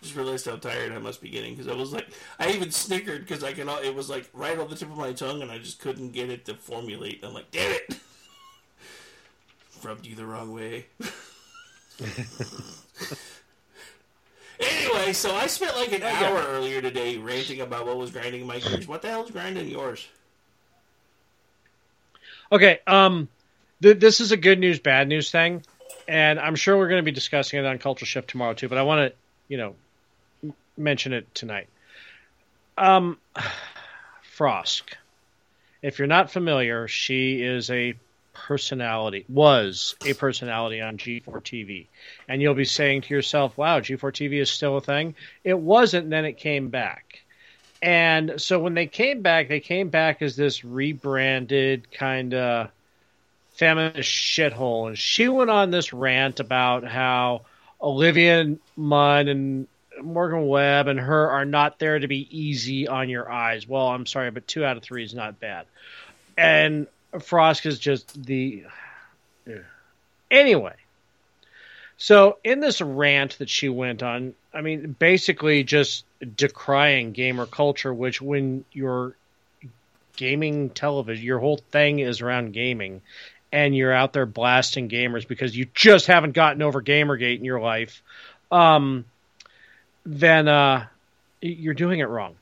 just 0.02 0.16
realized 0.16 0.46
how 0.46 0.56
tired 0.56 0.92
I 0.92 0.98
must 0.98 1.20
be 1.20 1.30
getting 1.30 1.54
because 1.54 1.68
I 1.68 1.74
was 1.74 1.92
like, 1.92 2.08
I 2.38 2.50
even 2.50 2.70
snickered 2.70 3.20
because 3.26 3.44
I 3.44 3.52
can. 3.52 3.68
It 3.68 3.94
was 3.94 4.10
like 4.10 4.28
right 4.32 4.58
on 4.58 4.68
the 4.68 4.76
tip 4.76 4.90
of 4.90 4.96
my 4.96 5.12
tongue, 5.12 5.42
and 5.42 5.50
I 5.50 5.58
just 5.58 5.80
couldn't 5.80 6.12
get 6.12 6.30
it 6.30 6.44
to 6.46 6.54
formulate. 6.54 7.24
I'm 7.24 7.34
like, 7.34 7.50
"Damn 7.50 7.72
it!" 7.72 7.98
Rubbed 9.82 10.06
you 10.06 10.14
the 10.14 10.26
wrong 10.26 10.52
way. 10.52 10.86
Anyway, 14.60 15.12
so 15.12 15.34
I 15.34 15.46
spent 15.46 15.76
like 15.76 15.92
an 15.92 16.02
hour 16.02 16.38
earlier 16.48 16.80
today 16.80 17.16
ranting 17.16 17.60
about 17.60 17.86
what 17.86 17.96
was 17.96 18.10
grinding 18.10 18.46
my 18.46 18.60
gears. 18.60 18.86
What 18.86 19.02
the 19.02 19.08
hell's 19.08 19.30
grinding 19.30 19.68
yours? 19.68 20.06
Okay. 22.50 22.80
Um, 22.86 23.28
th- 23.82 23.98
this 23.98 24.20
is 24.20 24.32
a 24.32 24.36
good 24.36 24.58
news, 24.58 24.78
bad 24.78 25.08
news 25.08 25.30
thing, 25.30 25.62
and 26.08 26.38
I'm 26.38 26.56
sure 26.56 26.76
we're 26.76 26.88
going 26.88 27.00
to 27.02 27.04
be 27.04 27.12
discussing 27.12 27.58
it 27.58 27.66
on 27.66 27.78
Cultural 27.78 28.06
Shift 28.06 28.30
tomorrow 28.30 28.54
too. 28.54 28.68
But 28.68 28.78
I 28.78 28.82
want 28.82 29.10
to, 29.10 29.16
you 29.48 29.56
know, 29.56 29.74
m- 30.42 30.54
mention 30.76 31.12
it 31.12 31.32
tonight. 31.34 31.68
Um, 32.76 33.18
Frosk. 34.36 34.82
If 35.82 35.98
you're 35.98 36.08
not 36.08 36.30
familiar, 36.30 36.88
she 36.88 37.42
is 37.42 37.70
a 37.70 37.94
personality, 38.32 39.24
was 39.28 39.96
a 40.04 40.12
personality 40.14 40.80
on 40.80 40.98
G4 40.98 41.24
TV. 41.24 41.86
And 42.28 42.42
you'll 42.42 42.54
be 42.54 42.64
saying 42.64 43.02
to 43.02 43.14
yourself, 43.14 43.56
wow, 43.56 43.80
G4 43.80 44.12
TV 44.12 44.40
is 44.40 44.50
still 44.50 44.76
a 44.76 44.80
thing. 44.80 45.14
It 45.44 45.58
wasn't, 45.58 46.10
then 46.10 46.24
it 46.24 46.38
came 46.38 46.68
back. 46.68 47.23
And 47.84 48.40
so 48.40 48.60
when 48.60 48.72
they 48.72 48.86
came 48.86 49.20
back, 49.20 49.50
they 49.50 49.60
came 49.60 49.90
back 49.90 50.22
as 50.22 50.36
this 50.36 50.64
rebranded 50.64 51.92
kind 51.92 52.32
of 52.32 52.70
feminist 53.50 54.08
shithole. 54.08 54.88
And 54.88 54.98
she 54.98 55.28
went 55.28 55.50
on 55.50 55.70
this 55.70 55.92
rant 55.92 56.40
about 56.40 56.84
how 56.84 57.42
Olivia 57.82 58.56
Munn 58.74 59.28
and 59.28 59.68
Morgan 60.02 60.48
Webb 60.48 60.88
and 60.88 60.98
her 60.98 61.28
are 61.28 61.44
not 61.44 61.78
there 61.78 61.98
to 61.98 62.08
be 62.08 62.26
easy 62.30 62.88
on 62.88 63.10
your 63.10 63.30
eyes. 63.30 63.68
Well, 63.68 63.88
I'm 63.88 64.06
sorry, 64.06 64.30
but 64.30 64.48
two 64.48 64.64
out 64.64 64.78
of 64.78 64.82
three 64.82 65.04
is 65.04 65.14
not 65.14 65.38
bad. 65.38 65.66
And 66.38 66.86
Frosk 67.12 67.66
is 67.66 67.78
just 67.78 68.24
the. 68.24 68.64
Anyway, 70.30 70.74
so 71.98 72.38
in 72.42 72.60
this 72.60 72.80
rant 72.80 73.38
that 73.40 73.50
she 73.50 73.68
went 73.68 74.02
on, 74.02 74.32
I 74.54 74.62
mean, 74.62 74.96
basically 74.98 75.64
just 75.64 76.06
decrying 76.24 77.12
gamer 77.12 77.46
culture, 77.46 77.92
which 77.92 78.20
when 78.20 78.64
you're 78.72 79.14
gaming 80.16 80.70
television, 80.70 81.24
your 81.24 81.38
whole 81.38 81.58
thing 81.70 81.98
is 81.98 82.20
around 82.20 82.52
gaming, 82.52 83.02
and 83.52 83.76
you're 83.76 83.92
out 83.92 84.12
there 84.12 84.26
blasting 84.26 84.88
gamers 84.88 85.26
because 85.26 85.56
you 85.56 85.66
just 85.74 86.06
haven't 86.06 86.32
gotten 86.32 86.62
over 86.62 86.82
Gamergate 86.82 87.38
in 87.38 87.44
your 87.44 87.60
life, 87.60 88.02
um, 88.50 89.04
then 90.04 90.48
uh, 90.48 90.86
you're 91.40 91.74
doing 91.74 92.00
it 92.00 92.08
wrong. 92.08 92.34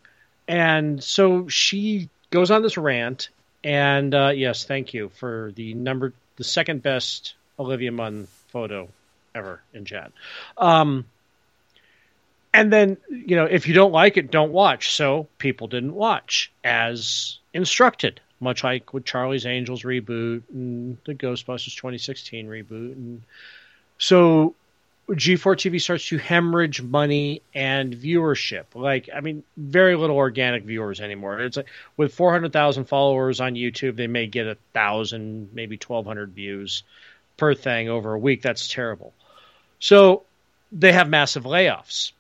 And 0.48 1.02
so 1.02 1.48
she 1.48 2.08
goes 2.30 2.50
on 2.50 2.62
this 2.62 2.76
rant, 2.76 3.28
and 3.62 4.14
uh, 4.14 4.32
yes, 4.34 4.64
thank 4.64 4.94
you 4.94 5.10
for 5.10 5.52
the 5.54 5.74
number, 5.74 6.12
the 6.36 6.44
second 6.44 6.82
best 6.82 7.34
Olivia 7.58 7.92
Munn 7.92 8.26
photo 8.48 8.88
ever 9.34 9.60
in 9.72 9.84
chat. 9.84 10.12
Um, 10.56 11.04
and 12.54 12.72
then, 12.72 12.96
you 13.08 13.36
know, 13.36 13.44
if 13.44 13.66
you 13.66 13.74
don't 13.74 13.92
like 13.92 14.16
it, 14.16 14.30
don't 14.30 14.52
watch. 14.52 14.94
So 14.94 15.28
people 15.38 15.68
didn't 15.68 15.94
watch 15.94 16.52
as 16.62 17.38
instructed, 17.54 18.20
much 18.40 18.62
like 18.64 18.92
with 18.92 19.04
Charlie's 19.04 19.46
Angels 19.46 19.82
reboot 19.82 20.42
and 20.50 20.98
the 21.06 21.14
Ghostbusters 21.14 21.76
2016 21.76 22.46
reboot. 22.46 22.92
And 22.92 23.22
so 23.98 24.54
G4 25.08 25.56
TV 25.56 25.80
starts 25.80 26.06
to 26.08 26.18
hemorrhage 26.18 26.82
money 26.82 27.42
and 27.54 27.94
viewership. 27.94 28.64
Like, 28.74 29.08
I 29.14 29.20
mean, 29.20 29.42
very 29.56 29.96
little 29.96 30.16
organic 30.16 30.64
viewers 30.64 31.00
anymore. 31.00 31.40
It's 31.40 31.56
like 31.56 31.68
with 31.96 32.14
400,000 32.14 32.84
followers 32.84 33.40
on 33.40 33.54
YouTube, 33.54 33.96
they 33.96 34.06
may 34.06 34.26
get 34.26 34.46
a 34.46 34.56
thousand, 34.74 35.50
maybe 35.52 35.76
1,200 35.76 36.32
views 36.32 36.82
per 37.36 37.54
thing 37.54 37.88
over 37.88 38.12
a 38.12 38.18
week. 38.18 38.42
That's 38.42 38.68
terrible. 38.68 39.12
So 39.80 40.22
they 40.70 40.92
have 40.92 41.08
massive 41.08 41.44
layoffs. 41.44 42.12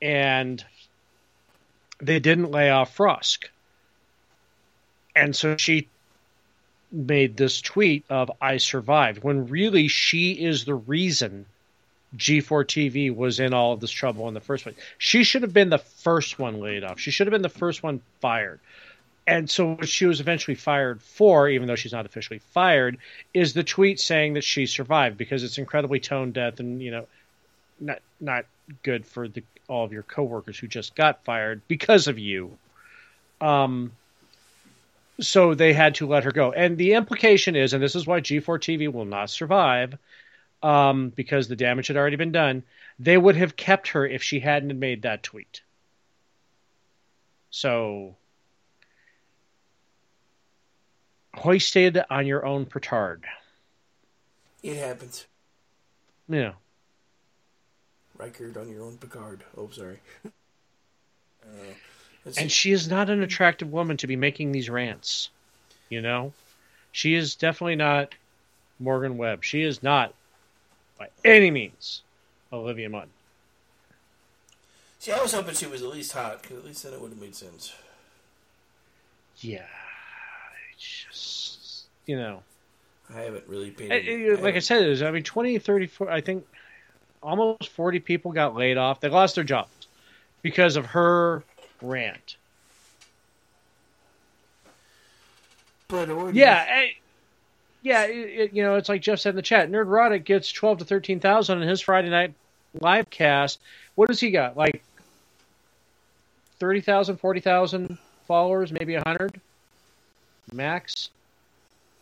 And 0.00 0.64
they 2.00 2.18
didn't 2.18 2.50
lay 2.50 2.70
off 2.70 2.96
Frosk. 2.96 3.48
And 5.14 5.34
so 5.34 5.56
she 5.56 5.88
made 6.92 7.36
this 7.36 7.60
tweet 7.60 8.04
of 8.08 8.30
I 8.40 8.56
survived 8.56 9.22
when 9.22 9.48
really 9.48 9.88
she 9.88 10.32
is 10.32 10.64
the 10.64 10.74
reason 10.74 11.46
G4 12.16 12.64
TV 12.64 13.14
was 13.14 13.38
in 13.38 13.54
all 13.54 13.72
of 13.72 13.80
this 13.80 13.90
trouble 13.90 14.26
in 14.28 14.34
the 14.34 14.40
first 14.40 14.64
place. 14.64 14.76
She 14.98 15.22
should 15.22 15.42
have 15.42 15.52
been 15.52 15.70
the 15.70 15.78
first 15.78 16.38
one 16.38 16.60
laid 16.60 16.82
off. 16.82 16.98
She 16.98 17.10
should 17.10 17.26
have 17.26 17.32
been 17.32 17.42
the 17.42 17.48
first 17.48 17.82
one 17.82 18.00
fired. 18.20 18.60
and 19.26 19.48
so 19.48 19.74
what 19.74 19.88
she 19.88 20.06
was 20.06 20.20
eventually 20.20 20.56
fired 20.56 21.00
for, 21.02 21.48
even 21.48 21.68
though 21.68 21.76
she's 21.76 21.92
not 21.92 22.06
officially 22.06 22.40
fired, 22.52 22.98
is 23.32 23.52
the 23.54 23.62
tweet 23.62 24.00
saying 24.00 24.34
that 24.34 24.42
she 24.42 24.66
survived 24.66 25.16
because 25.16 25.44
it's 25.44 25.58
incredibly 25.58 26.00
tone 26.00 26.32
deaf 26.32 26.58
and 26.58 26.82
you 26.82 26.90
know, 26.90 27.06
not 27.78 28.00
not 28.20 28.46
good 28.82 29.06
for 29.06 29.28
the 29.28 29.42
all 29.70 29.84
of 29.84 29.92
your 29.92 30.02
coworkers 30.02 30.58
who 30.58 30.66
just 30.66 30.94
got 30.94 31.24
fired 31.24 31.62
because 31.68 32.08
of 32.08 32.18
you. 32.18 32.58
Um. 33.40 33.92
So 35.20 35.54
they 35.54 35.74
had 35.74 35.96
to 35.96 36.06
let 36.06 36.24
her 36.24 36.32
go, 36.32 36.50
and 36.52 36.78
the 36.78 36.94
implication 36.94 37.54
is, 37.54 37.74
and 37.74 37.82
this 37.82 37.94
is 37.94 38.06
why 38.06 38.20
G4 38.20 38.58
TV 38.58 38.90
will 38.90 39.04
not 39.04 39.28
survive, 39.28 39.98
um, 40.62 41.10
because 41.10 41.46
the 41.46 41.56
damage 41.56 41.88
had 41.88 41.96
already 41.98 42.16
been 42.16 42.32
done. 42.32 42.62
They 42.98 43.18
would 43.18 43.36
have 43.36 43.54
kept 43.54 43.88
her 43.88 44.06
if 44.06 44.22
she 44.22 44.40
hadn't 44.40 44.78
made 44.78 45.02
that 45.02 45.22
tweet. 45.22 45.60
So 47.50 48.16
hoisted 51.34 52.02
on 52.10 52.26
your 52.26 52.44
own 52.44 52.66
petard. 52.66 53.24
It 54.62 54.76
happens. 54.76 55.26
Yeah. 56.28 56.52
Reichard 58.20 58.56
on 58.56 58.68
your 58.68 58.82
own 58.82 58.98
Picard. 58.98 59.40
Oh, 59.56 59.68
sorry. 59.70 59.98
Uh, 61.42 62.30
And 62.36 62.52
she 62.52 62.70
is 62.70 62.86
not 62.86 63.08
an 63.08 63.22
attractive 63.22 63.72
woman 63.72 63.96
to 63.96 64.06
be 64.06 64.14
making 64.14 64.52
these 64.52 64.68
rants. 64.68 65.30
You 65.88 66.02
know? 66.02 66.34
She 66.92 67.14
is 67.14 67.34
definitely 67.34 67.76
not 67.76 68.14
Morgan 68.78 69.16
Webb. 69.16 69.42
She 69.42 69.62
is 69.62 69.82
not, 69.82 70.12
by 70.98 71.08
any 71.24 71.50
means, 71.50 72.02
Olivia 72.52 72.90
Munn. 72.90 73.08
See, 74.98 75.12
I 75.12 75.22
was 75.22 75.32
hoping 75.32 75.54
she 75.54 75.66
was 75.66 75.82
at 75.82 75.88
least 75.88 76.12
hot, 76.12 76.42
because 76.42 76.58
at 76.58 76.64
least 76.66 76.82
then 76.82 76.92
it 76.92 77.00
would 77.00 77.10
have 77.10 77.20
made 77.20 77.34
sense. 77.34 77.72
Yeah. 79.38 79.64
Just, 80.76 81.86
you 82.04 82.16
know. 82.16 82.42
I 83.14 83.20
haven't 83.22 83.44
really 83.48 83.70
paid. 83.70 83.90
Uh, 84.36 84.42
like 84.42 84.56
I 84.56 84.60
said, 84.60 84.82
it 84.82 84.88
was, 84.88 85.02
I 85.02 85.10
mean, 85.10 85.22
20, 85.22 85.58
30, 85.58 85.86
40, 85.86 86.12
I 86.12 86.20
think 86.20 86.46
almost 87.22 87.68
40 87.70 88.00
people 88.00 88.32
got 88.32 88.54
laid 88.54 88.76
off. 88.76 89.00
They 89.00 89.08
lost 89.08 89.34
their 89.34 89.44
jobs 89.44 89.88
because 90.42 90.76
of 90.76 90.86
her 90.86 91.44
rant. 91.82 92.36
But 95.88 96.08
Yeah, 96.34 96.64
eh, 96.68 96.86
yeah. 97.82 98.04
It, 98.04 98.12
it- 98.16 98.52
you 98.52 98.62
know, 98.62 98.76
it's 98.76 98.88
like 98.88 99.02
Jeff 99.02 99.18
said 99.20 99.30
in 99.30 99.36
the 99.36 99.42
chat. 99.42 99.70
Nerdrotic 99.70 100.24
gets 100.24 100.50
twelve 100.52 100.78
to 100.78 100.84
thirteen 100.84 101.20
thousand 101.20 101.62
in 101.62 101.68
his 101.68 101.80
Friday 101.80 102.10
night 102.10 102.34
live 102.80 103.10
cast. 103.10 103.58
What 103.96 104.08
does 104.08 104.20
he 104.20 104.30
got? 104.30 104.56
Like 104.56 104.82
30,000, 106.60 107.16
40,000 107.16 107.98
followers, 108.28 108.70
maybe 108.70 108.94
hundred 108.94 109.40
max. 110.52 111.08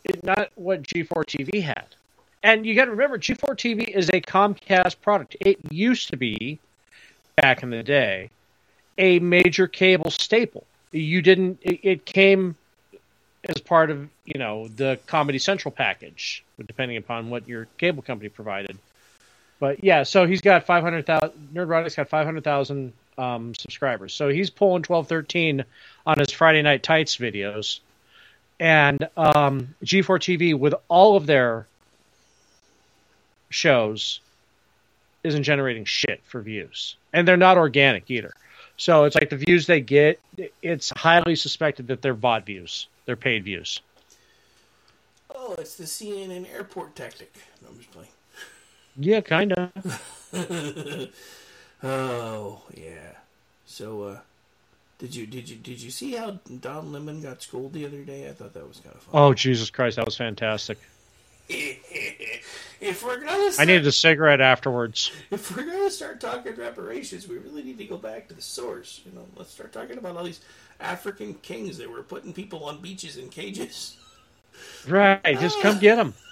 It, 0.03 0.23
not 0.23 0.49
what 0.55 0.83
G4 0.83 1.23
TV 1.25 1.61
had. 1.63 1.95
And 2.41 2.65
you 2.65 2.73
got 2.75 2.85
to 2.85 2.91
remember, 2.91 3.17
G4 3.17 3.55
TV 3.55 3.87
is 3.87 4.09
a 4.09 4.21
Comcast 4.21 5.01
product. 5.01 5.35
It 5.41 5.59
used 5.71 6.09
to 6.09 6.17
be, 6.17 6.59
back 7.35 7.63
in 7.63 7.69
the 7.69 7.83
day, 7.83 8.29
a 8.97 9.19
major 9.19 9.67
cable 9.67 10.11
staple. 10.11 10.65
You 10.91 11.21
didn't. 11.21 11.59
It, 11.61 12.05
came 12.05 12.55
as 13.43 13.61
part 13.61 13.91
of 13.91 14.09
you 14.25 14.39
know 14.39 14.67
the 14.69 14.99
Comedy 15.05 15.37
Central 15.37 15.71
package, 15.71 16.43
depending 16.65 16.97
upon 16.97 17.29
what 17.29 17.47
your 17.47 17.67
cable 17.77 18.01
company 18.01 18.29
provided. 18.29 18.77
But 19.59 19.83
yeah, 19.83 20.03
so 20.03 20.25
he's 20.25 20.41
got 20.41 20.65
five 20.65 20.83
hundred 20.83 21.05
thousand. 21.05 21.49
Nerdrotic's 21.53 21.95
got 21.95 22.09
five 22.09 22.25
hundred 22.25 22.43
thousand 22.43 22.93
um, 23.17 23.53
subscribers, 23.53 24.13
so 24.13 24.29
he's 24.29 24.49
pulling 24.49 24.81
twelve 24.81 25.07
thirteen 25.07 25.63
on 26.05 26.17
his 26.17 26.31
Friday 26.31 26.61
Night 26.63 26.81
Tights 26.81 27.17
videos, 27.17 27.79
and 28.59 29.07
um, 29.15 29.75
G4 29.83 30.17
TV 30.19 30.57
with 30.57 30.73
all 30.87 31.15
of 31.15 31.27
their 31.27 31.67
shows 33.49 34.19
isn't 35.23 35.43
generating 35.43 35.85
shit 35.85 36.21
for 36.25 36.41
views, 36.41 36.95
and 37.13 37.27
they're 37.27 37.37
not 37.37 37.57
organic 37.57 38.09
either. 38.09 38.33
So 38.77 39.03
it's 39.03 39.15
like 39.15 39.29
the 39.29 39.35
views 39.35 39.67
they 39.67 39.81
get, 39.81 40.21
it's 40.61 40.91
highly 40.95 41.35
suspected 41.35 41.87
that 41.87 42.01
they're 42.01 42.13
bot 42.13 42.45
views, 42.45 42.87
they're 43.05 43.17
paid 43.17 43.43
views. 43.43 43.81
Oh, 45.33 45.55
it's 45.57 45.75
the 45.75 45.83
CNN 45.83 46.51
airport 46.53 46.95
tactic. 46.95 47.33
No, 47.61 47.69
I'm 47.69 47.77
just 47.77 47.91
playing. 47.91 48.09
Yeah, 48.97 49.21
kind 49.21 49.53
of. 49.53 49.71
oh 51.83 52.61
yeah. 52.73 53.11
So, 53.65 54.03
uh, 54.03 54.19
did 54.97 55.15
you 55.15 55.27
did 55.27 55.49
you 55.49 55.55
did 55.57 55.81
you 55.81 55.91
see 55.91 56.13
how 56.13 56.39
Don 56.61 56.91
Lemon 56.91 57.21
got 57.21 57.41
schooled 57.41 57.73
the 57.73 57.85
other 57.85 58.01
day? 58.03 58.27
I 58.27 58.33
thought 58.33 58.53
that 58.53 58.67
was 58.67 58.79
kind 58.79 58.95
of 58.95 59.01
fun. 59.01 59.11
Oh 59.13 59.33
Jesus 59.33 59.69
Christ, 59.69 59.97
that 59.97 60.05
was 60.05 60.17
fantastic. 60.17 60.77
if 62.81 63.03
we're 63.03 63.19
gonna 63.19 63.51
I 63.57 63.65
needed 63.65 63.85
a 63.87 63.91
cigarette 63.91 64.41
afterwards. 64.41 65.11
if 65.31 65.55
we're 65.55 65.65
gonna 65.65 65.91
start 65.91 66.19
talking 66.19 66.55
reparations, 66.55 67.27
we 67.27 67.37
really 67.37 67.63
need 67.63 67.77
to 67.77 67.85
go 67.85 67.97
back 67.97 68.27
to 68.29 68.33
the 68.33 68.41
source. 68.41 69.01
You 69.05 69.11
know, 69.13 69.25
let's 69.35 69.51
start 69.51 69.73
talking 69.73 69.97
about 69.97 70.17
all 70.17 70.23
these 70.23 70.41
African 70.79 71.35
kings 71.35 71.77
that 71.77 71.89
were 71.89 72.03
putting 72.03 72.33
people 72.33 72.63
on 72.65 72.81
beaches 72.81 73.17
in 73.17 73.29
cages. 73.29 73.97
Right, 74.87 75.39
just 75.39 75.61
come 75.61 75.79
get 75.79 75.95
them. 75.95 76.13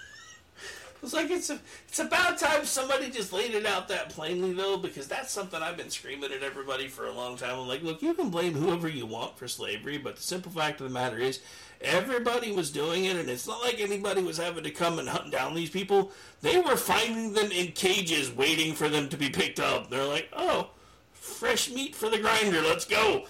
It's 1.04 1.14
like 1.14 1.30
it's 1.30 1.50
a, 1.52 1.60
it's 1.88 2.00
about 2.00 2.39
time 2.39 2.66
somebody 2.66 3.12
just 3.12 3.32
laid 3.32 3.54
it 3.54 3.66
out 3.66 3.88
that 3.89 4.10
plainly 4.10 4.54
though, 4.54 4.78
because 4.78 5.08
that's 5.08 5.32
something 5.32 5.62
I've 5.62 5.78
been 5.78 5.91
screaming 5.91 6.32
at 6.32 6.41
everybody 6.41 6.88
for 6.88 7.06
a 7.06 7.14
long 7.14 7.38
time. 7.38 7.58
I'm 7.60 7.68
like, 7.68 7.84
look, 7.84 8.02
you 8.02 8.14
can 8.16 8.30
blame 8.30 8.54
whoever 8.54 8.88
you 8.88 9.06
want 9.06 9.38
for 9.38 9.48
slavery, 9.48 9.98
but 10.00 10.16
the 10.16 10.24
simple 10.24 10.52
fact 10.52 10.82
of 10.82 10.88
the 10.88 10.93
matter 10.93 11.20
is, 11.20 11.39
everybody 11.82 12.52
was 12.52 12.72
doing 12.72 13.06
it, 13.06 13.16
and 13.16 13.30
it's 13.30 13.48
not 13.48 13.62
like 13.62 13.80
anybody 13.80 14.24
was 14.24 14.38
having 14.38 14.64
to 14.64 14.72
come 14.72 15.00
and 15.00 15.10
hunt 15.10 15.32
down 15.32 15.56
these 15.56 15.70
people. 15.70 16.12
They 16.42 16.60
were 16.60 16.76
finding 16.76 17.34
them 17.34 17.52
in 17.52 17.72
cages, 17.72 18.32
waiting 18.32 18.74
for 18.74 18.90
them 18.90 19.10
to 19.10 19.18
be 19.18 19.30
picked 19.30 19.60
up. 19.60 19.90
They're 19.90 20.06
like, 20.06 20.30
oh, 20.36 20.70
fresh 21.14 21.70
meat 21.72 21.96
for 21.96 22.10
the 22.10 22.20
grinder, 22.20 22.62
let's 22.62 22.86
go. 22.86 23.26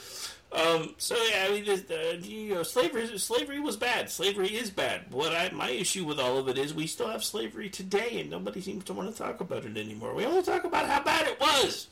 Um, 0.51 0.95
so 0.97 1.15
yeah, 1.15 1.47
I 1.47 1.51
mean, 1.51 1.65
just, 1.65 1.91
uh, 1.91 2.13
you 2.21 2.55
know, 2.55 2.63
slavery 2.63 3.17
slavery 3.17 3.59
was 3.59 3.75
bad. 3.75 4.09
Slavery 4.09 4.47
is 4.47 4.69
bad. 4.69 5.11
What 5.11 5.33
I 5.33 5.49
my 5.49 5.69
issue 5.69 6.05
with 6.05 6.19
all 6.19 6.37
of 6.37 6.47
it 6.47 6.57
is 6.57 6.73
we 6.73 6.87
still 6.87 7.09
have 7.09 7.23
slavery 7.23 7.69
today, 7.69 8.21
and 8.21 8.29
nobody 8.29 8.61
seems 8.61 8.85
to 8.85 8.93
want 8.93 9.11
to 9.11 9.17
talk 9.17 9.41
about 9.41 9.65
it 9.65 9.77
anymore. 9.77 10.13
We 10.15 10.25
only 10.25 10.43
talk 10.43 10.63
about 10.63 10.87
how 10.87 11.03
bad 11.03 11.27
it 11.27 11.37
was, 11.41 11.89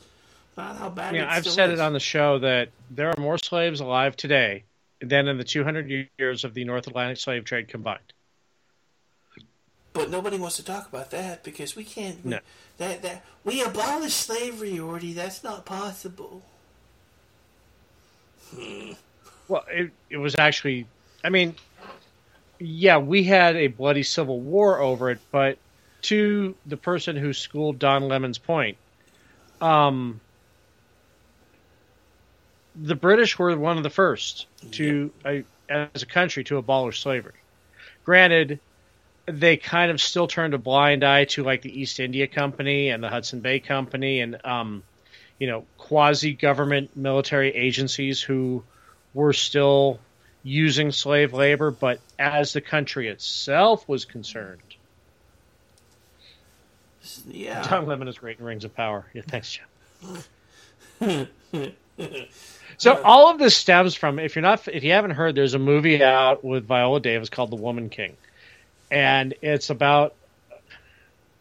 not 0.56 0.78
how 0.78 0.88
bad. 0.88 1.14
Yeah, 1.14 1.30
I've 1.30 1.46
said 1.46 1.70
is. 1.70 1.78
it 1.78 1.82
on 1.82 1.92
the 1.92 2.00
show 2.00 2.38
that 2.38 2.70
there 2.90 3.10
are 3.10 3.20
more 3.20 3.36
slaves 3.36 3.80
alive 3.80 4.16
today 4.16 4.64
than 5.00 5.28
in 5.28 5.38
the 5.38 5.44
200 5.44 6.08
years 6.18 6.44
of 6.44 6.54
the 6.54 6.64
North 6.64 6.86
Atlantic 6.86 7.18
slave 7.18 7.44
trade 7.44 7.68
combined. 7.68 8.00
But 9.92 10.10
nobody 10.10 10.38
wants 10.38 10.56
to 10.56 10.64
talk 10.64 10.88
about 10.88 11.10
that 11.12 11.42
because 11.42 11.74
we 11.74 11.84
can't. 11.84 12.22
we- 12.24 12.30
No. 12.32 12.40
That 12.78 13.00
that 13.02 13.24
we 13.44 13.62
abolished 13.62 14.18
slavery, 14.18 14.78
already. 14.78 15.14
That's 15.14 15.42
not 15.42 15.64
possible. 15.64 16.42
Hmm. 18.54 18.92
Well, 19.48 19.64
it, 19.70 19.90
it 20.10 20.18
was 20.18 20.34
actually, 20.38 20.86
I 21.24 21.30
mean, 21.30 21.54
yeah, 22.58 22.98
we 22.98 23.24
had 23.24 23.56
a 23.56 23.68
bloody 23.68 24.02
civil 24.02 24.40
war 24.40 24.80
over 24.80 25.10
it, 25.10 25.20
but 25.30 25.56
to 26.02 26.54
the 26.66 26.76
person 26.76 27.16
who 27.16 27.32
schooled 27.32 27.78
Don 27.78 28.08
Lemon's 28.08 28.38
point, 28.38 28.76
um, 29.60 30.20
the 32.80 32.94
British 32.94 33.38
were 33.38 33.56
one 33.56 33.76
of 33.76 33.82
the 33.82 33.90
first 33.90 34.46
to, 34.72 35.10
uh, 35.24 35.36
as 35.68 36.02
a 36.02 36.06
country, 36.06 36.44
to 36.44 36.58
abolish 36.58 37.02
slavery. 37.02 37.32
Granted, 38.04 38.60
they 39.26 39.56
kind 39.56 39.90
of 39.90 40.00
still 40.00 40.28
turned 40.28 40.54
a 40.54 40.58
blind 40.58 41.02
eye 41.04 41.24
to 41.24 41.42
like 41.42 41.62
the 41.62 41.80
East 41.80 41.98
India 41.98 42.26
Company 42.26 42.90
and 42.90 43.02
the 43.02 43.08
Hudson 43.08 43.40
Bay 43.40 43.58
Company 43.58 44.20
and 44.20 44.38
um, 44.44 44.82
you 45.38 45.48
know 45.48 45.64
quasi 45.78 46.32
government 46.32 46.96
military 46.96 47.50
agencies 47.54 48.20
who 48.20 48.62
were 49.14 49.32
still 49.32 49.98
using 50.44 50.92
slave 50.92 51.32
labor, 51.32 51.72
but 51.72 51.98
as 52.18 52.52
the 52.52 52.60
country 52.60 53.08
itself 53.08 53.88
was 53.88 54.04
concerned, 54.04 54.60
Yeah. 57.28 57.62
John 57.62 57.86
Lemon 57.86 58.06
is 58.06 58.18
great 58.18 58.38
in 58.38 58.44
Rings 58.44 58.64
of 58.64 58.74
Power. 58.76 59.06
Yeah, 59.12 59.22
thanks, 59.26 59.58
Jim. 61.00 61.28
So 62.78 63.00
all 63.02 63.30
of 63.30 63.38
this 63.38 63.56
stems 63.56 63.94
from 63.94 64.18
if 64.18 64.36
you're 64.36 64.42
not 64.42 64.68
if 64.68 64.84
you 64.84 64.92
haven't 64.92 65.12
heard, 65.12 65.34
there's 65.34 65.54
a 65.54 65.58
movie 65.58 66.02
out 66.02 66.44
with 66.44 66.66
Viola 66.66 67.00
Davis 67.00 67.30
called 67.30 67.50
The 67.50 67.56
Woman 67.56 67.88
King, 67.88 68.16
and 68.90 69.32
it's 69.40 69.70
about 69.70 70.14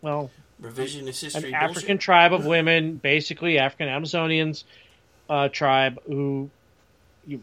well 0.02 0.32
Revisionist 0.62 1.22
history. 1.22 1.28
an 1.36 1.42
bullshit. 1.42 1.54
African 1.54 1.98
tribe 1.98 2.34
of 2.34 2.46
women, 2.46 2.96
basically 2.96 3.60
African 3.60 3.90
Amazonians 3.90 4.64
uh, 5.30 5.50
tribe 5.50 6.00
who 6.06 6.50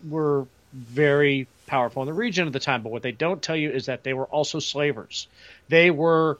were 0.09 0.47
very 0.73 1.47
powerful 1.67 2.03
in 2.03 2.07
the 2.07 2.15
region 2.15 2.47
at 2.47 2.53
the 2.55 2.61
time. 2.61 2.83
But 2.83 2.93
what 2.93 3.03
they 3.03 3.13
don't 3.13 3.43
tell 3.43 3.57
you 3.57 3.71
is 3.71 3.87
that 3.87 4.05
they 4.05 4.15
were 4.15 4.25
also 4.27 4.59
slavers. 4.59 5.29
They 5.69 5.91
were, 5.91 6.39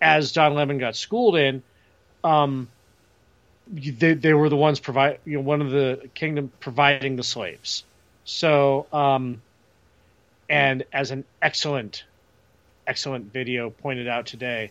as 0.00 0.32
Don 0.32 0.54
Lemon 0.54 0.78
got 0.78 0.96
schooled 0.96 1.36
in, 1.36 1.62
um, 2.24 2.68
they, 3.68 4.14
they 4.14 4.32
were 4.34 4.48
the 4.48 4.56
ones 4.56 4.80
provide 4.80 5.18
you 5.24 5.36
know 5.38 5.42
one 5.42 5.60
of 5.60 5.70
the 5.70 6.08
kingdom 6.14 6.52
providing 6.60 7.16
the 7.16 7.24
slaves. 7.24 7.84
So 8.24 8.86
um, 8.92 9.42
And 10.48 10.84
as 10.92 11.10
an 11.10 11.24
excellent, 11.42 12.04
excellent 12.86 13.32
video 13.32 13.70
pointed 13.70 14.08
out 14.08 14.26
today, 14.26 14.70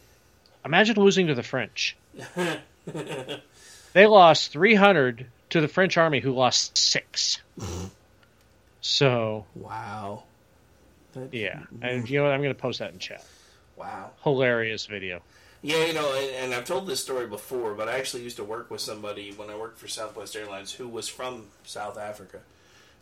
imagine 0.64 0.96
losing 0.98 1.28
to 1.28 1.36
the 1.36 1.44
French. 1.44 1.96
They 3.94 4.08
lost 4.08 4.52
300 4.52 5.26
to 5.52 5.62
the 5.62 5.68
French 5.70 5.98
army, 5.98 6.20
who 6.20 6.34
lost 6.34 6.78
six. 6.78 7.40
So 8.82 9.46
wow, 9.56 10.24
yeah, 11.32 11.64
and 11.82 12.08
you 12.10 12.18
know 12.20 12.26
what? 12.26 12.34
I'm 12.34 12.42
going 12.42 12.54
to 12.54 12.60
post 12.62 12.80
that 12.80 12.92
in 12.92 13.00
chat. 13.00 13.24
Wow. 13.78 14.12
Hilarious 14.24 14.86
video. 14.86 15.22
Yeah, 15.66 15.84
you 15.86 15.94
know, 15.94 16.14
and, 16.14 16.30
and 16.30 16.54
I've 16.54 16.66
told 16.66 16.86
this 16.86 17.02
story 17.02 17.26
before, 17.26 17.74
but 17.74 17.90
I 17.90 17.98
actually 17.98 18.22
used 18.22 18.38
to 18.38 18.44
work 18.44 18.70
with 18.70 18.82
somebody 18.82 19.32
when 19.32 19.50
I 19.50 19.56
worked 19.56 19.80
for 19.80 19.88
Southwest 19.88 20.36
Airlines 20.36 20.72
who 20.72 20.88
was 20.88 21.08
from 21.08 21.48
South 21.64 21.98
Africa. 21.98 22.42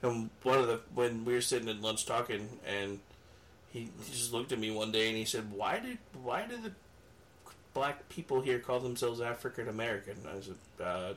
And 0.01 0.29
one 0.43 0.59
of 0.59 0.67
the 0.67 0.79
when 0.95 1.25
we 1.25 1.33
were 1.33 1.41
sitting 1.41 1.67
at 1.67 1.81
lunch 1.81 2.05
talking, 2.05 2.47
and 2.65 3.01
he 3.69 3.89
just 4.09 4.31
looked 4.31 4.53
at 4.53 4.59
me 4.59 4.71
one 4.71 4.93
day 4.93 5.09
and 5.09 5.17
he 5.17 5.25
said, 5.25 5.51
"Why 5.51 5.79
did 5.79 5.97
why 6.23 6.45
do 6.45 6.55
the 6.55 6.71
black 7.73 8.07
people 8.07 8.39
here 8.39 8.59
call 8.59 8.79
themselves 8.79 9.19
African 9.19 9.67
American?" 9.67 10.15
I 10.25 10.39
said, 10.39 10.55
uh, 10.81 11.13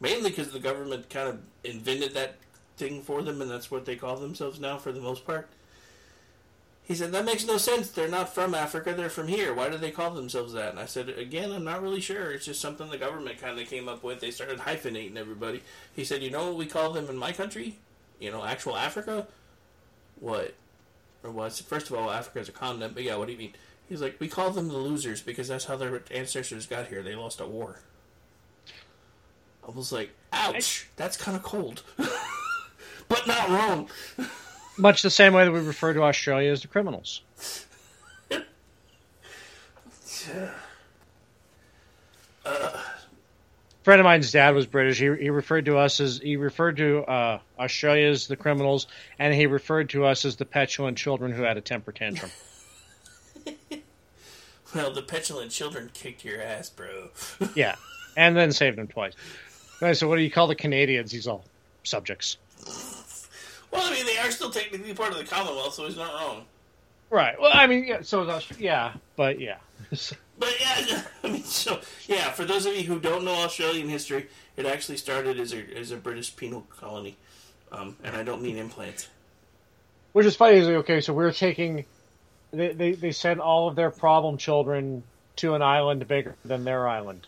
"Mainly 0.00 0.30
because 0.30 0.50
the 0.50 0.58
government 0.58 1.08
kind 1.08 1.28
of 1.28 1.38
invented 1.62 2.14
that 2.14 2.38
thing 2.76 3.02
for 3.02 3.22
them, 3.22 3.40
and 3.40 3.48
that's 3.48 3.70
what 3.70 3.84
they 3.84 3.94
call 3.94 4.16
themselves 4.16 4.58
now 4.58 4.78
for 4.78 4.90
the 4.90 5.00
most 5.00 5.24
part." 5.24 5.48
He 6.84 6.94
said, 6.94 7.12
That 7.12 7.24
makes 7.24 7.46
no 7.46 7.58
sense. 7.58 7.90
They're 7.90 8.08
not 8.08 8.34
from 8.34 8.54
Africa, 8.54 8.92
they're 8.94 9.08
from 9.08 9.28
here. 9.28 9.54
Why 9.54 9.68
do 9.68 9.78
they 9.78 9.90
call 9.90 10.10
themselves 10.10 10.52
that? 10.54 10.70
And 10.70 10.80
I 10.80 10.86
said, 10.86 11.08
Again, 11.08 11.52
I'm 11.52 11.64
not 11.64 11.82
really 11.82 12.00
sure. 12.00 12.32
It's 12.32 12.44
just 12.44 12.60
something 12.60 12.90
the 12.90 12.98
government 12.98 13.38
kind 13.38 13.58
of 13.58 13.68
came 13.68 13.88
up 13.88 14.02
with. 14.02 14.20
They 14.20 14.30
started 14.30 14.58
hyphenating 14.58 15.16
everybody. 15.16 15.62
He 15.94 16.04
said, 16.04 16.22
You 16.22 16.30
know 16.30 16.46
what 16.46 16.56
we 16.56 16.66
call 16.66 16.92
them 16.92 17.08
in 17.08 17.16
my 17.16 17.32
country? 17.32 17.76
You 18.18 18.30
know, 18.30 18.44
actual 18.44 18.76
Africa? 18.76 19.26
What? 20.18 20.54
Or 21.22 21.30
what? 21.30 21.52
First 21.52 21.90
of 21.90 21.96
all, 21.96 22.10
Africa 22.10 22.40
is 22.40 22.48
a 22.48 22.52
continent, 22.52 22.94
but 22.94 23.04
yeah, 23.04 23.16
what 23.16 23.26
do 23.26 23.32
you 23.32 23.38
mean? 23.38 23.54
He's 23.88 24.02
like, 24.02 24.18
We 24.18 24.28
call 24.28 24.50
them 24.50 24.68
the 24.68 24.76
losers 24.76 25.22
because 25.22 25.48
that's 25.48 25.66
how 25.66 25.76
their 25.76 26.02
ancestors 26.10 26.66
got 26.66 26.88
here. 26.88 27.02
They 27.02 27.14
lost 27.14 27.40
a 27.40 27.46
war. 27.46 27.80
I 29.66 29.70
was 29.70 29.92
like, 29.92 30.10
Ouch, 30.32 30.88
that's 30.96 31.16
kind 31.16 31.36
of 31.36 31.44
cold. 31.44 31.84
but 33.08 33.26
not 33.28 33.48
wrong. 33.48 33.88
Much 34.76 35.02
the 35.02 35.10
same 35.10 35.34
way 35.34 35.44
that 35.44 35.52
we 35.52 35.60
refer 35.60 35.92
to 35.92 36.02
Australia 36.02 36.50
as 36.50 36.62
the 36.62 36.68
criminals. 36.68 37.22
A 42.44 42.84
friend 43.82 44.00
of 44.00 44.04
mine's 44.04 44.32
dad 44.32 44.54
was 44.54 44.66
British. 44.66 44.98
He, 44.98 45.04
he 45.16 45.30
referred 45.30 45.66
to 45.66 45.76
us 45.76 46.00
as 46.00 46.18
he 46.18 46.36
referred 46.36 46.76
to 46.78 47.02
uh, 47.02 47.38
Australia 47.58 48.08
as 48.08 48.26
the 48.26 48.36
criminals, 48.36 48.86
and 49.18 49.34
he 49.34 49.46
referred 49.46 49.90
to 49.90 50.06
us 50.06 50.24
as 50.24 50.36
the 50.36 50.44
petulant 50.44 50.96
children 50.96 51.32
who 51.32 51.42
had 51.42 51.56
a 51.56 51.60
temper 51.60 51.92
tantrum. 51.92 52.30
Well, 54.74 54.92
the 54.92 55.02
petulant 55.02 55.50
children 55.50 55.90
kicked 55.92 56.24
your 56.24 56.40
ass, 56.40 56.70
bro. 56.70 57.08
yeah, 57.54 57.74
and 58.16 58.36
then 58.36 58.52
saved 58.52 58.78
him 58.78 58.88
twice. 58.88 59.12
Right, 59.80 59.96
so 59.96 60.08
what 60.08 60.16
do 60.16 60.22
you 60.22 60.30
call 60.30 60.46
the 60.46 60.54
Canadians? 60.54 61.12
He's 61.12 61.26
all 61.26 61.44
subjects. 61.82 62.38
Well, 63.72 63.82
I 63.82 63.94
mean, 63.94 64.06
they 64.06 64.18
are 64.18 64.30
still 64.30 64.50
technically 64.50 64.94
part 64.94 65.12
of 65.12 65.18
the 65.18 65.24
Commonwealth, 65.24 65.74
so 65.74 65.86
he's 65.86 65.96
not 65.96 66.12
wrong. 66.12 66.44
Right. 67.10 67.40
Well, 67.40 67.50
I 67.52 67.66
mean, 67.66 67.84
yeah. 67.84 68.02
So 68.02 68.22
is 68.22 68.28
Aust- 68.28 68.60
yeah, 68.60 68.92
but 69.16 69.40
yeah. 69.40 69.56
But 70.38 70.60
yeah, 70.60 71.02
I 71.24 71.28
mean, 71.28 71.44
so 71.44 71.78
yeah. 72.08 72.32
For 72.32 72.44
those 72.44 72.66
of 72.66 72.74
you 72.74 72.82
who 72.82 72.98
don't 72.98 73.24
know 73.24 73.34
Australian 73.34 73.88
history, 73.88 74.26
it 74.56 74.66
actually 74.66 74.96
started 74.96 75.38
as 75.38 75.52
a 75.52 75.78
as 75.78 75.92
a 75.92 75.96
British 75.96 76.34
penal 76.34 76.66
colony, 76.80 77.16
um, 77.70 77.96
and 78.02 78.16
I 78.16 78.24
don't 78.24 78.42
mean 78.42 78.56
implants. 78.56 79.08
Which 80.14 80.26
is 80.26 80.34
funny. 80.34 80.56
Is 80.56 80.66
like, 80.66 80.76
okay, 80.76 81.00
so 81.00 81.12
we're 81.12 81.32
taking. 81.32 81.84
They, 82.50 82.72
they 82.72 82.92
they 82.92 83.12
sent 83.12 83.38
all 83.38 83.68
of 83.68 83.76
their 83.76 83.90
problem 83.90 84.36
children 84.36 85.04
to 85.36 85.54
an 85.54 85.62
island 85.62 86.08
bigger 86.08 86.34
than 86.44 86.64
their 86.64 86.88
island. 86.88 87.26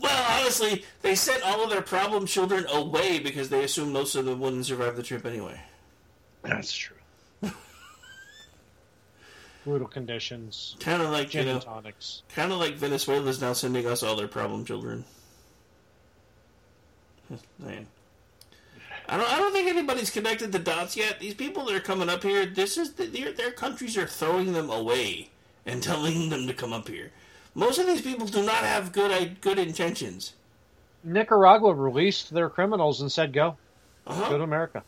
Well, 0.00 0.40
honestly, 0.40 0.84
they 1.02 1.14
sent 1.14 1.42
all 1.42 1.62
of 1.62 1.70
their 1.70 1.82
problem 1.82 2.26
children 2.26 2.66
away 2.72 3.18
because 3.18 3.50
they 3.50 3.64
assumed 3.64 3.92
most 3.92 4.14
of 4.14 4.24
them 4.24 4.40
wouldn't 4.40 4.64
survive 4.66 4.96
the 4.96 5.02
trip 5.02 5.26
anyway. 5.26 5.60
That's 6.42 6.72
true. 6.72 6.96
Brutal 9.64 9.88
conditions. 9.88 10.76
Kind 10.80 11.02
of 11.02 11.10
like 11.10 11.28
gin 11.28 11.46
you 11.46 11.54
know, 11.54 11.60
tonics. 11.60 12.22
kind 12.34 12.50
of 12.50 12.58
like 12.58 12.76
Venezuela's 12.76 13.42
now 13.42 13.52
sending 13.52 13.86
us 13.86 14.02
all 14.02 14.16
their 14.16 14.28
problem 14.28 14.64
children. 14.64 15.04
Man. 17.58 17.86
I 19.06 19.16
don't. 19.16 19.30
I 19.30 19.38
don't 19.38 19.52
think 19.52 19.68
anybody's 19.68 20.10
connected 20.10 20.52
the 20.52 20.58
dots 20.60 20.96
yet. 20.96 21.20
These 21.20 21.34
people 21.34 21.66
that 21.66 21.74
are 21.74 21.80
coming 21.80 22.08
up 22.08 22.22
here, 22.22 22.46
this 22.46 22.78
is 22.78 22.94
the, 22.94 23.06
their 23.06 23.32
their 23.32 23.50
countries 23.50 23.98
are 23.98 24.06
throwing 24.06 24.52
them 24.52 24.70
away 24.70 25.30
and 25.66 25.82
telling 25.82 26.30
them 26.30 26.46
to 26.46 26.54
come 26.54 26.72
up 26.72 26.88
here. 26.88 27.10
Most 27.54 27.78
of 27.78 27.86
these 27.86 28.00
people 28.02 28.26
do 28.26 28.42
not 28.44 28.56
have 28.64 28.92
good 28.92 29.40
good 29.40 29.58
intentions. 29.58 30.34
Nicaragua 31.02 31.72
released 31.74 32.32
their 32.32 32.48
criminals 32.50 33.00
and 33.00 33.10
said, 33.10 33.32
"Go, 33.32 33.56
Uh-huh. 34.06 34.28
go 34.30 34.38
to 34.38 34.44
America." 34.44 34.82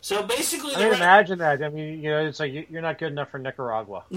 So 0.00 0.22
basically, 0.22 0.74
I 0.74 0.84
mean, 0.84 0.94
imagine 0.94 1.38
that. 1.40 1.62
I 1.62 1.68
mean, 1.68 2.02
you 2.02 2.10
know, 2.10 2.24
it's 2.24 2.40
like 2.40 2.52
you- 2.52 2.66
you're 2.70 2.80
not 2.82 2.98
good 2.98 3.12
enough 3.12 3.30
for 3.30 3.38
Nicaragua. 3.38 4.04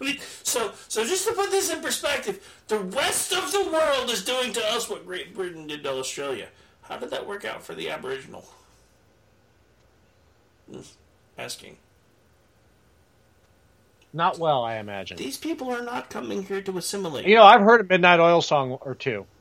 I 0.00 0.04
mean, 0.04 0.18
so 0.42 0.72
so 0.88 1.04
just 1.06 1.26
to 1.26 1.32
put 1.32 1.50
this 1.50 1.70
in 1.72 1.80
perspective, 1.80 2.44
the 2.68 2.78
rest 2.80 3.32
of 3.32 3.50
the 3.52 3.70
world 3.72 4.10
is 4.10 4.24
doing 4.24 4.52
to 4.52 4.64
us 4.72 4.90
what 4.90 5.06
Great 5.06 5.34
Britain 5.34 5.66
did 5.66 5.82
to 5.84 5.90
Australia. 5.92 6.48
How 6.82 6.98
did 6.98 7.10
that 7.10 7.26
work 7.26 7.44
out 7.44 7.62
for 7.62 7.74
the 7.74 7.88
Aboriginal? 7.90 8.44
Asking. 11.38 11.78
Not 14.14 14.38
well, 14.38 14.62
I 14.62 14.76
imagine. 14.76 15.16
These 15.16 15.38
people 15.38 15.70
are 15.70 15.82
not 15.82 16.08
coming 16.08 16.44
here 16.44 16.62
to 16.62 16.78
assimilate. 16.78 17.26
You 17.26 17.34
know, 17.34 17.42
I've 17.44 17.60
heard 17.60 17.80
a 17.80 17.84
Midnight 17.84 18.20
Oil 18.20 18.40
song 18.40 18.72
or 18.80 18.94
two. 18.94 19.26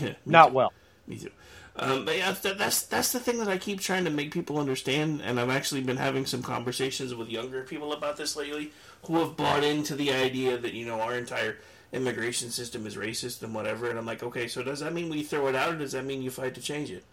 Yeah, 0.00 0.14
Not 0.26 0.48
too. 0.48 0.52
well. 0.52 0.72
Me 1.06 1.16
too. 1.16 1.30
Um, 1.76 2.04
but 2.04 2.18
yeah, 2.18 2.32
that, 2.32 2.58
that's 2.58 2.82
that's 2.82 3.12
the 3.12 3.20
thing 3.20 3.38
that 3.38 3.48
I 3.48 3.56
keep 3.56 3.80
trying 3.80 4.04
to 4.04 4.10
make 4.10 4.30
people 4.32 4.58
understand, 4.58 5.22
and 5.24 5.40
I've 5.40 5.48
actually 5.48 5.80
been 5.80 5.96
having 5.96 6.26
some 6.26 6.42
conversations 6.42 7.14
with 7.14 7.30
younger 7.30 7.62
people 7.62 7.94
about 7.94 8.18
this 8.18 8.36
lately, 8.36 8.72
who 9.06 9.16
have 9.20 9.36
bought 9.36 9.64
into 9.64 9.94
the 9.94 10.12
idea 10.12 10.58
that 10.58 10.74
you 10.74 10.84
know 10.84 11.00
our 11.00 11.16
entire 11.16 11.56
immigration 11.92 12.50
system 12.50 12.86
is 12.86 12.96
racist 12.96 13.42
and 13.42 13.54
whatever. 13.54 13.88
And 13.88 13.98
I'm 13.98 14.04
like, 14.04 14.22
okay, 14.22 14.46
so 14.46 14.62
does 14.62 14.80
that 14.80 14.92
mean 14.92 15.08
we 15.08 15.22
throw 15.22 15.46
it 15.46 15.54
out, 15.54 15.72
or 15.72 15.78
does 15.78 15.92
that 15.92 16.04
mean 16.04 16.20
you 16.20 16.30
fight 16.30 16.54
to 16.56 16.60
change 16.60 16.90
it? 16.90 17.04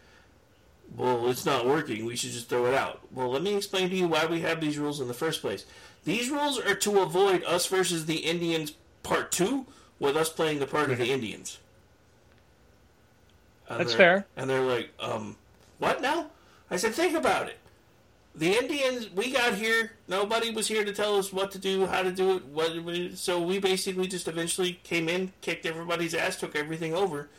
Well, 0.95 1.30
it's 1.30 1.45
not 1.45 1.66
working. 1.66 2.05
We 2.05 2.16
should 2.16 2.32
just 2.32 2.49
throw 2.49 2.66
it 2.66 2.74
out. 2.74 3.01
Well, 3.11 3.30
let 3.30 3.41
me 3.41 3.55
explain 3.55 3.89
to 3.89 3.95
you 3.95 4.07
why 4.07 4.26
we 4.26 4.41
have 4.41 4.59
these 4.61 4.78
rules 4.78 4.99
in 4.99 5.07
the 5.07 5.13
first 5.13 5.41
place. 5.41 5.66
These 6.06 6.30
rules 6.30 6.60
are 6.60 6.76
to 6.76 7.01
avoid 7.01 7.43
us 7.43 7.66
versus 7.66 8.06
the 8.06 8.18
Indians 8.18 8.74
part 9.03 9.32
two, 9.32 9.66
with 9.99 10.16
us 10.16 10.30
playing 10.30 10.60
the 10.60 10.68
part 10.68 10.91
of 10.91 10.97
the 10.97 11.12
Indians. 11.12 11.58
And 13.70 13.80
That's 13.80 13.93
fair. 13.93 14.26
And 14.38 14.49
they're 14.49 14.62
like, 14.62 14.91
um, 14.99 15.36
what 15.80 16.01
now? 16.01 16.28
I 16.70 16.78
said, 16.78 16.93
think 16.93 17.16
about 17.16 17.47
it. 17.49 17.58
The 18.36 18.51
Indians, 18.51 19.10
we 19.12 19.32
got 19.32 19.56
here. 19.56 19.93
Nobody 20.08 20.51
was 20.51 20.68
here 20.68 20.84
to 20.84 20.93
tell 20.93 21.18
us 21.18 21.32
what 21.32 21.51
to 21.51 21.60
do, 21.60 21.86
how 21.86 22.03
to 22.03 22.12
do 22.12 22.36
it. 22.38 22.45
What, 22.45 22.76
we- 22.84 23.16
so 23.16 23.41
we 23.41 23.60
basically 23.60 24.08
just 24.08 24.28
eventually 24.28 24.80
came 24.84 25.08
in, 25.10 25.32
kicked 25.41 25.66
everybody's 25.66 26.14
ass, 26.14 26.36
took 26.36 26.56
everything 26.56 26.93
over. 26.93 27.30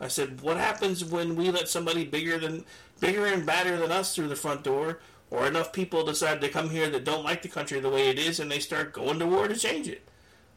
I 0.00 0.08
said, 0.08 0.40
what 0.42 0.56
happens 0.56 1.04
when 1.04 1.36
we 1.36 1.50
let 1.50 1.68
somebody 1.68 2.04
bigger 2.04 2.38
than, 2.38 2.64
bigger 3.00 3.26
and 3.26 3.46
badder 3.46 3.76
than 3.78 3.90
us 3.92 4.14
through 4.14 4.28
the 4.28 4.36
front 4.36 4.62
door, 4.62 4.98
or 5.32 5.46
enough 5.46 5.72
people 5.72 6.04
decide 6.04 6.42
to 6.42 6.48
come 6.50 6.68
here 6.68 6.90
that 6.90 7.04
don't 7.04 7.24
like 7.24 7.40
the 7.40 7.48
country 7.48 7.80
the 7.80 7.88
way 7.88 8.10
it 8.10 8.18
is, 8.18 8.38
and 8.38 8.50
they 8.50 8.58
start 8.58 8.92
going 8.92 9.18
to 9.18 9.26
war 9.26 9.48
to 9.48 9.56
change 9.56 9.88
it? 9.88 10.06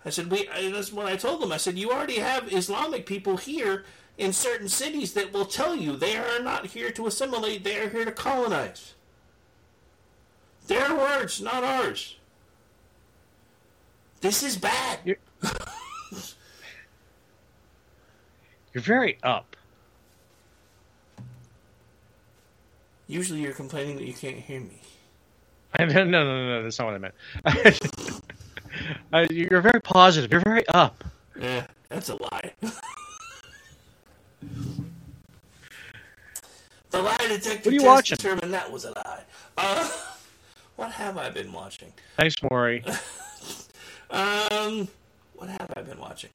I 0.03 0.09
said, 0.09 0.29
we. 0.29 0.49
I, 0.49 0.69
that's 0.69 0.91
what 0.91 1.05
I 1.05 1.15
told 1.15 1.41
them. 1.41 1.53
I 1.53 1.57
said, 1.57 1.79
you 1.79 1.91
already 1.91 2.19
have 2.19 2.53
Islamic 2.53 3.05
people 3.05 3.37
here 3.37 3.85
in 4.17 4.33
certain 4.33 4.67
cities 4.67 5.13
that 5.13 5.31
will 5.31 5.45
tell 5.45 5.75
you 5.75 5.95
they 5.95 6.17
are 6.17 6.41
not 6.41 6.67
here 6.67 6.91
to 6.91 7.07
assimilate; 7.07 7.63
they 7.63 7.79
are 7.79 7.89
here 7.89 8.03
to 8.03 8.11
colonize. 8.11 8.95
Their 10.67 10.93
words, 10.93 11.41
not 11.41 11.63
ours. 11.63 12.17
This 14.19 14.43
is 14.43 14.57
bad. 14.57 14.99
You're, 15.05 15.17
you're 18.73 18.83
very 18.83 19.19
up. 19.23 19.55
Usually, 23.07 23.41
you're 23.41 23.53
complaining 23.53 23.97
that 23.97 24.05
you 24.05 24.13
can't 24.13 24.37
hear 24.37 24.59
me. 24.59 24.81
I 25.79 25.85
no, 25.85 26.03
no, 26.05 26.23
no, 26.23 26.47
no, 26.47 26.63
that's 26.63 26.79
not 26.79 26.85
what 26.85 26.95
I 26.95 26.97
meant. 26.97 27.13
uh, 29.13 29.27
you're 29.29 29.61
very 29.61 29.81
positive. 29.81 30.31
You're 30.31 30.41
very 30.41 30.65
up. 30.69 31.03
Yeah, 31.39 31.67
that's 31.89 32.09
a 32.09 32.15
lie. 32.15 32.53
the 36.91 37.01
lie 37.01 37.17
detector 37.27 37.51
What 37.51 37.67
are 37.67 37.71
you 37.71 37.79
test 37.79 37.85
watching? 37.85 38.15
determined 38.15 38.53
that 38.53 38.71
was 38.71 38.85
a 38.85 38.91
lie. 38.91 39.23
Uh, 39.57 39.89
what 40.77 40.91
have 40.91 41.17
I 41.17 41.29
been 41.29 41.51
watching? 41.51 41.91
Thanks, 42.17 42.35
Maury. 42.43 42.83
Um, 44.09 44.87
what 45.35 45.49
have 45.49 45.73
I 45.75 45.81
been 45.81 45.99
watching? 45.99 46.29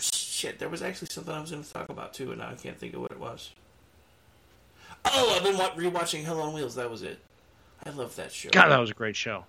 Shit, 0.00 0.58
there 0.58 0.68
was 0.68 0.82
actually 0.82 1.08
something 1.08 1.34
I 1.34 1.40
was 1.40 1.50
going 1.50 1.62
to 1.62 1.72
talk 1.72 1.88
about 1.88 2.14
too, 2.14 2.30
and 2.30 2.40
now 2.40 2.50
I 2.50 2.54
can't 2.54 2.78
think 2.78 2.94
of 2.94 3.02
what 3.02 3.12
it 3.12 3.20
was. 3.20 3.50
Oh, 5.04 5.34
I've 5.36 5.42
been 5.42 5.56
rewatching 5.56 6.24
Hell 6.24 6.40
on 6.40 6.52
Wheels. 6.52 6.74
That 6.76 6.90
was 6.90 7.02
it. 7.02 7.18
I 7.84 7.90
love 7.90 8.14
that 8.16 8.32
show. 8.32 8.50
God, 8.50 8.68
that 8.68 8.78
was 8.78 8.90
a 8.90 8.94
great 8.94 9.16
show. 9.16 9.44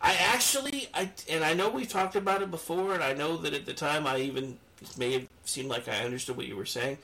I 0.00 0.14
actually, 0.14 0.88
I 0.94 1.10
and 1.30 1.42
I 1.42 1.54
know 1.54 1.70
we've 1.70 1.88
talked 1.88 2.14
about 2.14 2.42
it 2.42 2.50
before, 2.50 2.94
and 2.94 3.02
I 3.02 3.14
know 3.14 3.36
that 3.38 3.54
at 3.54 3.66
the 3.66 3.72
time 3.72 4.06
I 4.06 4.18
even 4.18 4.58
it 4.80 4.98
may 4.98 5.12
have 5.14 5.26
seemed 5.44 5.68
like 5.68 5.88
I 5.88 6.04
understood 6.04 6.36
what 6.36 6.46
you 6.46 6.54
were 6.56 6.66
saying, 6.66 6.98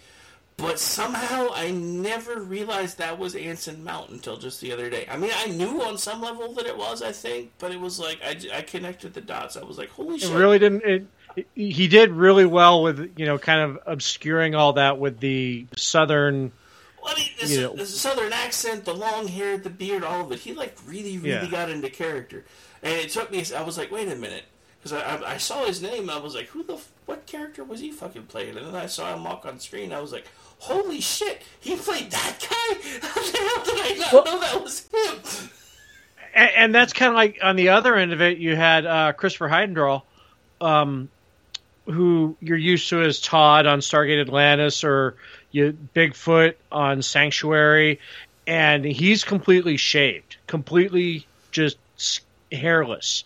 but 0.59 0.79
somehow 0.79 1.49
I 1.55 1.73
never 1.73 2.39
realized 2.41 2.99
that 2.99 3.19
was 3.19 3.35
Anson 3.35 3.83
Mount 3.83 4.11
until 4.11 4.37
just 4.37 4.61
the 4.61 4.73
other 4.73 4.91
day. 4.91 5.07
I 5.11 5.17
mean, 5.17 5.33
I 5.35 5.47
knew 5.49 5.83
on 5.83 5.99
some 5.99 6.21
level 6.21 6.53
that 6.55 6.67
it 6.67 6.77
was, 6.79 7.03
I 7.03 7.11
think, 7.11 7.51
but 7.59 7.73
it 7.73 7.81
was 7.81 7.99
like 7.99 8.21
I, 8.25 8.37
I 8.59 8.63
connected 8.63 9.15
the 9.15 9.21
dots. 9.23 9.57
I 9.57 9.65
was 9.65 9.77
like, 9.79 9.89
holy 9.91 10.17
It 10.17 10.21
shit! 10.23 10.33
really 10.33 10.59
didn't. 10.61 10.83
It, 10.85 11.07
it- 11.37 11.47
he 11.57 11.89
did 11.89 12.13
really 12.13 12.45
well 12.45 12.85
with 12.85 13.15
you 13.17 13.27
know 13.27 13.39
kind 13.39 13.61
of 13.61 13.81
obscuring 13.87 14.55
all 14.55 14.75
that 14.75 15.01
with 15.01 15.19
the 15.19 15.67
southern. 15.77 16.53
Well, 17.05 17.13
I 17.15 17.19
mean, 17.21 17.29
the, 17.41 17.47
you 17.47 17.61
know, 17.61 17.75
the 17.75 17.85
southern 17.87 18.33
accent, 18.33 18.85
the 18.87 18.95
long 18.95 19.29
hair, 19.29 19.59
the 19.59 19.69
beard, 19.71 20.03
all 20.05 20.23
of 20.23 20.33
it. 20.33 20.39
He 20.41 20.55
like 20.55 20.75
really, 20.87 21.19
really 21.19 21.45
Yeah. 21.45 21.51
got 21.51 21.69
into 21.71 21.91
character, 21.91 22.45
and 22.83 22.95
it 22.95 23.11
took 23.11 23.31
me. 23.31 23.45
I 23.55 23.63
was 23.63 23.77
like, 23.77 23.91
wait 23.93 24.09
a 24.11 24.17
minute, 24.17 24.45
because 24.83 24.93
I, 24.95 25.01
I, 25.17 25.35
I 25.35 25.37
saw 25.37 25.67
his 25.67 25.83
name. 25.83 26.09
I 26.09 26.17
was 26.19 26.35
like, 26.35 26.47
who 26.49 26.63
the 26.63 26.81
what 27.07 27.27
character 27.27 27.63
was 27.63 27.81
he 27.81 27.91
fucking 27.91 28.25
playing? 28.25 28.57
And 28.57 28.67
then 28.67 28.75
I 28.75 28.87
saw 28.87 29.15
him 29.15 29.23
walk 29.25 29.45
on 29.45 29.61
screen. 29.61 29.93
I 29.93 30.01
was 30.01 30.13
like, 30.13 30.25
holy 30.59 31.03
shit, 31.03 31.43
he 31.61 31.77
played 31.77 32.11
that 32.11 32.37
guy. 32.41 32.99
How 33.07 33.21
the 33.21 33.39
hell 33.39 33.65
did 33.65 33.85
I 33.85 34.11
not 34.13 34.25
know 34.25 34.41
that 34.41 34.63
was 34.63 34.89
him? 34.89 35.51
and, 36.35 36.51
and 36.57 36.75
that's 36.75 36.95
kind 36.95 37.11
of 37.11 37.17
like 37.17 37.39
on 37.43 37.57
the 37.57 37.69
other 37.71 37.95
end 37.97 38.15
of 38.15 38.23
it, 38.23 38.39
you 38.39 38.57
had 38.57 38.87
uh, 38.87 39.13
Christopher 39.13 39.49
Heyerdahl, 39.51 40.03
um, 40.63 41.11
who 41.85 42.37
you're 42.41 42.57
used 42.57 42.89
to 42.89 43.03
as 43.03 43.21
Todd 43.21 43.67
on 43.67 43.81
Stargate 43.81 44.23
Atlantis 44.23 44.85
or 44.85 45.17
you 45.55 45.79
Bigfoot 45.95 46.55
on 46.73 47.01
Sanctuary, 47.01 48.01
and 48.47 48.85
he's 48.85 49.23
completely 49.23 49.77
shaved, 49.77 50.37
completely 50.49 51.27
just 51.53 51.79
hairless. 52.51 53.23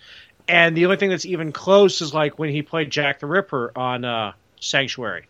And 0.46 0.76
the 0.76 0.84
only 0.84 0.98
thing 0.98 1.08
that's 1.08 1.24
even 1.24 1.52
close 1.52 2.02
is 2.02 2.12
like 2.12 2.38
when 2.38 2.50
he 2.50 2.60
played 2.60 2.90
Jack 2.90 3.20
the 3.20 3.26
Ripper 3.26 3.72
on 3.74 4.04
uh, 4.04 4.32
Sanctuary. 4.60 5.24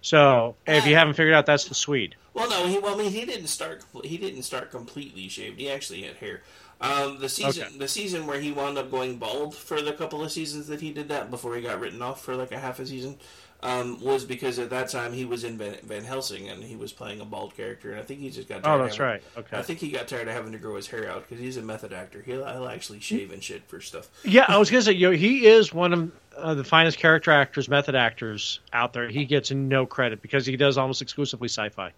So 0.00 0.54
if 0.66 0.86
you 0.86 0.94
haven't 0.94 1.14
figured 1.14 1.34
out, 1.34 1.46
that's 1.46 1.64
the 1.64 1.74
Swede. 1.74 2.14
Well, 2.32 2.48
no, 2.48 2.68
he. 2.68 2.78
Well, 2.78 2.94
I 2.94 2.98
mean, 2.98 3.10
he 3.10 3.24
didn't 3.24 3.48
start. 3.48 3.84
He 4.04 4.16
didn't 4.16 4.42
start 4.42 4.70
completely 4.70 5.28
shaved. 5.28 5.58
He 5.58 5.68
actually 5.68 6.02
had 6.02 6.14
hair. 6.16 6.42
Um, 6.80 7.18
the 7.18 7.28
season, 7.28 7.64
Okay. 7.64 7.78
the 7.78 7.88
season 7.88 8.28
where 8.28 8.38
he 8.38 8.52
wound 8.52 8.78
up 8.78 8.88
going 8.88 9.16
bald 9.16 9.56
for 9.56 9.82
the 9.82 9.92
couple 9.92 10.22
of 10.22 10.30
seasons 10.30 10.68
that 10.68 10.80
he 10.80 10.92
did 10.92 11.08
that 11.08 11.28
before 11.28 11.56
he 11.56 11.62
got 11.62 11.80
written 11.80 12.00
off 12.00 12.22
for 12.22 12.36
like 12.36 12.52
a 12.52 12.58
half 12.58 12.78
a 12.78 12.86
season, 12.86 13.18
um, 13.60 14.00
was 14.00 14.24
because 14.24 14.58
at 14.60 14.70
that 14.70 14.88
time 14.88 15.12
he 15.12 15.24
was 15.24 15.42
in 15.42 15.58
Van, 15.58 15.76
Van 15.82 16.04
Helsing 16.04 16.48
and 16.48 16.62
he 16.62 16.76
was 16.76 16.92
playing 16.92 17.20
a 17.20 17.24
bald 17.24 17.56
character, 17.56 17.90
and 17.90 17.98
I 17.98 18.02
think 18.04 18.20
he 18.20 18.30
just 18.30 18.48
got. 18.48 18.58
Oh, 18.58 18.62
Tired 18.62 18.74
of 18.74 18.80
that's 18.86 18.96
having- 18.96 19.12
right. 19.12 19.22
Okay. 19.38 19.56
I 19.58 19.62
think 19.62 19.78
he 19.80 19.90
got 19.90 20.06
tired 20.08 20.28
of 20.28 20.34
having 20.34 20.52
to 20.52 20.58
grow 20.58 20.76
his 20.76 20.86
hair 20.86 21.10
out 21.10 21.22
because 21.28 21.38
he's 21.42 21.56
a 21.56 21.62
method 21.62 21.92
actor. 21.92 22.22
He'll, 22.22 22.46
he'll 22.46 22.68
actually 22.68 23.00
shave 23.00 23.32
and 23.32 23.42
shit 23.42 23.62
for 23.68 23.80
stuff. 23.80 24.08
Yeah, 24.24 24.44
I 24.46 24.58
was 24.58 24.70
gonna 24.70 24.82
say, 24.82 24.92
yo, 24.92 25.10
he 25.10 25.46
is 25.46 25.72
one 25.74 25.92
of 25.92 26.12
uh, 26.36 26.54
the 26.54 26.64
finest 26.64 26.98
character 26.98 27.30
actors, 27.32 27.68
method 27.68 27.94
actors 27.96 28.60
out 28.72 28.92
there. 28.92 29.08
He 29.08 29.24
gets 29.24 29.50
no 29.50 29.86
credit 29.86 30.22
because 30.22 30.46
he 30.46 30.56
does 30.56 30.78
almost 30.78 31.02
exclusively 31.02 31.48
sci-fi. 31.48 31.88
At 31.88 31.94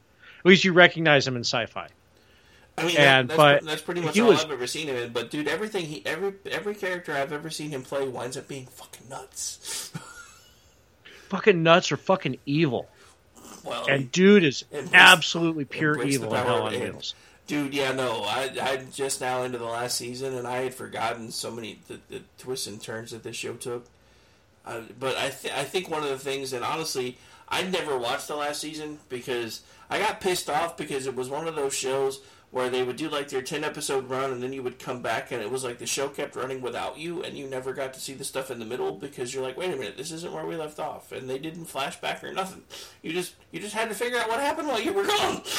least 0.46 0.64
you 0.64 0.72
recognize 0.72 1.26
him 1.26 1.36
in 1.36 1.42
sci-fi. 1.42 1.88
I 2.78 2.86
mean, 2.86 2.96
And- 2.96 3.28
that, 3.28 3.36
that's, 3.36 3.62
but 3.62 3.64
that's 3.68 3.82
pretty 3.82 4.00
much 4.00 4.14
he 4.14 4.22
all 4.22 4.28
was- 4.28 4.42
I've 4.44 4.50
ever 4.50 4.66
seen 4.66 4.86
him 4.88 4.96
in. 4.96 5.12
But 5.12 5.30
dude, 5.30 5.46
everything 5.48 5.84
he 5.84 6.06
every 6.06 6.32
every 6.50 6.74
character 6.74 7.12
I've 7.12 7.32
ever 7.34 7.50
seen 7.50 7.68
him 7.70 7.82
play 7.82 8.08
winds 8.08 8.38
up 8.38 8.48
being 8.48 8.64
fucking 8.66 9.10
nuts. 9.10 9.92
Fucking 11.30 11.62
nuts 11.62 11.90
or 11.90 11.96
fucking 11.96 12.38
evil. 12.44 12.88
Well, 13.64 13.86
And 13.88 14.10
dude 14.10 14.44
is 14.44 14.64
absolutely 14.92 15.64
pure 15.64 16.02
evil 16.02 16.34
in 16.34 16.44
Hell 16.44 16.62
on. 16.62 16.72
Wheels. 16.72 17.14
Dude, 17.46 17.74
yeah, 17.74 17.92
no, 17.92 18.22
I 18.22 18.50
I 18.62 18.84
just 18.92 19.20
now 19.20 19.42
into 19.42 19.58
the 19.58 19.64
last 19.64 19.96
season, 19.96 20.34
and 20.34 20.46
I 20.46 20.58
had 20.62 20.74
forgotten 20.74 21.30
so 21.32 21.50
many 21.50 21.80
the, 21.88 21.98
the 22.08 22.22
twists 22.38 22.66
and 22.66 22.80
turns 22.80 23.10
that 23.10 23.22
this 23.24 23.34
show 23.36 23.54
took. 23.54 23.86
Uh, 24.64 24.82
but 24.98 25.16
I 25.16 25.30
th- 25.30 25.54
I 25.54 25.64
think 25.64 25.88
one 25.90 26.02
of 26.02 26.10
the 26.10 26.18
things, 26.18 26.52
and 26.52 26.64
honestly, 26.64 27.18
I 27.48 27.62
never 27.62 27.98
watched 27.98 28.28
the 28.28 28.36
last 28.36 28.60
season 28.60 28.98
because 29.08 29.62
I 29.88 29.98
got 29.98 30.20
pissed 30.20 30.48
off 30.48 30.76
because 30.76 31.06
it 31.06 31.16
was 31.16 31.28
one 31.28 31.48
of 31.48 31.56
those 31.56 31.74
shows 31.74 32.20
where 32.50 32.68
they 32.68 32.82
would 32.82 32.96
do 32.96 33.08
like 33.08 33.28
their 33.28 33.42
10 33.42 33.62
episode 33.62 34.08
run 34.08 34.32
and 34.32 34.42
then 34.42 34.52
you 34.52 34.62
would 34.62 34.78
come 34.78 35.00
back 35.00 35.30
and 35.30 35.40
it 35.40 35.50
was 35.50 35.62
like 35.62 35.78
the 35.78 35.86
show 35.86 36.08
kept 36.08 36.34
running 36.34 36.60
without 36.60 36.98
you 36.98 37.22
and 37.22 37.36
you 37.36 37.46
never 37.46 37.72
got 37.72 37.94
to 37.94 38.00
see 38.00 38.12
the 38.12 38.24
stuff 38.24 38.50
in 38.50 38.58
the 38.58 38.64
middle 38.64 38.92
because 38.92 39.32
you're 39.32 39.42
like 39.42 39.56
wait 39.56 39.72
a 39.72 39.76
minute 39.76 39.96
this 39.96 40.10
isn't 40.10 40.32
where 40.32 40.46
we 40.46 40.56
left 40.56 40.78
off 40.78 41.12
and 41.12 41.30
they 41.30 41.38
didn't 41.38 41.66
flash 41.66 42.00
back 42.00 42.22
or 42.24 42.32
nothing 42.32 42.62
you 43.02 43.12
just 43.12 43.34
you 43.52 43.60
just 43.60 43.74
had 43.74 43.88
to 43.88 43.94
figure 43.94 44.18
out 44.18 44.28
what 44.28 44.40
happened 44.40 44.66
while 44.66 44.80
you 44.80 44.92
were 44.92 45.06
gone 45.06 45.42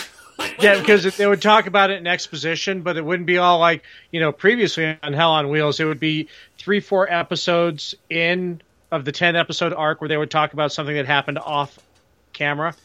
Yeah, 0.59 0.79
because 0.79 1.17
they 1.17 1.27
would 1.27 1.41
talk 1.41 1.67
about 1.67 1.91
it 1.91 1.97
in 1.97 2.07
exposition, 2.07 2.81
but 2.81 2.97
it 2.97 3.05
wouldn't 3.05 3.27
be 3.27 3.37
all 3.37 3.59
like 3.59 3.83
you 4.11 4.19
know 4.19 4.31
previously 4.31 4.97
on 5.03 5.13
Hell 5.13 5.31
on 5.31 5.49
Wheels. 5.49 5.79
It 5.79 5.85
would 5.85 5.99
be 5.99 6.29
three, 6.57 6.79
four 6.79 7.11
episodes 7.11 7.95
in 8.09 8.61
of 8.91 9.05
the 9.05 9.11
ten 9.11 9.35
episode 9.35 9.73
arc 9.73 10.01
where 10.01 10.07
they 10.07 10.17
would 10.17 10.31
talk 10.31 10.53
about 10.53 10.71
something 10.71 10.95
that 10.95 11.05
happened 11.05 11.37
off 11.37 11.77
camera. 12.33 12.75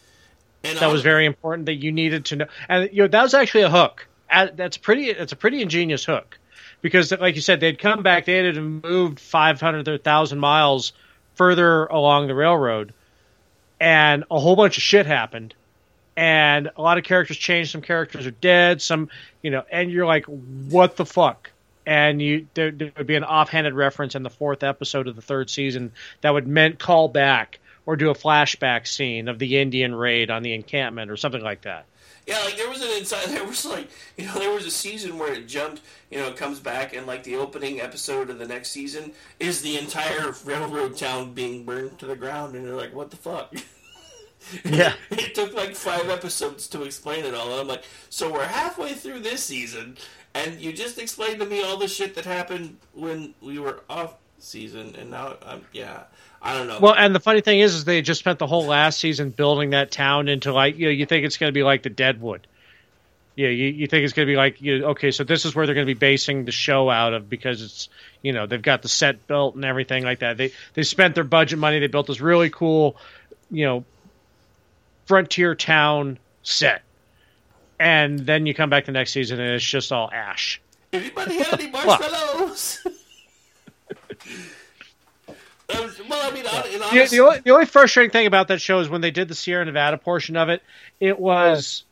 And 0.71 0.79
that 0.79 0.91
was 0.91 1.03
very 1.03 1.27
important 1.27 1.67
that 1.67 1.75
you 1.75 1.93
needed 1.93 2.27
to 2.27 2.37
know, 2.37 2.47
and 2.69 2.91
you 2.93 3.03
know 3.03 3.09
that 3.09 3.23
was 3.23 3.35
actually 3.35 3.63
a 3.63 3.71
hook. 3.71 4.07
That's 4.29 4.77
pretty. 4.77 5.11
It's 5.11 5.33
a 5.33 5.37
pretty 5.37 5.63
ingenious 5.63 6.05
hook, 6.05 6.39
because 6.83 7.13
like 7.13 7.37
you 7.37 7.41
said, 7.41 7.61
they'd 7.61 7.79
come 7.79 8.03
back. 8.03 8.25
They 8.25 8.45
had 8.45 8.57
moved 8.57 9.21
five 9.21 9.61
hundred 9.61 9.89
or 9.89 9.99
thousand 9.99 10.41
miles 10.41 10.93
further 11.35 11.87
along 11.87 12.27
the 12.27 12.35
railroad, 12.35 12.93
and 13.81 14.25
a 14.31 14.39
whole 14.41 14.57
bunch 14.57 14.77
of 14.77 14.83
shit 14.83 15.07
happened 15.07 15.55
and 16.17 16.71
a 16.77 16.83
lot 16.83 16.99
of 16.99 17.05
characters 17.05 17.37
changed. 17.37 17.71
Some 17.71 17.83
characters 17.83 18.27
are 18.27 18.31
dead. 18.33 18.81
Some, 18.81 19.11
you 19.43 19.51
know, 19.51 19.65
and 19.71 19.91
you're 19.91 20.07
like, 20.07 20.25
what 20.25 20.97
the 20.97 21.05
fuck? 21.05 21.51
And 21.85 22.21
you 22.21 22.49
there, 22.55 22.71
there 22.71 22.91
would 22.97 23.07
be 23.07 23.15
an 23.15 23.25
offhanded 23.25 23.75
reference 23.75 24.15
in 24.15 24.23
the 24.23 24.31
fourth 24.31 24.65
episode 24.65 25.07
of 25.07 25.15
the 25.15 25.23
third 25.23 25.51
season 25.51 25.93
that 26.23 26.31
would 26.31 26.49
meant 26.49 26.79
call 26.79 27.09
back 27.09 27.61
or 27.87 27.97
do 27.97 28.11
a 28.11 28.15
flashback 28.15 28.87
scene 28.87 29.29
of 29.29 29.39
the 29.39 29.59
Indian 29.59 29.95
raid 29.95 30.31
on 30.31 30.43
the 30.43 30.53
encampment 30.53 31.11
or 31.11 31.17
something 31.17 31.43
like 31.43 31.63
that. 31.63 31.87
Yeah, 32.27 32.41
like 32.41 32.57
there 32.57 32.69
was 32.69 32.83
an 32.83 32.91
inside. 32.99 33.29
There 33.29 33.45
was 33.45 33.65
like 33.65 33.89
you 34.17 34.27
know 34.27 34.35
there 34.35 34.53
was 34.53 34.67
a 34.67 34.71
season 34.71 35.19
where 35.19 35.33
it 35.33 35.47
jumped. 35.47 35.81
You 36.11 36.19
know, 36.19 36.27
it 36.29 36.37
comes 36.37 36.59
back 36.59 36.95
and 36.95 37.07
like 37.07 37.23
the 37.23 37.37
opening 37.37 37.81
episode 37.81 38.31
of 38.31 38.39
the 38.39 38.47
next 38.49 38.71
season 38.71 39.13
is 39.39 39.63
the 39.63 39.79
entire 39.79 40.35
railroad 40.45 40.97
town 40.97 41.33
being 41.35 41.65
burned 41.65 41.99
to 42.01 42.07
the 42.07 42.17
ground, 42.17 42.55
and 42.57 42.65
you're 42.67 42.77
like, 42.77 42.95
what 42.95 43.11
the 43.11 43.17
fuck? 43.17 43.55
Yeah. 44.65 44.93
it 45.11 45.35
took 45.35 45.55
like 45.55 45.75
five 45.75 46.09
episodes 46.09 46.69
to 46.69 46.83
explain 46.83 47.25
it 47.25 47.35
all, 47.35 47.51
and 47.51 47.61
I'm 47.63 47.67
like, 47.67 47.83
so 48.11 48.33
we're 48.33 48.45
halfway 48.45 48.93
through 48.93 49.21
this 49.21 49.43
season, 49.43 49.97
and 50.35 50.61
you 50.61 50.73
just 50.73 50.99
explained 50.99 51.41
to 51.41 51.47
me 51.47 51.65
all 51.65 51.79
the 51.79 51.89
shit 51.89 52.15
that 52.15 52.27
happened 52.27 52.77
when 52.93 53.35
we 53.41 53.59
were 53.59 53.81
off 53.91 54.15
season, 54.39 54.95
and 54.97 55.11
now 55.11 55.37
I'm 55.45 55.65
yeah, 55.73 56.05
I 56.43 56.57
don't 56.57 56.69
know. 56.69 56.79
Well, 56.81 56.95
and 56.95 57.15
the 57.15 57.21
funny 57.21 57.41
thing 57.41 57.61
is, 57.61 57.75
is 57.75 57.85
they 57.85 58.03
just 58.03 58.21
spent 58.21 58.39
the 58.39 58.47
whole 58.47 58.67
last 58.67 59.01
season 59.01 59.31
building 59.31 59.71
that 59.71 59.91
town 59.91 60.29
into 60.29 60.53
like 60.53 60.79
you 60.79 60.87
know 60.87 60.93
you 60.93 61.07
think 61.07 61.25
it's 61.25 61.37
going 61.37 61.49
to 61.49 61.55
be 61.55 61.63
like 61.63 61.83
the 61.83 61.91
Deadwood. 61.91 62.47
Yeah, 63.35 63.49
you, 63.49 63.67
you 63.67 63.87
think 63.87 64.05
it's 64.05 64.15
going 64.15 64.27
to 64.27 64.33
be 64.33 64.37
like 64.37 64.63
you 64.63 64.87
okay, 64.87 65.11
so 65.11 65.25
this 65.25 65.45
is 65.45 65.55
where 65.55 65.67
they're 65.67 65.75
going 65.75 65.87
to 65.87 65.95
be 65.95 65.99
basing 65.99 66.45
the 66.45 66.53
show 66.53 66.89
out 66.89 67.13
of 67.13 67.29
because 67.29 67.63
it's 67.63 67.89
you 68.23 68.33
know 68.33 68.47
they've 68.47 68.63
got 68.63 68.83
the 68.83 68.89
set 68.89 69.27
built 69.27 69.55
and 69.55 69.65
everything 69.65 70.05
like 70.05 70.21
that. 70.21 70.37
They 70.37 70.53
they 70.75 70.83
spent 70.83 71.15
their 71.15 71.25
budget 71.25 71.59
money. 71.59 71.79
They 71.79 71.87
built 71.87 72.07
this 72.07 72.21
really 72.21 72.51
cool, 72.51 72.97
you 73.51 73.67
know, 73.67 73.85
frontier 75.07 75.55
town 75.55 76.19
set, 76.43 76.83
and 77.79 78.21
then 78.21 78.47
you 78.47 78.55
come 78.55 78.71
back 78.71 78.87
the 78.87 78.93
next 78.93 79.13
season 79.13 79.41
and 79.41 79.51
it's 79.51 79.65
just 79.65 79.93
all 79.93 80.11
ash. 80.13 80.61
Anybody 80.93 81.39
have 81.39 81.61
any 81.61 81.71
marshmallows? 81.71 82.87
Well, 85.69 85.91
I 86.11 86.31
mean, 86.33 86.45
The, 86.45 87.09
the, 87.11 87.21
only, 87.21 87.39
the 87.41 87.51
only 87.51 87.67
frustrating 87.67 88.11
thing 88.11 88.27
about 88.27 88.49
that 88.49 88.61
show 88.61 88.79
is 88.81 88.89
when 88.89 89.01
they 89.01 89.11
did 89.11 89.29
the 89.29 89.35
Sierra 89.35 89.65
Nevada 89.65 89.99
portion 89.99 90.37
of 90.37 90.49
it, 90.49 90.63
it 91.01 91.19
was 91.19 91.85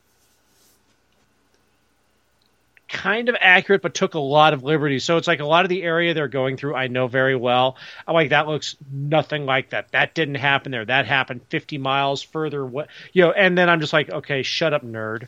kind 2.87 3.29
of 3.29 3.35
accurate, 3.39 3.81
but 3.81 3.93
took 3.93 4.13
a 4.13 4.19
lot 4.19 4.53
of 4.53 4.63
liberties. 4.63 5.03
So 5.03 5.17
it's 5.17 5.27
like 5.27 5.39
a 5.39 5.45
lot 5.45 5.65
of 5.65 5.69
the 5.69 5.83
area 5.83 6.13
they're 6.13 6.27
going 6.27 6.55
through, 6.55 6.75
I 6.75 6.87
know 6.87 7.07
very 7.07 7.35
well. 7.35 7.75
I'm 8.07 8.13
like, 8.13 8.29
that 8.29 8.47
looks 8.47 8.75
nothing 8.91 9.45
like 9.45 9.71
that. 9.71 9.91
That 9.91 10.15
didn't 10.15 10.35
happen 10.35 10.71
there. 10.71 10.85
That 10.85 11.05
happened 11.05 11.41
50 11.49 11.77
miles 11.77 12.21
further. 12.21 12.65
What 12.65 12.87
you 13.11 13.23
know? 13.23 13.31
And 13.31 13.57
then 13.57 13.69
I'm 13.69 13.81
just 13.81 13.93
like, 13.93 14.09
okay, 14.09 14.43
shut 14.43 14.73
up, 14.73 14.83
nerd. 14.83 15.27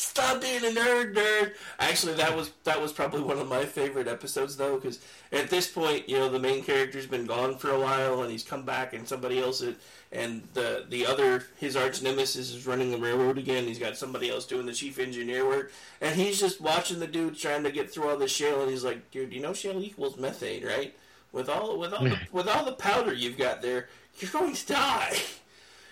Stop 0.00 0.40
being 0.40 0.64
a 0.64 0.68
nerd, 0.68 1.14
nerd. 1.14 1.52
Actually, 1.78 2.14
that 2.14 2.34
was 2.34 2.52
that 2.64 2.80
was 2.80 2.90
probably 2.90 3.20
one 3.20 3.38
of 3.38 3.46
my 3.46 3.66
favorite 3.66 4.08
episodes 4.08 4.56
though, 4.56 4.76
because 4.76 4.98
at 5.30 5.50
this 5.50 5.68
point, 5.70 6.08
you 6.08 6.16
know, 6.16 6.30
the 6.30 6.38
main 6.38 6.64
character's 6.64 7.06
been 7.06 7.26
gone 7.26 7.58
for 7.58 7.70
a 7.70 7.78
while, 7.78 8.22
and 8.22 8.32
he's 8.32 8.42
come 8.42 8.64
back, 8.64 8.94
and 8.94 9.06
somebody 9.06 9.38
else, 9.38 9.60
is, 9.60 9.76
and 10.10 10.42
the 10.54 10.86
the 10.88 11.04
other 11.04 11.44
his 11.58 11.76
arch 11.76 12.00
nemesis 12.00 12.50
is 12.50 12.66
running 12.66 12.90
the 12.90 12.96
railroad 12.96 13.36
again. 13.36 13.66
He's 13.66 13.78
got 13.78 13.94
somebody 13.94 14.30
else 14.30 14.46
doing 14.46 14.64
the 14.64 14.72
chief 14.72 14.98
engineer 14.98 15.46
work, 15.46 15.70
and 16.00 16.18
he's 16.18 16.40
just 16.40 16.62
watching 16.62 16.98
the 16.98 17.06
dude 17.06 17.36
trying 17.36 17.62
to 17.64 17.70
get 17.70 17.92
through 17.92 18.08
all 18.08 18.16
this 18.16 18.32
shale, 18.32 18.62
and 18.62 18.70
he's 18.70 18.84
like, 18.84 19.10
dude, 19.10 19.34
you 19.34 19.42
know, 19.42 19.52
shale 19.52 19.82
equals 19.82 20.16
methane, 20.16 20.64
right? 20.64 20.96
With 21.30 21.50
all 21.50 21.78
with 21.78 21.92
all 21.92 22.04
the, 22.04 22.18
with 22.32 22.48
all 22.48 22.64
the 22.64 22.72
powder 22.72 23.12
you've 23.12 23.36
got 23.36 23.60
there, 23.60 23.90
you're 24.18 24.30
going 24.30 24.54
to 24.54 24.66
die. 24.66 25.18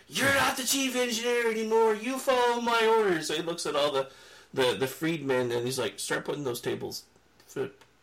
You're 0.09 0.35
not 0.35 0.57
the 0.57 0.65
chief 0.65 0.97
engineer 0.97 1.51
anymore. 1.51 1.95
You 1.95 2.19
follow 2.19 2.61
my 2.61 2.87
orders. 2.87 3.29
So 3.29 3.35
he 3.35 3.43
looks 3.43 3.67
at 3.67 3.77
all 3.77 3.93
the 3.93 4.09
the 4.55 4.77
the 4.79 4.87
freedmen, 4.87 5.53
and 5.53 5.67
he's 5.67 5.79
like, 5.79 5.99
start 5.99 6.25
putting 6.25 6.45
those 6.45 6.61
tables, 6.61 7.05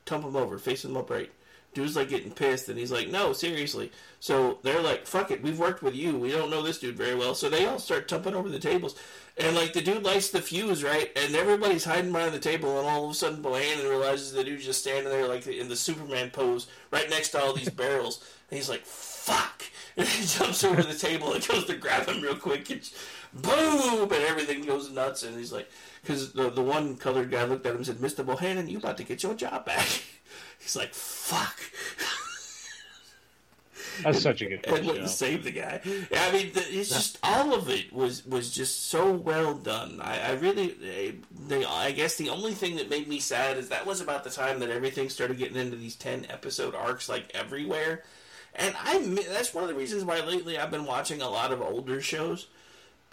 tump 0.06 0.24
them 0.24 0.36
over, 0.36 0.60
face 0.60 0.84
them 0.84 0.97
upright. 0.97 1.32
Dude's 1.74 1.97
like 1.97 2.08
getting 2.08 2.32
pissed, 2.32 2.70
and 2.70 2.80
he's 2.80 2.91
like, 2.91 3.10
no, 3.10 3.34
seriously. 3.34 3.91
So 4.22 4.60
they're 4.62 4.82
like, 4.82 5.06
fuck 5.06 5.30
it, 5.30 5.43
we've 5.43 5.60
worked 5.60 5.84
with 5.84 5.93
you. 5.93 6.18
We 6.18 6.32
don't 6.32 6.49
know 6.49 6.62
this 6.62 6.80
dude 6.80 6.95
very 6.95 7.16
well. 7.16 7.36
So 7.36 7.49
they 7.49 7.66
all 7.66 7.80
start 7.80 8.08
tumping 8.08 8.34
over 8.34 8.47
the 8.47 8.60
tables. 8.60 8.95
And 9.38 9.58
like 9.58 9.74
the 9.74 9.82
dude 9.82 10.03
lights 10.03 10.30
the 10.30 10.41
fuse, 10.41 10.86
right? 10.86 11.12
And 11.18 11.36
everybody's 11.36 11.84
hiding 11.84 12.14
behind 12.14 12.34
the 12.34 12.39
table, 12.39 12.80
and 12.80 12.88
all 12.88 13.06
of 13.06 13.12
a 13.12 13.14
sudden 13.14 13.43
Bohannon 13.43 13.89
realizes 13.89 14.32
the 14.32 14.43
dude's 14.43 14.64
just 14.64 14.82
standing 14.82 15.12
there 15.12 15.28
like 15.28 15.47
in 15.47 15.68
the 15.68 15.76
Superman 15.76 16.30
pose, 16.30 16.68
right 16.91 17.10
next 17.10 17.30
to 17.30 17.41
all 17.41 17.53
these 17.53 17.70
barrels. 17.70 18.24
And 18.49 18.58
he's 18.58 18.70
like, 18.70 18.86
fuck! 19.26 19.63
And 19.97 20.05
he 20.05 20.26
jumps 20.26 20.61
over 20.65 20.84
the 20.84 20.93
table 20.93 21.32
and 21.32 21.47
goes 21.47 21.63
to 21.65 21.76
grab 21.78 22.09
him 22.09 22.21
real 22.21 22.36
quick, 22.36 22.69
and 22.69 22.82
boom! 23.34 24.03
And 24.03 24.11
everything 24.11 24.65
goes 24.65 24.91
nuts. 24.91 25.23
And 25.23 25.38
he's 25.38 25.53
like, 25.53 25.71
because 26.01 26.34
the, 26.34 26.49
the 26.49 26.61
one 26.61 26.97
colored 26.97 27.32
guy 27.32 27.45
looked 27.45 27.65
at 27.65 27.71
him 27.71 27.78
and 27.78 27.86
said, 27.86 27.95
Mr. 27.99 28.26
Bohannon, 28.26 28.69
you 28.69 28.78
about 28.78 28.97
to 28.97 29.03
get 29.03 29.23
your 29.23 29.36
job 29.36 29.65
back. 29.65 29.88
He's 30.59 30.76
like, 30.76 30.93
fuck. 30.93 31.57
That's 34.03 34.21
such 34.21 34.41
a 34.41 34.45
good 34.47 34.65
and 34.65 34.78
show. 34.78 34.86
went 34.86 34.99
and 34.99 35.09
saved 35.09 35.45
the 35.45 35.51
guy. 35.51 35.80
I 36.13 36.32
mean, 36.32 36.51
the, 36.53 36.65
it's 36.69 36.89
just 36.89 37.17
all 37.23 37.53
of 37.53 37.69
it 37.69 37.93
was 37.93 38.26
was 38.26 38.53
just 38.53 38.88
so 38.88 39.13
well 39.13 39.53
done. 39.53 40.01
I, 40.01 40.19
I 40.19 40.32
really, 40.34 40.76
eh, 40.84 41.11
they, 41.47 41.63
I 41.63 41.91
guess 41.91 42.17
the 42.17 42.30
only 42.30 42.53
thing 42.53 42.76
that 42.76 42.89
made 42.89 43.07
me 43.07 43.19
sad 43.19 43.57
is 43.57 43.69
that 43.69 43.86
was 43.86 44.01
about 44.01 44.26
the 44.26 44.30
time 44.30 44.59
that 44.59 44.69
everything 44.69 45.09
started 45.09 45.38
getting 45.38 45.57
into 45.57 45.78
these 45.78 45.95
ten 45.95 46.26
episode 46.30 46.76
arcs 46.76 47.07
like 47.07 47.32
everywhere, 47.34 48.03
and 48.56 48.76
I 48.82 48.99
that's 49.30 49.53
one 49.53 49.64
of 49.64 49.70
the 49.70 49.76
reasons 49.76 50.03
why 50.03 50.22
lately 50.22 50.58
I've 50.58 50.72
been 50.72 50.86
watching 50.86 51.22
a 51.22 51.30
lot 51.30 51.51
of 51.51 51.62
older 51.62 52.01
shows. 52.01 52.47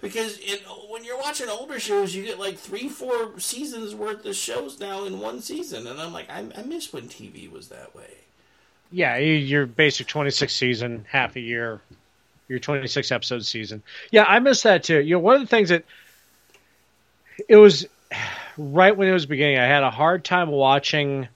Because 0.01 0.39
in, 0.39 0.59
when 0.91 1.05
you're 1.05 1.19
watching 1.19 1.49
older 1.49 1.79
shows, 1.79 2.13
you 2.13 2.25
get 2.25 2.39
like 2.39 2.59
three, 2.59 2.89
four 2.89 3.39
seasons 3.39 3.95
worth 3.95 4.27
of 4.27 4.35
shows 4.35 4.81
now 4.81 5.05
in 5.05 5.21
one 5.21 5.41
season, 5.41 5.87
and 5.87 6.01
I'm 6.01 6.13
like, 6.13 6.29
I, 6.29 6.45
I 6.57 6.63
miss 6.63 6.93
when 6.93 7.05
TV 7.05 7.51
was 7.51 7.69
that 7.69 7.95
way. 7.95 8.11
Yeah, 8.91 9.17
your 9.17 9.65
basic 9.65 10.09
26 10.09 10.53
season, 10.53 11.07
half 11.09 11.37
a 11.37 11.41
year, 11.41 11.81
your 12.49 12.59
26 12.59 13.13
episode 13.13 13.45
season. 13.45 13.83
Yeah, 14.11 14.25
I 14.25 14.41
miss 14.41 14.65
that 14.65 14.83
too. 14.83 15.01
You 15.01 15.15
know, 15.15 15.21
one 15.21 15.37
of 15.37 15.41
the 15.41 15.47
things 15.47 15.69
that 15.69 15.85
it 17.49 17.57
was 17.57 17.87
right 18.59 18.97
when 18.97 19.09
it 19.09 19.13
was 19.13 19.27
beginning, 19.27 19.59
I 19.59 19.67
had 19.67 19.85
a 19.85 19.91
hard 19.91 20.25
time 20.25 20.51
watching 20.51 21.29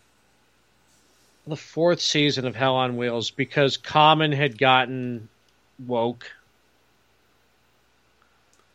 the 1.46 1.56
fourth 1.56 2.00
season 2.00 2.46
of 2.46 2.56
Hell 2.56 2.74
on 2.74 2.96
Wheels 2.96 3.30
because 3.30 3.76
Common 3.76 4.32
had 4.32 4.58
gotten 4.58 5.28
woke. 5.86 6.30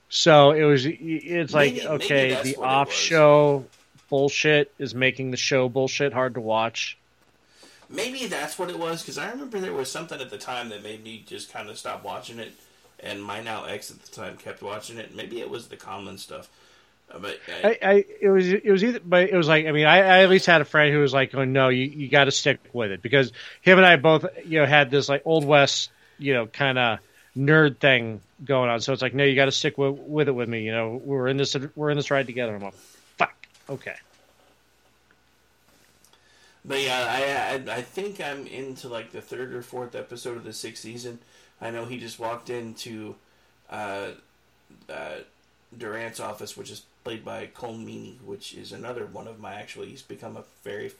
So 0.10 0.52
it 0.52 0.64
was. 0.64 0.86
It's 0.86 1.54
like 1.54 1.74
Maybe- 1.74 1.86
maybe 1.88 2.04
okay, 2.04 2.30
that's 2.32 2.44
the 2.44 2.58
off 2.58 2.92
show 2.92 3.66
bullshit 4.10 4.74
is 4.78 4.94
making 4.94 5.32
the 5.32 5.38
show 5.38 5.70
bullshit 5.70 6.12
hard 6.12 6.34
to 6.34 6.42
watch. 6.42 6.98
Maybe 7.90 8.28
that's 8.28 8.58
what 8.60 8.70
it 8.70 8.78
was 8.80 9.02
because 9.02 9.18
I 9.18 9.30
remember 9.30 9.60
there 9.60 9.74
was 9.74 9.92
something 9.92 10.20
at 10.20 10.30
the 10.30 10.38
time 10.38 10.70
that 10.70 10.84
made 10.84 11.04
me 11.04 11.24
just 11.26 11.52
kind 11.52 11.70
of 11.70 11.78
stop 11.78 12.04
watching 12.04 12.40
it, 12.40 12.54
and 13.00 13.24
my 13.24 13.42
now 13.42 13.66
ex 13.66 13.90
at 13.92 14.02
the 14.02 14.12
time 14.12 14.38
kept 14.38 14.62
watching 14.62 14.98
it. 14.98 15.16
Maybe 15.16 15.40
it 15.40 15.50
was 15.50 15.68
the 15.68 15.78
common 15.78 16.18
stuff, 16.18 16.50
but 17.20 17.40
I, 17.64 17.68
I, 17.68 17.78
I 17.82 18.06
it 18.22 18.30
was 18.30 18.48
it 18.50 18.70
was 18.70 18.84
either 18.84 19.00
but 19.04 19.30
it 19.30 19.36
was 19.36 19.48
like 19.48 19.66
I 19.66 19.72
mean 19.72 19.86
I, 19.86 19.98
I 19.98 20.24
at 20.24 20.30
least 20.30 20.46
had 20.46 20.62
a 20.62 20.66
friend 20.66 20.94
who 20.94 21.00
was 21.00 21.14
like 21.14 21.34
oh 21.36 21.44
no 21.44 21.70
you, 21.70 21.86
you 21.86 22.08
got 22.10 22.26
to 22.26 22.32
stick 22.32 22.60
with 22.74 22.92
it. 22.92 23.02
Because 23.02 23.32
him 23.62 23.78
and 23.78 23.86
I 23.86 23.96
both 23.96 24.26
you 24.46 24.60
know 24.60 24.66
had 24.66 24.92
this 24.92 25.10
like 25.10 25.24
old 25.26 25.46
west 25.46 25.92
you 26.20 26.34
know 26.34 26.48
kind 26.48 26.78
of 26.78 27.00
nerd 27.38 27.78
thing 27.80 28.22
going 28.44 28.70
on. 28.70 28.82
So 28.82 28.94
it's 28.94 29.02
like 29.02 29.14
no 29.14 29.24
you 29.24 29.36
got 29.36 29.46
to 29.46 29.52
stick 29.52 29.78
with, 29.78 29.98
with 29.98 30.28
it 30.28 30.34
with 30.34 30.50
me 30.50 30.64
you 30.64 30.72
know. 30.72 31.02
We're 31.04 31.28
in 31.28 31.38
this 31.38 31.56
we're 31.76 31.90
in 31.90 31.98
this 31.98 32.12
ride 32.12 32.28
together. 32.28 32.56
I'm 32.56 32.62
like 32.62 32.74
fuck. 33.18 33.48
Okay. 33.70 33.96
But 36.64 36.82
yeah, 36.82 37.60
I, 37.60 37.74
I 37.74 37.78
I 37.78 37.82
think 37.82 38.22
I'm 38.22 38.46
into 38.46 38.88
like 38.88 39.12
the 39.12 39.22
third 39.22 39.54
or 39.54 39.64
fourth 39.64 39.96
episode 39.96 40.38
of 40.38 40.44
the 40.44 40.54
sixth 40.54 40.84
season. 40.84 41.20
I 41.60 41.72
know 41.72 41.86
he 41.86 42.00
just 42.00 42.20
walked 42.20 42.50
into 42.50 43.16
uh, 43.70 44.10
uh, 44.90 45.18
Durant's 45.78 46.20
office, 46.20 46.58
which 46.58 46.72
is 46.72 46.84
played 47.04 47.26
by 47.26 47.48
Colm 47.48 47.86
Meaney, 47.86 48.22
which 48.22 48.54
is 48.54 48.72
another 48.72 49.06
one 49.06 49.28
of 49.28 49.40
my 49.40 49.56
actually. 49.56 49.90
He's 49.90 50.02
become 50.02 50.38
a 50.38 50.44
very 50.64 50.92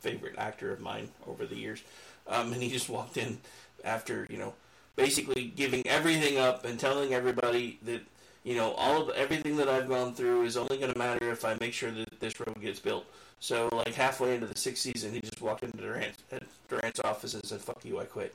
favorite 0.00 0.34
actor 0.38 0.72
of 0.72 0.80
mine 0.80 1.08
over 1.26 1.46
the 1.46 1.56
years. 1.56 1.82
Um, 2.26 2.52
and 2.52 2.62
he 2.62 2.68
just 2.70 2.88
walked 2.88 3.16
in 3.16 3.38
after 3.84 4.26
you 4.28 4.38
know 4.38 4.54
basically 4.96 5.44
giving 5.44 5.86
everything 5.86 6.38
up 6.38 6.64
and 6.64 6.78
telling 6.78 7.14
everybody 7.14 7.78
that 7.84 8.02
you 8.44 8.56
know 8.56 8.72
all 8.72 9.02
of 9.02 9.16
everything 9.16 9.56
that 9.56 9.68
I've 9.68 9.88
gone 9.88 10.14
through 10.14 10.42
is 10.42 10.56
only 10.56 10.78
going 10.78 10.92
to 10.92 10.98
matter 10.98 11.30
if 11.30 11.44
I 11.44 11.56
make 11.60 11.72
sure 11.72 11.90
that 11.90 12.20
this 12.20 12.38
road 12.40 12.60
gets 12.60 12.80
built. 12.80 13.06
So 13.40 13.68
like 13.72 13.94
halfway 13.94 14.34
into 14.34 14.46
the 14.46 14.58
sixth 14.58 14.82
season, 14.82 15.12
he 15.12 15.20
just 15.20 15.40
walked 15.40 15.62
into 15.62 15.78
Durant's, 15.78 16.22
Durant's 16.68 17.00
office 17.00 17.34
and 17.34 17.44
said, 17.44 17.60
"Fuck 17.60 17.84
you, 17.84 18.00
I 18.00 18.04
quit." 18.04 18.34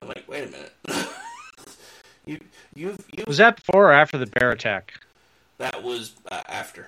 I'm 0.00 0.08
like, 0.08 0.24
wait 0.28 0.48
a 0.48 0.50
minute. 0.50 0.72
you 2.26 2.40
you've 2.74 3.04
you 3.16 3.24
was 3.26 3.38
that 3.38 3.56
before 3.56 3.90
or 3.90 3.92
after 3.92 4.18
the 4.18 4.26
bear 4.26 4.50
attack 4.50 4.92
that 5.58 5.82
was 5.82 6.12
uh, 6.30 6.42
after. 6.48 6.86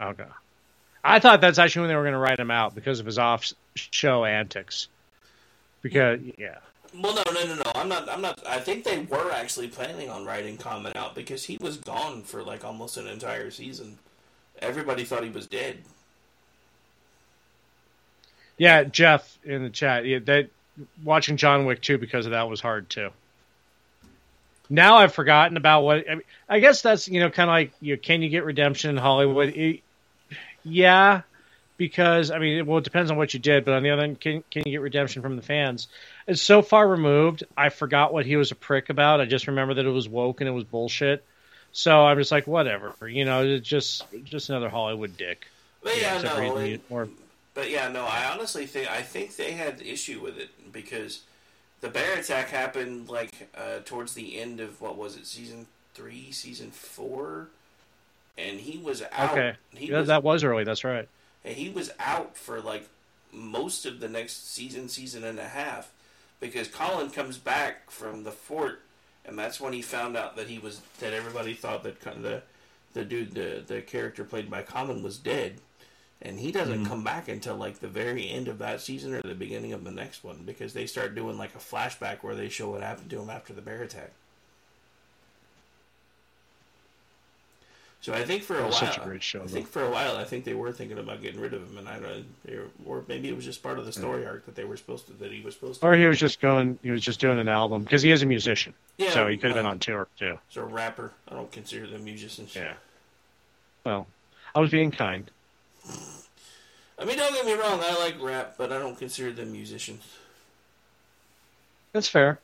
okay 0.00 0.24
I 1.04 1.20
thought 1.20 1.40
that's 1.40 1.58
actually 1.58 1.82
when 1.82 1.88
they 1.90 1.96
were 1.96 2.02
going 2.02 2.14
to 2.14 2.18
write 2.18 2.40
him 2.40 2.50
out 2.50 2.74
because 2.74 2.98
of 2.98 3.06
his 3.06 3.18
off 3.18 3.52
show 3.76 4.24
antics 4.24 4.88
because 5.82 6.20
yeah 6.36 6.58
Well, 7.00 7.14
no, 7.14 7.22
no, 7.32 7.46
no, 7.46 7.54
no. 7.54 7.72
I'm 7.74 7.88
not. 7.88 8.08
I'm 8.08 8.20
not. 8.22 8.44
I 8.46 8.58
think 8.58 8.84
they 8.84 9.00
were 9.00 9.30
actually 9.30 9.68
planning 9.68 10.08
on 10.10 10.24
writing 10.24 10.56
Common 10.56 10.92
out 10.96 11.14
because 11.14 11.44
he 11.44 11.58
was 11.60 11.76
gone 11.76 12.22
for 12.22 12.42
like 12.42 12.64
almost 12.64 12.96
an 12.96 13.06
entire 13.06 13.50
season. 13.50 13.98
Everybody 14.60 15.04
thought 15.04 15.22
he 15.22 15.30
was 15.30 15.46
dead. 15.46 15.78
Yeah, 18.58 18.84
Jeff 18.84 19.38
in 19.44 19.62
the 19.62 19.70
chat. 19.70 20.06
Yeah, 20.06 20.20
that 20.24 20.48
watching 21.04 21.36
John 21.36 21.66
Wick 21.66 21.82
2 21.82 21.98
because 21.98 22.26
of 22.26 22.32
that 22.32 22.48
was 22.48 22.60
hard 22.60 22.88
too. 22.88 23.10
Now 24.68 24.96
I've 24.96 25.14
forgotten 25.14 25.56
about 25.56 25.82
what 25.82 26.04
I, 26.10 26.14
mean, 26.16 26.24
I 26.48 26.58
guess 26.60 26.82
that's 26.82 27.08
you 27.08 27.20
know 27.20 27.30
kind 27.30 27.48
of 27.48 27.52
like 27.54 27.72
you 27.80 27.94
know, 27.94 28.00
can 28.02 28.22
you 28.22 28.28
get 28.28 28.44
redemption 28.44 28.90
in 28.90 28.96
Hollywood? 28.96 29.50
It- 29.56 29.80
yeah, 30.64 31.22
because 31.76 32.30
I 32.32 32.38
mean, 32.38 32.66
well, 32.66 32.78
it 32.78 32.84
depends 32.84 33.10
on 33.10 33.16
what 33.16 33.32
you 33.34 33.40
did, 33.40 33.64
but 33.64 33.74
on 33.74 33.82
the 33.84 33.90
other 33.90 34.02
hand, 34.02 34.20
can 34.20 34.42
can 34.50 34.62
you 34.66 34.72
get 34.72 34.80
redemption 34.80 35.22
from 35.22 35.36
the 35.36 35.42
fans? 35.42 35.86
It's 36.26 36.42
so 36.42 36.62
far 36.62 36.88
removed. 36.88 37.44
I 37.56 37.68
forgot 37.68 38.12
what 38.12 38.26
he 38.26 38.34
was 38.36 38.50
a 38.50 38.56
prick 38.56 38.90
about. 38.90 39.20
I 39.20 39.26
just 39.26 39.46
remember 39.46 39.74
that 39.74 39.86
it 39.86 39.90
was 39.90 40.08
woke 40.08 40.40
and 40.40 40.48
it 40.48 40.52
was 40.52 40.64
bullshit. 40.64 41.24
So 41.72 42.04
I'm 42.06 42.18
just 42.18 42.32
like, 42.32 42.46
whatever, 42.46 42.94
you 43.08 43.24
know, 43.24 43.44
it's 43.44 43.68
just 43.68 44.04
just 44.24 44.48
another 44.50 44.68
Hollywood 44.68 45.16
dick. 45.16 45.46
But 45.82 46.00
yeah, 46.00 46.20
no. 46.22 46.56
it- 46.58 46.90
more- 46.90 47.08
But 47.54 47.70
yeah, 47.70 47.88
no. 47.88 48.04
I 48.04 48.24
honestly 48.32 48.66
think 48.66 48.90
I 48.90 49.02
think 49.02 49.36
they 49.36 49.52
had 49.52 49.80
issue 49.82 50.20
with 50.20 50.38
it 50.38 50.48
because 50.72 51.20
the 51.86 51.92
bear 51.92 52.18
attack 52.18 52.48
happened 52.48 53.08
like 53.08 53.48
uh, 53.56 53.78
towards 53.84 54.14
the 54.14 54.38
end 54.40 54.60
of 54.60 54.80
what 54.80 54.96
was 54.96 55.16
it, 55.16 55.26
season 55.26 55.66
three, 55.94 56.32
season 56.32 56.70
four, 56.70 57.48
and 58.36 58.58
he 58.60 58.78
was 58.78 59.02
out. 59.12 59.32
okay, 59.32 59.54
He 59.74 59.86
yeah, 59.90 59.98
was 59.98 60.08
that 60.08 60.22
was 60.22 60.42
early. 60.44 60.64
That's 60.64 60.84
right. 60.84 61.08
and 61.44 61.54
he 61.54 61.68
was 61.70 61.90
out 62.00 62.36
for 62.36 62.60
like 62.60 62.88
most 63.32 63.86
of 63.86 64.00
the 64.00 64.08
next 64.08 64.52
season, 64.52 64.88
season 64.88 65.22
and 65.24 65.38
a 65.38 65.48
half, 65.48 65.92
because 66.40 66.68
Cullen 66.68 67.10
comes 67.10 67.38
back 67.38 67.90
from 67.90 68.24
the 68.24 68.32
fort, 68.32 68.80
and 69.24 69.38
that's 69.38 69.60
when 69.60 69.72
he 69.72 69.82
found 69.82 70.16
out 70.16 70.36
that 70.36 70.48
he 70.48 70.58
was 70.58 70.80
that 71.00 71.12
everybody 71.12 71.54
thought 71.54 71.82
that 71.84 72.00
the 72.00 72.42
the 72.94 73.04
dude 73.04 73.32
the 73.34 73.62
the 73.66 73.80
character 73.80 74.24
played 74.24 74.50
by 74.50 74.62
Colin 74.62 75.02
was 75.02 75.18
dead, 75.18 75.60
and 76.22 76.40
he 76.40 76.50
doesn't 76.50 76.84
Mhm. 76.84 76.88
come 76.88 77.04
back 77.04 77.28
until 77.28 77.56
like 77.56 77.80
the 77.80 77.88
very 77.88 78.28
end 78.30 78.48
of 78.48 78.58
that 78.58 78.80
season 78.80 79.14
or 79.14 79.22
the 79.22 79.34
beginning 79.34 79.72
of 79.72 79.84
the 79.84 79.90
next 79.90 80.24
one 80.24 80.42
because 80.44 80.72
they 80.72 80.86
start 80.86 81.14
doing 81.14 81.36
like 81.38 81.54
a 81.54 81.58
flashback 81.58 82.22
where 82.22 82.34
they 82.34 82.48
show 82.48 82.70
what 82.70 82.82
happened 82.82 83.10
to 83.10 83.20
him 83.20 83.30
after 83.30 83.52
the 83.52 83.60
bear 83.62 83.82
attack. 83.82 84.12
So 88.02 88.12
I 88.14 88.24
think 88.24 88.44
for 88.44 88.56
a 88.58 88.62
while, 88.62 88.72
such 88.72 88.98
a 88.98 89.00
great 89.00 89.22
show, 89.22 89.42
I 89.42 89.46
think 89.46 89.66
for 89.66 89.82
a 89.82 89.90
while, 89.90 90.16
I 90.16 90.22
think 90.22 90.44
they 90.44 90.54
were 90.54 90.70
thinking 90.70 90.98
about 90.98 91.22
getting 91.22 91.40
rid 91.40 91.52
of 91.54 91.62
him, 91.68 91.76
and 91.78 91.88
I 91.88 91.98
don't, 91.98 92.24
they 92.44 92.56
were, 92.56 92.68
or 92.84 93.04
maybe 93.08 93.28
it 93.28 93.34
was 93.34 93.44
just 93.44 93.64
part 93.64 93.80
of 93.80 93.86
the 93.86 93.92
story 93.92 94.24
arc 94.24 94.46
that 94.46 94.54
they 94.54 94.62
were 94.64 94.76
supposed 94.76 95.06
to, 95.08 95.12
that 95.14 95.32
he 95.32 95.40
was 95.40 95.54
supposed 95.54 95.80
to. 95.80 95.86
Or 95.88 95.96
he 95.96 96.06
was 96.06 96.18
just 96.18 96.40
going, 96.40 96.78
he 96.84 96.90
was 96.92 97.02
just 97.02 97.18
doing 97.18 97.40
an 97.40 97.48
album 97.48 97.82
because 97.82 98.02
he 98.02 98.12
is 98.12 98.22
a 98.22 98.26
musician. 98.26 98.74
Yeah, 98.96 99.10
so 99.10 99.26
he 99.26 99.36
could 99.36 99.46
have 99.50 99.56
been 99.56 99.66
uh, 99.66 99.70
on 99.70 99.78
tour 99.80 100.06
too. 100.16 100.38
So 100.50 100.62
a 100.62 100.66
rapper, 100.66 101.14
I 101.26 101.34
don't 101.34 101.50
consider 101.50 101.88
them 101.88 102.04
musicians. 102.04 102.54
Yeah. 102.54 102.74
Well, 103.84 104.06
I 104.54 104.60
was 104.60 104.70
being 104.70 104.92
kind. 104.92 105.28
I 106.98 107.04
mean, 107.04 107.18
don't 107.18 107.34
get 107.34 107.46
me 107.46 107.52
wrong, 107.52 107.80
I 107.82 107.98
like 107.98 108.20
rap, 108.20 108.54
but 108.56 108.72
I 108.72 108.78
don't 108.78 108.98
consider 108.98 109.32
them 109.32 109.52
musicians. 109.52 110.02
That's 111.92 112.08
fair. 112.08 112.38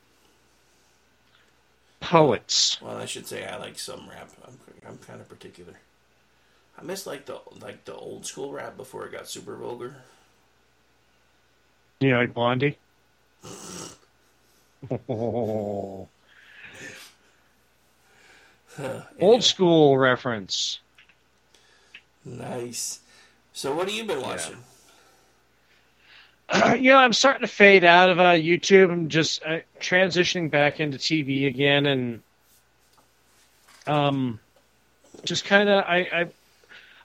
Poets. 1.99 2.81
Well, 2.81 2.97
I 2.97 3.05
should 3.05 3.27
say 3.27 3.45
I 3.45 3.57
like 3.57 3.79
some 3.79 4.09
rap. 4.09 4.29
I'm, 4.45 4.59
I'm 4.87 4.97
kind 4.99 5.21
of 5.21 5.29
particular. 5.29 5.73
I 6.77 6.83
miss 6.83 7.05
like 7.05 7.25
the 7.25 7.39
like 7.61 7.85
the 7.85 7.95
old 7.95 8.25
school 8.25 8.51
rap 8.51 8.75
before 8.75 9.05
it 9.05 9.11
got 9.11 9.29
super 9.29 9.55
vulgar. 9.55 9.95
You 11.99 12.11
know, 12.11 12.19
like 12.19 12.33
Blondie. 12.33 12.77
Old 19.19 19.43
school 19.43 19.97
reference. 19.97 20.79
Nice. 22.25 22.99
So, 23.53 23.75
what 23.75 23.87
have 23.87 23.95
you 23.95 24.03
been 24.03 24.21
watching? 24.21 24.57
you 26.81 26.89
know, 26.91 26.97
I'm 26.97 27.13
starting 27.13 27.41
to 27.41 27.47
fade 27.47 27.83
out 27.83 28.09
of 28.09 28.19
uh, 28.19 28.33
YouTube. 28.33 28.91
I'm 28.91 29.09
just 29.09 29.43
uh, 29.45 29.59
transitioning 29.79 30.49
back 30.49 30.79
into 30.79 30.97
TV 30.97 31.47
again, 31.47 31.85
and 31.85 32.21
um, 33.85 34.39
just 35.23 35.45
kind 35.45 35.69
of 35.69 35.83
I, 35.85 35.97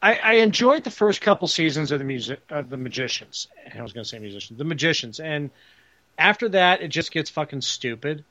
I 0.02 0.10
I 0.10 0.18
I 0.22 0.32
enjoyed 0.36 0.84
the 0.84 0.90
first 0.90 1.20
couple 1.20 1.48
seasons 1.48 1.92
of 1.92 1.98
the 1.98 2.04
music 2.06 2.40
of 2.48 2.70
the 2.70 2.78
Magicians. 2.78 3.48
I 3.74 3.82
was 3.82 3.92
going 3.92 4.04
to 4.04 4.08
say 4.08 4.18
musicians, 4.18 4.58
the 4.58 4.64
Magicians, 4.64 5.20
and 5.20 5.50
after 6.18 6.48
that, 6.48 6.80
it 6.80 6.88
just 6.88 7.12
gets 7.12 7.28
fucking 7.28 7.60
stupid. 7.60 8.24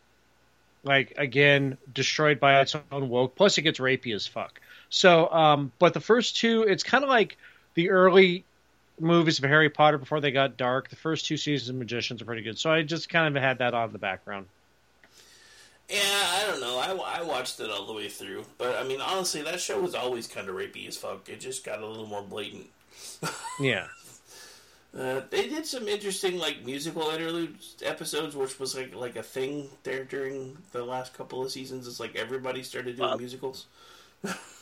Like 0.84 1.14
again, 1.18 1.78
destroyed 1.94 2.40
by 2.40 2.62
its 2.62 2.76
own 2.92 3.10
woke. 3.10 3.36
Plus, 3.36 3.60
it 3.60 3.62
gets 3.62 3.80
rapey 3.80 4.16
as 4.16 4.26
fuck. 4.26 4.60
So, 4.90 5.32
um, 5.32 5.72
but 5.78 5.94
the 5.94 6.00
first 6.00 6.38
two, 6.38 6.64
it's 6.64 6.84
kind 6.84 7.04
of 7.04 7.10
like 7.10 7.38
the 7.78 7.92
early 7.92 8.44
movies 9.00 9.38
of 9.38 9.46
Harry 9.46 9.70
Potter 9.70 10.00
before 10.00 10.20
they 10.20 10.32
got 10.32 10.58
dark. 10.58 10.90
The 10.90 10.96
first 10.96 11.28
two 11.28 11.38
seasons 11.38 11.70
of 11.70 11.76
Magicians 11.76 12.22
are 12.24 12.26
pretty 12.26 12.42
good. 12.42 12.58
So 12.58 12.72
I 12.72 12.82
just 12.82 13.08
kind 13.08 13.38
of 13.38 13.42
had 13.42 13.60
that 13.60 13.76
on 13.76 13.90
in 13.90 13.94
the 13.94 14.00
background. 14.00 14.48
Yeah, 15.88 16.00
I 16.02 16.44
don't 16.48 16.60
know. 16.60 16.80
I, 16.80 17.20
I 17.20 17.22
watched 17.22 17.60
it 17.60 17.70
all 17.70 17.86
the 17.86 17.94
way 17.94 18.10
through, 18.10 18.46
but 18.58 18.76
I 18.76 18.84
mean, 18.84 19.00
honestly, 19.00 19.44
that 19.44 19.62
show 19.62 19.80
was 19.80 19.94
always 19.94 20.28
kind 20.28 20.50
of 20.50 20.56
rapey 20.56 20.88
as 20.88 20.98
fuck. 20.98 21.30
It 21.30 21.40
just 21.40 21.64
got 21.64 21.80
a 21.80 21.88
little 21.88 22.08
more 22.08 22.22
blatant. 22.22 22.68
Yeah. 23.60 23.88
Uh, 24.98 25.22
they 25.32 25.50
did 25.50 25.66
some 25.66 25.88
interesting 25.88 26.38
like 26.38 26.64
musical 26.64 27.10
interlude 27.10 27.56
episodes, 27.84 28.36
which 28.36 28.60
was 28.60 28.76
like 28.76 28.96
like 28.96 29.16
a 29.16 29.24
thing 29.24 29.70
there 29.84 30.04
during 30.04 30.58
the 30.72 30.84
last 30.84 31.14
couple 31.14 31.44
of 31.44 31.52
seasons. 31.52 31.88
It's 31.88 32.00
like 32.00 32.16
everybody 32.16 32.62
started 32.62 32.98
doing 32.98 33.18
musicals. 33.18 33.66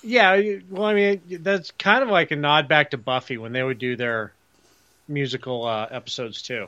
Yeah, 0.03 0.39
well, 0.69 0.83
I 0.85 0.93
mean, 0.93 1.21
that's 1.41 1.71
kind 1.71 2.03
of 2.03 2.09
like 2.09 2.29
a 2.29 2.35
nod 2.35 2.67
back 2.67 2.91
to 2.91 2.97
Buffy 2.97 3.37
when 3.37 3.53
they 3.53 3.63
would 3.63 3.79
do 3.79 3.95
their 3.95 4.33
musical 5.07 5.65
uh, 5.65 5.87
episodes 5.89 6.43
too. 6.43 6.67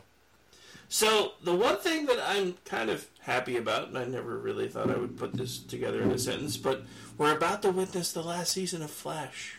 So 0.90 1.34
the 1.44 1.54
one 1.54 1.78
thing 1.78 2.06
that 2.08 2.18
I'm 2.26 2.56
kind 2.66 2.90
of 2.90 3.06
happy 3.20 3.58
about, 3.58 3.90
and 3.90 3.98
I 3.98 4.06
never 4.06 4.38
really 4.38 4.70
thought 4.70 4.90
I 4.90 4.96
would 4.96 5.18
put 5.18 5.34
this 5.34 5.60
together 5.60 6.02
in 6.02 6.12
a 6.12 6.18
sentence, 6.18 6.58
but 6.58 6.84
we're 7.18 7.36
about 7.36 7.62
to 7.64 7.70
witness 7.72 8.12
the 8.12 8.24
last 8.24 8.54
season 8.54 8.82
of 8.82 8.90
Flash. 8.90 9.58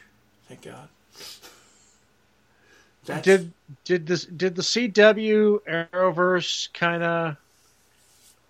Thank 0.48 0.62
God. 0.62 0.88
That's- 3.04 3.24
Did 3.24 3.52
did 3.84 4.06
this 4.06 4.24
did 4.24 4.56
the 4.56 4.62
CW 4.62 5.60
Arrowverse 5.92 6.72
kind 6.72 7.02
of 7.02 7.36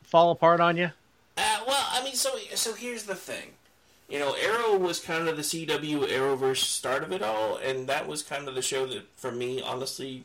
fall 0.05 0.31
apart 0.31 0.61
on 0.61 0.77
you? 0.77 0.91
Uh, 1.37 1.61
well, 1.67 1.87
I 1.91 2.03
mean, 2.03 2.15
so 2.15 2.37
so 2.55 2.75
here's 2.75 3.03
the 3.05 3.15
thing. 3.15 3.51
You 4.09 4.19
know, 4.19 4.35
Arrow 4.35 4.79
was 4.79 5.01
kind 5.01 5.29
of 5.29 5.37
the 5.37 5.43
CW 5.43 6.09
Arrowverse 6.09 6.65
start 6.65 7.03
of 7.03 7.13
it 7.13 7.23
all, 7.23 7.57
and 7.57 7.87
that 7.89 8.09
was 8.09 8.23
kind 8.23 8.49
of 8.49 8.55
the 8.55 8.63
show 8.63 8.87
that, 8.87 9.05
for 9.17 9.31
me, 9.31 9.61
honestly, 9.61 10.25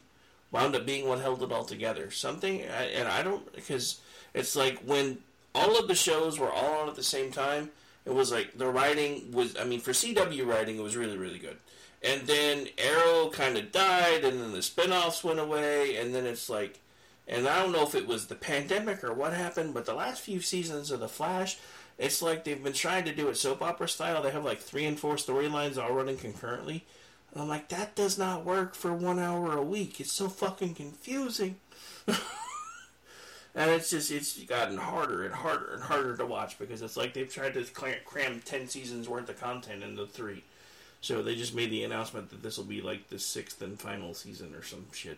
wound 0.51 0.75
up 0.75 0.86
being 0.86 1.07
what 1.07 1.19
held 1.19 1.43
it 1.43 1.51
all 1.51 1.65
together. 1.65 2.09
Something, 2.09 2.61
and 2.61 3.09
I 3.09 3.23
don't, 3.23 3.53
because 3.53 3.99
it's 4.34 4.55
like 4.55 4.79
when 4.86 5.17
all 5.53 5.77
of 5.77 5.88
the 5.88 5.95
shows 5.95 6.39
were 6.39 6.51
all 6.51 6.81
on 6.81 6.89
at 6.89 6.95
the 6.95 7.03
same 7.03 7.31
time, 7.31 7.71
it 8.05 8.13
was 8.13 8.31
like 8.31 8.57
the 8.57 8.67
writing 8.67 9.31
was, 9.31 9.57
I 9.57 9.65
mean, 9.65 9.81
for 9.81 9.91
CW 9.91 10.47
writing, 10.47 10.77
it 10.77 10.84
was 10.84 10.95
really, 10.95 11.17
really 11.17 11.39
good. 11.39 11.57
And 12.01 12.27
then 12.27 12.67
Arrow 12.77 13.29
kind 13.29 13.57
of 13.57 13.71
died, 13.71 14.23
and 14.23 14.39
then 14.39 14.51
the 14.51 14.61
spin 14.61 14.91
offs 14.91 15.23
went 15.23 15.39
away, 15.39 15.97
and 15.97 16.13
then 16.15 16.25
it's 16.25 16.49
like, 16.49 16.79
and 17.27 17.47
I 17.47 17.61
don't 17.61 17.71
know 17.71 17.84
if 17.84 17.95
it 17.95 18.07
was 18.07 18.27
the 18.27 18.36
pandemic 18.36 19.03
or 19.03 19.13
what 19.13 19.34
happened, 19.34 19.73
but 19.73 19.86
the 19.86 19.93
last 19.93 20.21
few 20.21 20.41
seasons 20.41 20.91
of 20.91 20.99
The 20.99 21.07
Flash, 21.07 21.57
it's 21.97 22.21
like 22.21 22.43
they've 22.43 22.63
been 22.63 22.73
trying 22.73 23.05
to 23.05 23.13
do 23.13 23.29
it 23.29 23.37
soap 23.37 23.61
opera 23.61 23.87
style. 23.87 24.21
They 24.21 24.31
have 24.31 24.45
like 24.45 24.59
three 24.59 24.85
and 24.85 24.99
four 24.99 25.15
storylines 25.15 25.77
all 25.77 25.93
running 25.93 26.17
concurrently. 26.17 26.85
And 27.31 27.41
I'm 27.41 27.47
like, 27.47 27.69
that 27.69 27.95
does 27.95 28.17
not 28.17 28.45
work 28.45 28.75
for 28.75 28.93
one 28.93 29.19
hour 29.19 29.57
a 29.57 29.63
week. 29.63 29.99
It's 29.99 30.11
so 30.11 30.29
fucking 30.29 30.75
confusing. 30.75 31.57
and 32.07 33.71
it's 33.71 33.89
just, 33.89 34.11
it's 34.11 34.37
gotten 34.43 34.77
harder 34.77 35.25
and 35.25 35.33
harder 35.33 35.73
and 35.73 35.83
harder 35.83 36.17
to 36.17 36.25
watch 36.25 36.59
because 36.59 36.81
it's 36.81 36.97
like 36.97 37.13
they've 37.13 37.31
tried 37.31 37.53
to 37.55 37.63
cram, 37.65 37.95
cram 38.05 38.41
10 38.43 38.67
seasons 38.67 39.09
worth 39.09 39.29
of 39.29 39.39
content 39.39 39.83
into 39.83 40.05
three. 40.05 40.43
So 41.01 41.21
they 41.21 41.35
just 41.35 41.53
made 41.53 41.69
the 41.69 41.83
announcement 41.83 42.29
that 42.29 42.41
this 42.41 42.57
will 42.57 42.65
be 42.65 42.81
like 42.81 43.09
the 43.09 43.19
sixth 43.19 43.61
and 43.61 43.79
final 43.79 44.13
season 44.13 44.55
or 44.55 44.63
some 44.63 44.85
shit. 44.93 45.17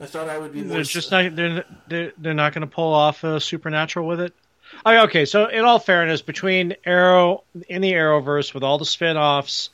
I 0.00 0.06
thought 0.06 0.28
I 0.28 0.38
would 0.38 0.52
be. 0.52 0.62
They're 0.62 0.84
just 0.84 1.10
not 1.10 1.34
they're 1.34 1.64
they're, 1.88 2.12
they're 2.16 2.34
not 2.34 2.54
going 2.54 2.60
to 2.60 2.72
pull 2.72 2.94
off 2.94 3.24
a 3.24 3.40
supernatural 3.40 4.06
with 4.06 4.20
it. 4.20 4.32
Oh, 4.74 4.90
I 4.90 4.94
mean, 4.94 5.04
okay, 5.04 5.24
so 5.24 5.46
in 5.46 5.64
all 5.64 5.78
fairness, 5.78 6.22
between 6.22 6.76
Arrow 6.84 7.44
in 7.68 7.82
the 7.82 7.92
Arrowverse 7.92 8.54
with 8.54 8.62
all 8.62 8.78
the 8.78 8.84
spin-offs 8.84 9.70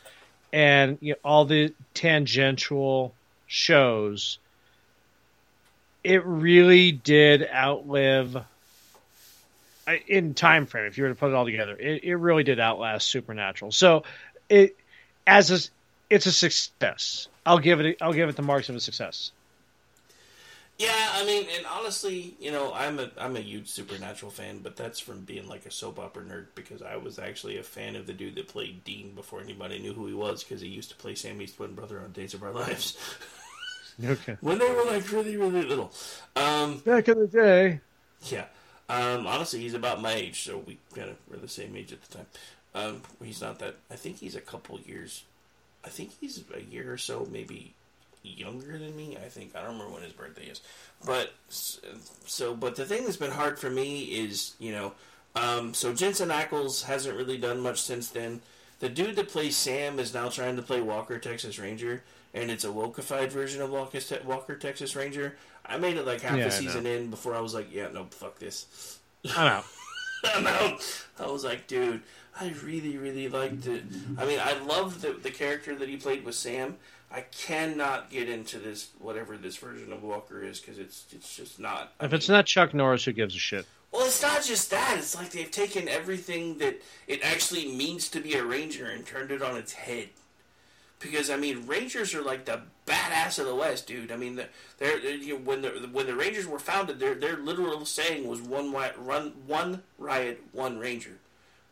and 0.52 0.98
you 1.00 1.12
know, 1.12 1.18
all 1.24 1.44
the 1.44 1.74
tangential 1.94 3.14
shows, 3.46 4.38
it 6.02 6.24
really 6.24 6.92
did 6.92 7.48
outlive 7.52 8.36
uh, 9.86 9.92
in 10.06 10.34
time 10.34 10.66
frame. 10.66 10.86
If 10.86 10.96
you 10.96 11.04
were 11.04 11.10
to 11.10 11.14
put 11.14 11.28
it 11.28 11.34
all 11.34 11.44
together, 11.44 11.76
it, 11.76 12.04
it 12.04 12.16
really 12.16 12.44
did 12.44 12.60
outlast 12.60 13.08
Supernatural. 13.08 13.72
So 13.72 14.04
it 14.48 14.76
as 15.26 15.50
a, 15.50 15.58
it's 16.08 16.26
a 16.26 16.32
success. 16.32 17.28
I'll 17.44 17.58
give 17.58 17.80
it 17.80 17.98
I'll 18.00 18.12
give 18.12 18.28
it 18.28 18.36
the 18.36 18.42
marks 18.42 18.68
of 18.68 18.76
a 18.76 18.80
success. 18.80 19.32
Yeah, 20.78 21.10
I 21.14 21.24
mean, 21.24 21.46
and 21.56 21.64
honestly, 21.66 22.34
you 22.40 22.50
know, 22.50 22.72
I'm 22.74 22.98
a 22.98 23.08
I'm 23.16 23.36
a 23.36 23.40
huge 23.40 23.68
Supernatural 23.68 24.32
fan, 24.32 24.58
but 24.60 24.74
that's 24.76 24.98
from 24.98 25.20
being 25.20 25.48
like 25.48 25.66
a 25.66 25.70
soap 25.70 26.00
opera 26.00 26.24
nerd 26.24 26.46
because 26.56 26.82
I 26.82 26.96
was 26.96 27.18
actually 27.18 27.58
a 27.58 27.62
fan 27.62 27.94
of 27.94 28.06
the 28.08 28.12
dude 28.12 28.34
that 28.34 28.48
played 28.48 28.82
Dean 28.82 29.12
before 29.14 29.40
anybody 29.40 29.78
knew 29.78 29.92
who 29.92 30.08
he 30.08 30.14
was 30.14 30.42
because 30.42 30.60
he 30.60 30.66
used 30.68 30.90
to 30.90 30.96
play 30.96 31.14
Sammy's 31.14 31.52
twin 31.54 31.74
brother 31.76 32.00
on 32.00 32.10
Days 32.10 32.34
of 32.34 32.42
Our 32.42 32.50
Lives 32.50 32.98
Okay. 34.04 34.36
when 34.40 34.58
they 34.58 34.68
were 34.68 34.84
like 34.84 35.10
really 35.12 35.36
really 35.36 35.62
little. 35.62 35.92
Um, 36.34 36.78
Back 36.78 37.06
in 37.08 37.20
the 37.20 37.28
day. 37.28 37.80
yeah, 38.22 38.46
um, 38.88 39.28
honestly, 39.28 39.60
he's 39.60 39.74
about 39.74 40.02
my 40.02 40.12
age, 40.14 40.42
so 40.42 40.58
we 40.58 40.78
kind 40.92 41.08
of 41.10 41.16
were 41.30 41.36
the 41.36 41.46
same 41.46 41.76
age 41.76 41.92
at 41.92 42.02
the 42.02 42.16
time. 42.18 42.26
Um, 42.74 43.02
he's 43.22 43.40
not 43.40 43.60
that. 43.60 43.76
I 43.92 43.94
think 43.94 44.18
he's 44.18 44.34
a 44.34 44.40
couple 44.40 44.80
years. 44.80 45.22
I 45.84 45.88
think 45.90 46.10
he's 46.20 46.42
a 46.52 46.60
year 46.62 46.92
or 46.92 46.98
so, 46.98 47.28
maybe 47.30 47.74
younger 48.24 48.78
than 48.78 48.96
me. 48.96 49.16
I 49.16 49.28
think 49.28 49.54
I 49.54 49.60
don't 49.60 49.72
remember 49.72 49.92
when 49.92 50.02
his 50.02 50.12
birthday 50.12 50.46
is, 50.46 50.60
but 51.04 51.32
so. 51.48 52.54
But 52.54 52.76
the 52.76 52.84
thing 52.84 53.04
that's 53.04 53.16
been 53.16 53.30
hard 53.30 53.58
for 53.58 53.70
me 53.70 54.02
is 54.04 54.54
you 54.58 54.72
know, 54.72 54.92
um, 55.36 55.74
so 55.74 55.92
Jensen 55.92 56.30
Ackles 56.30 56.84
hasn't 56.84 57.16
really 57.16 57.38
done 57.38 57.60
much 57.60 57.80
since 57.80 58.08
then. 58.08 58.40
The 58.80 58.88
dude 58.88 59.16
that 59.16 59.28
plays 59.28 59.56
Sam 59.56 59.98
is 59.98 60.12
now 60.12 60.28
trying 60.28 60.56
to 60.56 60.62
play 60.62 60.80
Walker 60.80 61.18
Texas 61.18 61.58
Ranger, 61.58 62.02
and 62.34 62.50
it's 62.50 62.64
a 62.64 62.68
wokeified 62.68 63.30
version 63.30 63.62
of 63.62 63.70
Walker, 63.70 64.56
Texas 64.56 64.96
Ranger. 64.96 65.36
I 65.64 65.78
made 65.78 65.96
it 65.96 66.04
like 66.04 66.20
half 66.20 66.36
Yeah, 66.36 66.44
the 66.44 66.50
season 66.50 66.84
in 66.86 67.08
before 67.08 67.34
I 67.34 67.40
was 67.40 67.54
like, 67.54 67.72
yeah, 67.72 67.88
no, 67.92 68.06
fuck 68.10 68.38
this. 68.38 68.98
I'm 69.36 69.46
out. 69.46 69.64
I'm 70.24 70.46
out. 70.46 71.06
I 71.18 71.26
was 71.26 71.44
like, 71.44 71.66
dude, 71.66 72.02
I 72.38 72.52
really, 72.62 72.98
really 72.98 73.28
liked 73.28 73.66
it. 73.66 73.84
I 74.18 74.26
mean, 74.26 74.40
I 74.42 74.58
loved 74.64 75.00
the, 75.00 75.12
the 75.12 75.30
character 75.30 75.74
that 75.76 75.88
he 75.88 75.96
played 75.96 76.24
with 76.24 76.34
Sam. 76.34 76.76
I 77.10 77.20
cannot 77.20 78.10
get 78.10 78.28
into 78.28 78.58
this 78.58 78.88
whatever 78.98 79.36
this 79.36 79.56
version 79.56 79.92
of 79.92 80.02
Walker 80.02 80.42
is 80.42 80.60
because 80.60 80.78
it's 80.78 81.06
it's 81.12 81.36
just 81.36 81.60
not. 81.60 81.92
If 82.00 82.12
it's 82.12 82.28
not 82.28 82.46
Chuck 82.46 82.74
Norris, 82.74 83.04
who 83.04 83.12
gives 83.12 83.34
a 83.34 83.38
shit? 83.38 83.66
Well, 83.92 84.06
it's 84.06 84.22
not 84.22 84.42
just 84.42 84.70
that. 84.70 84.96
It's 84.98 85.14
like 85.14 85.30
they've 85.30 85.50
taken 85.50 85.88
everything 85.88 86.58
that 86.58 86.82
it 87.06 87.24
actually 87.24 87.70
means 87.72 88.08
to 88.10 88.20
be 88.20 88.34
a 88.34 88.44
ranger 88.44 88.86
and 88.86 89.06
turned 89.06 89.30
it 89.30 89.40
on 89.40 89.56
its 89.56 89.72
head. 89.72 90.08
Because 90.98 91.30
I 91.30 91.36
mean, 91.36 91.66
rangers 91.66 92.14
are 92.14 92.22
like 92.22 92.44
the 92.46 92.62
badass 92.86 93.38
of 93.38 93.46
the 93.46 93.54
West, 93.54 93.86
dude. 93.86 94.10
I 94.10 94.16
mean, 94.16 94.34
they're, 94.34 94.48
they're 94.78 95.14
you 95.14 95.34
know, 95.34 95.40
when 95.44 95.62
the 95.62 95.68
when 95.92 96.06
the 96.06 96.16
Rangers 96.16 96.46
were 96.46 96.58
founded, 96.58 96.98
their 96.98 97.14
their 97.14 97.36
literal 97.36 97.84
saying 97.84 98.26
was 98.26 98.40
one 98.40 98.72
wi- 98.72 98.94
run 98.98 99.34
one 99.46 99.82
riot, 99.98 100.42
one 100.52 100.78
ranger, 100.78 101.18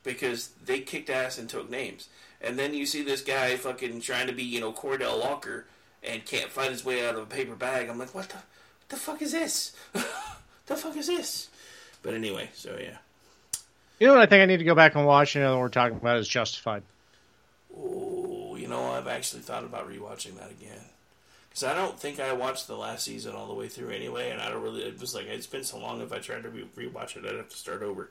because 0.03 0.51
they 0.65 0.81
kicked 0.81 1.11
ass 1.11 1.39
and 1.39 1.49
took 1.49 1.71
names. 1.71 2.09
And 2.41 2.59
then 2.59 2.75
you 2.75 2.87
see 2.87 3.03
this 3.03 3.23
guy 3.23 3.57
fucking 3.57 4.01
trying 4.01 4.27
to 4.27 4.33
be 4.33 4.43
you 4.43 4.61
know 4.61 4.73
Cordell 4.73 5.21
Walker 5.21 5.67
and 6.03 6.25
can't 6.25 6.51
find 6.51 6.71
his 6.71 6.85
way 6.85 7.07
out 7.07 7.15
of 7.15 7.23
a 7.23 7.27
paper 7.27 7.55
bag. 7.55 7.89
I'm 7.89 7.99
like, 7.99 8.15
what 8.15 8.29
the, 8.29 8.37
what 8.37 8.89
the 8.89 8.97
fuck 8.97 9.23
is 9.23 9.33
this? 9.33 9.75
the 9.93 10.77
fuck 10.77 10.97
is 10.97 11.07
this? 11.07 11.49
But 12.03 12.15
anyway, 12.15 12.51
so 12.55 12.77
yeah. 12.81 12.99
You 13.99 14.09
know 14.09 14.15
what 14.15 14.23
I 14.23 14.27
think 14.27 14.43
I 14.43 14.47
need 14.47 14.57
to 14.57 14.65
go 14.65 14.75
back 14.75 14.97
and 14.97 15.07
watch? 15.07 15.37
You 15.37 15.43
know, 15.43 15.53
what 15.53 15.61
we're 15.61 15.69
talking 15.69 15.97
about 15.97 16.19
is 16.19 16.27
Justified. 16.27 16.83
Oh, 17.77 18.57
you 18.57 18.67
know, 18.67 18.91
I've 18.91 19.07
actually 19.07 19.43
thought 19.43 19.65
about 19.65 19.89
rewatching 19.89 20.37
that 20.39 20.51
again. 20.51 20.85
Because 21.49 21.65
I 21.65 21.75
don't 21.75 21.99
think 21.99 22.19
I 22.19 22.33
watched 22.33 22.67
the 22.67 22.77
last 22.77 23.05
season 23.05 23.35
all 23.35 23.47
the 23.47 23.55
way 23.55 23.69
through 23.69 23.91
anyway, 23.91 24.31
and 24.31 24.41
I 24.41 24.51
don't 24.51 24.63
really. 24.63 24.83
It 24.83 25.01
was 25.01 25.15
like 25.15 25.27
it's 25.27 25.47
been 25.47 25.65
so 25.65 25.79
long. 25.79 26.01
If 26.01 26.13
I 26.13 26.19
tried 26.19 26.43
to 26.43 26.49
re- 26.49 26.67
rewatch 26.77 27.17
it, 27.17 27.27
I'd 27.27 27.37
have 27.37 27.51
to 27.51 27.57
start 27.57 27.83
over. 27.83 28.11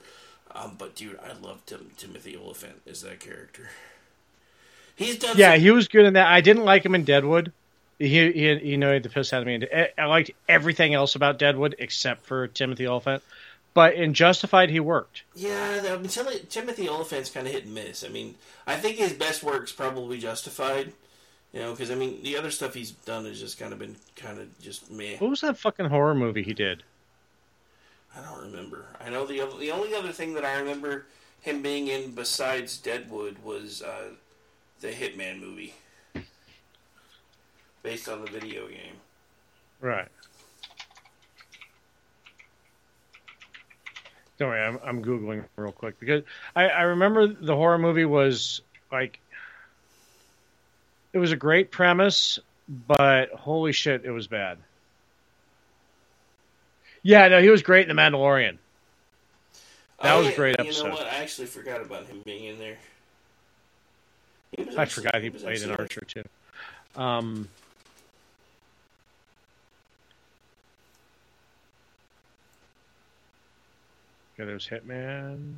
Um, 0.55 0.75
but 0.77 0.95
dude, 0.95 1.19
I 1.23 1.33
love 1.45 1.65
Tim- 1.65 1.91
Timothy 1.97 2.35
Olyphant 2.37 2.81
as 2.89 3.01
that 3.03 3.19
character. 3.19 3.69
He's 4.95 5.17
done. 5.17 5.37
Yeah, 5.37 5.53
some- 5.53 5.61
he 5.61 5.71
was 5.71 5.87
good 5.87 6.05
in 6.05 6.13
that. 6.13 6.27
I 6.27 6.41
didn't 6.41 6.65
like 6.65 6.85
him 6.85 6.95
in 6.95 7.03
Deadwood. 7.03 7.51
He, 7.99 8.31
he 8.31 8.51
you 8.71 8.77
know, 8.77 8.97
the 8.99 9.09
piss 9.09 9.31
out 9.33 9.41
of 9.41 9.47
me. 9.47 9.65
I- 9.73 9.89
I 9.97 10.05
liked 10.05 10.31
everything 10.49 10.93
else 10.93 11.15
about 11.15 11.37
Deadwood 11.39 11.75
except 11.79 12.25
for 12.25 12.47
Timothy 12.47 12.87
Olyphant. 12.87 13.23
but 13.73 13.93
in 13.93 14.13
Justified 14.13 14.69
he 14.69 14.81
worked. 14.81 15.23
Yeah, 15.33 15.81
I 15.93 15.95
mean, 15.97 16.09
Tim- 16.09 16.27
Timothy 16.49 16.89
Olyphant's 16.89 17.29
kind 17.29 17.47
of 17.47 17.53
hit 17.53 17.63
and 17.65 17.73
miss. 17.73 18.03
I 18.03 18.09
mean, 18.09 18.35
I 18.67 18.75
think 18.75 18.97
his 18.97 19.13
best 19.13 19.43
work's 19.43 19.71
probably 19.71 20.17
Justified. 20.19 20.91
You 21.53 21.59
know, 21.61 21.71
because 21.71 21.89
I 21.91 21.95
mean, 21.95 22.21
the 22.23 22.37
other 22.37 22.51
stuff 22.51 22.73
he's 22.73 22.91
done 22.91 23.25
has 23.25 23.39
just 23.39 23.57
kind 23.59 23.71
of 23.73 23.79
been 23.79 23.95
kind 24.17 24.39
of 24.39 24.47
just 24.61 24.89
meh. 24.91 25.15
What 25.19 25.29
was 25.29 25.41
that 25.41 25.57
fucking 25.57 25.85
horror 25.87 26.15
movie 26.15 26.43
he 26.43 26.53
did? 26.53 26.83
I 28.15 28.21
don't 28.21 28.51
remember. 28.51 28.85
I 28.99 29.09
know 29.09 29.25
the 29.25 29.47
the 29.59 29.71
only 29.71 29.95
other 29.95 30.11
thing 30.11 30.33
that 30.33 30.45
I 30.45 30.59
remember 30.59 31.05
him 31.41 31.61
being 31.61 31.87
in 31.87 32.11
besides 32.11 32.77
Deadwood 32.77 33.37
was 33.43 33.81
uh, 33.81 34.09
the 34.79 34.89
Hitman 34.89 35.39
movie, 35.39 35.73
based 37.83 38.09
on 38.09 38.23
the 38.23 38.31
video 38.31 38.67
game. 38.67 38.95
Right. 39.79 40.07
Don't 44.37 44.49
worry, 44.49 44.61
I'm, 44.61 44.79
I'm 44.83 45.03
googling 45.03 45.43
real 45.55 45.71
quick 45.71 45.99
because 45.99 46.23
I, 46.55 46.67
I 46.67 46.81
remember 46.81 47.27
the 47.27 47.55
horror 47.55 47.77
movie 47.77 48.05
was 48.05 48.61
like 48.91 49.19
it 51.13 51.19
was 51.19 51.31
a 51.31 51.35
great 51.35 51.71
premise, 51.71 52.39
but 52.87 53.31
holy 53.31 53.71
shit, 53.71 54.03
it 54.03 54.11
was 54.11 54.27
bad. 54.27 54.57
Yeah, 57.03 57.27
no, 57.29 57.41
he 57.41 57.49
was 57.49 57.61
great 57.61 57.89
in 57.89 57.95
The 57.95 57.99
Mandalorian. 58.01 58.57
That 60.01 60.13
Oh, 60.15 60.19
was 60.19 60.27
a 60.27 60.35
great 60.35 60.55
You 60.59 60.65
episode. 60.65 60.83
You 60.85 60.89
know 60.89 60.95
what? 60.95 61.07
I 61.07 61.15
actually 61.17 61.47
forgot 61.47 61.81
about 61.81 62.05
him 62.07 62.21
being 62.25 62.45
in 62.45 62.59
there. 62.59 62.77
I 64.57 64.61
actually- 64.61 64.85
forgot 64.87 65.21
he 65.21 65.29
was 65.29 65.43
played 65.43 65.57
actually- 65.57 65.75
Archer 65.75 66.01
too. 66.05 66.23
Um, 66.95 67.47
okay, 74.35 74.45
there's 74.45 74.67
Hitman. 74.67 75.55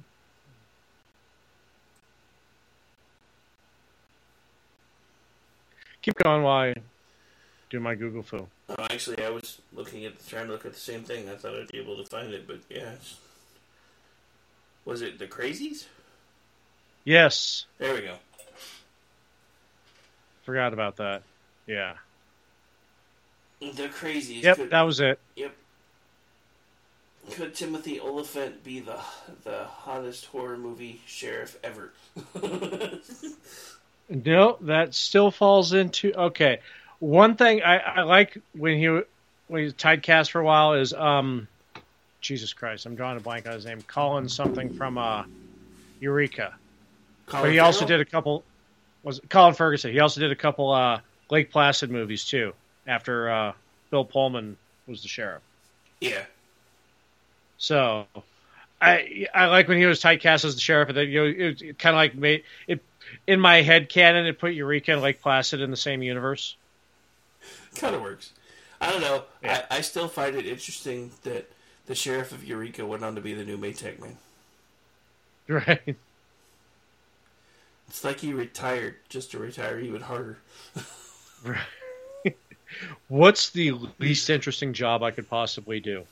Keep 6.02 6.16
going 6.24 6.44
while 6.44 6.70
I 6.70 6.74
do 7.70 7.80
my 7.80 7.96
Google 7.96 8.24
foo. 8.24 8.48
Oh, 8.70 8.76
actually, 8.90 9.24
I 9.24 9.30
was 9.30 9.60
looking 9.74 10.06
at 10.06 10.26
trying 10.28 10.46
to 10.48 10.54
look 10.54 10.66
at 10.66 10.74
the 10.74 10.80
same 10.80 11.04
thing. 11.04 11.30
I 11.30 11.36
thought 11.36 11.54
I'd 11.56 11.68
be 11.68 11.80
able 11.80 11.98
to 11.98 12.06
find 12.10 12.34
it, 12.34 12.48
but 12.48 12.60
yeah. 12.70 12.92
Was 14.86 15.02
it 15.02 15.20
the 15.20 15.28
Crazies? 15.28 15.86
Yes, 17.06 17.66
There 17.78 17.94
we 17.94 18.02
go. 18.02 18.16
forgot 20.44 20.72
about 20.74 20.96
that. 20.98 21.24
Yeah. 21.68 21.94
The 23.60 23.88
Crazies. 23.90 24.44
Yep, 24.44 24.58
could- 24.58 24.70
that 24.72 24.82
was 24.84 25.00
it. 25.02 25.20
Yep. 25.36 25.56
Could 27.32 27.56
Timothy 27.56 28.00
Olyphant 28.02 28.64
be 28.66 28.82
the 28.82 28.98
the 29.46 29.64
hottest 29.64 30.26
horror 30.26 30.58
movie 30.58 31.02
sheriff 31.06 31.58
ever? 31.64 31.92
No, 34.10 34.58
that 34.62 34.94
still 34.94 35.32
falls 35.32 35.72
into 35.72 36.14
okay. 36.14 36.60
One 37.04 37.36
thing 37.36 37.62
I, 37.62 37.80
I 37.80 38.02
like 38.04 38.38
when 38.54 38.78
he 38.78 38.88
when 39.48 39.62
he's 39.62 39.74
typecast 39.74 40.32
for 40.32 40.40
a 40.40 40.46
while 40.46 40.76
is 40.76 40.94
um, 40.94 41.50
Jesus 42.22 42.54
Christ, 42.54 42.86
I'm 42.86 42.96
drawing 42.96 43.18
a 43.18 43.20
blank 43.20 43.46
on 43.46 43.52
his 43.52 43.66
name. 43.66 43.82
Colin 43.82 44.30
something 44.30 44.74
from 44.74 44.98
uh, 44.98 45.26
Eureka. 46.00 46.54
Colin 47.26 47.44
but 47.44 47.52
he 47.52 47.60
also 47.60 47.86
did 47.86 48.00
a 48.00 48.06
couple. 48.06 48.46
Was 49.04 49.20
Colin 49.28 49.54
Ferguson? 49.54 49.92
He 49.92 50.00
also 50.00 50.22
did 50.22 50.32
a 50.32 50.36
couple 50.38 50.72
uh, 50.72 51.02
Lake 51.30 51.52
Placid 51.52 51.92
movies 51.92 52.24
too. 52.24 52.54
After 52.88 53.30
uh, 53.30 53.54
Bill 53.90 54.06
Pullman 54.06 54.56
was 54.88 55.02
the 55.02 55.10
sheriff. 55.10 55.42
yeah. 56.00 56.24
So, 57.58 58.08
I 58.82 59.28
I 59.36 59.48
like 59.48 59.68
when 59.68 59.78
he 59.78 59.86
was 59.86 60.02
typecast 60.02 60.46
as 60.46 60.56
the 60.56 60.62
sheriff, 60.62 60.88
and 60.88 60.98
then 60.98 61.10
you 61.10 61.20
know 61.20 61.48
it, 61.50 61.62
it 61.62 61.78
kind 61.78 61.96
of 61.96 61.98
like 61.98 62.16
made 62.16 62.44
it 62.66 62.82
in 63.28 63.42
my 63.42 63.62
head 63.62 63.90
canon. 63.90 64.26
It 64.26 64.40
put 64.40 64.54
Eureka 64.54 64.94
and 64.94 65.02
Lake 65.02 65.22
Placid 65.22 65.60
in 65.60 65.70
the 65.70 65.76
same 65.76 66.02
universe. 66.02 66.56
Kind 67.76 67.96
of 67.96 68.02
works. 68.02 68.32
I 68.80 68.92
don't 68.92 69.02
know. 69.02 69.24
I, 69.44 69.64
I 69.72 69.82
still 69.82 70.08
find 70.08 70.36
it 70.36 70.46
interesting 70.46 71.12
that 71.24 71.50
the 71.86 71.96
sheriff 71.96 72.32
of 72.32 72.44
Eureka 72.44 72.86
went 72.86 73.04
on 73.04 73.16
to 73.16 73.22
be 73.22 73.34
the 73.34 73.44
new 73.44 73.58
Maytag 73.58 74.00
man. 74.00 74.18
Right. 75.46 75.98
It's 77.90 78.04
like 78.06 78.22
he 78.22 78.32
retired 78.32 78.96
just 79.10 79.32
to 79.32 79.40
retire 79.40 79.78
even 79.78 80.02
harder. 80.02 80.38
right. 81.44 81.58
What's 83.10 83.50
the 83.50 83.74
least 84.00 84.30
interesting 84.30 84.72
job 84.72 85.04
I 85.04 85.12
could 85.12 85.30
possibly 85.30 85.82
do? 85.82 86.06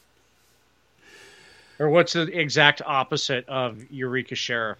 Or 1.79 1.89
what's 1.89 2.13
the 2.13 2.23
exact 2.37 2.83
opposite 2.85 3.49
of 3.49 3.91
Eureka 3.91 4.35
Sheriff 4.35 4.77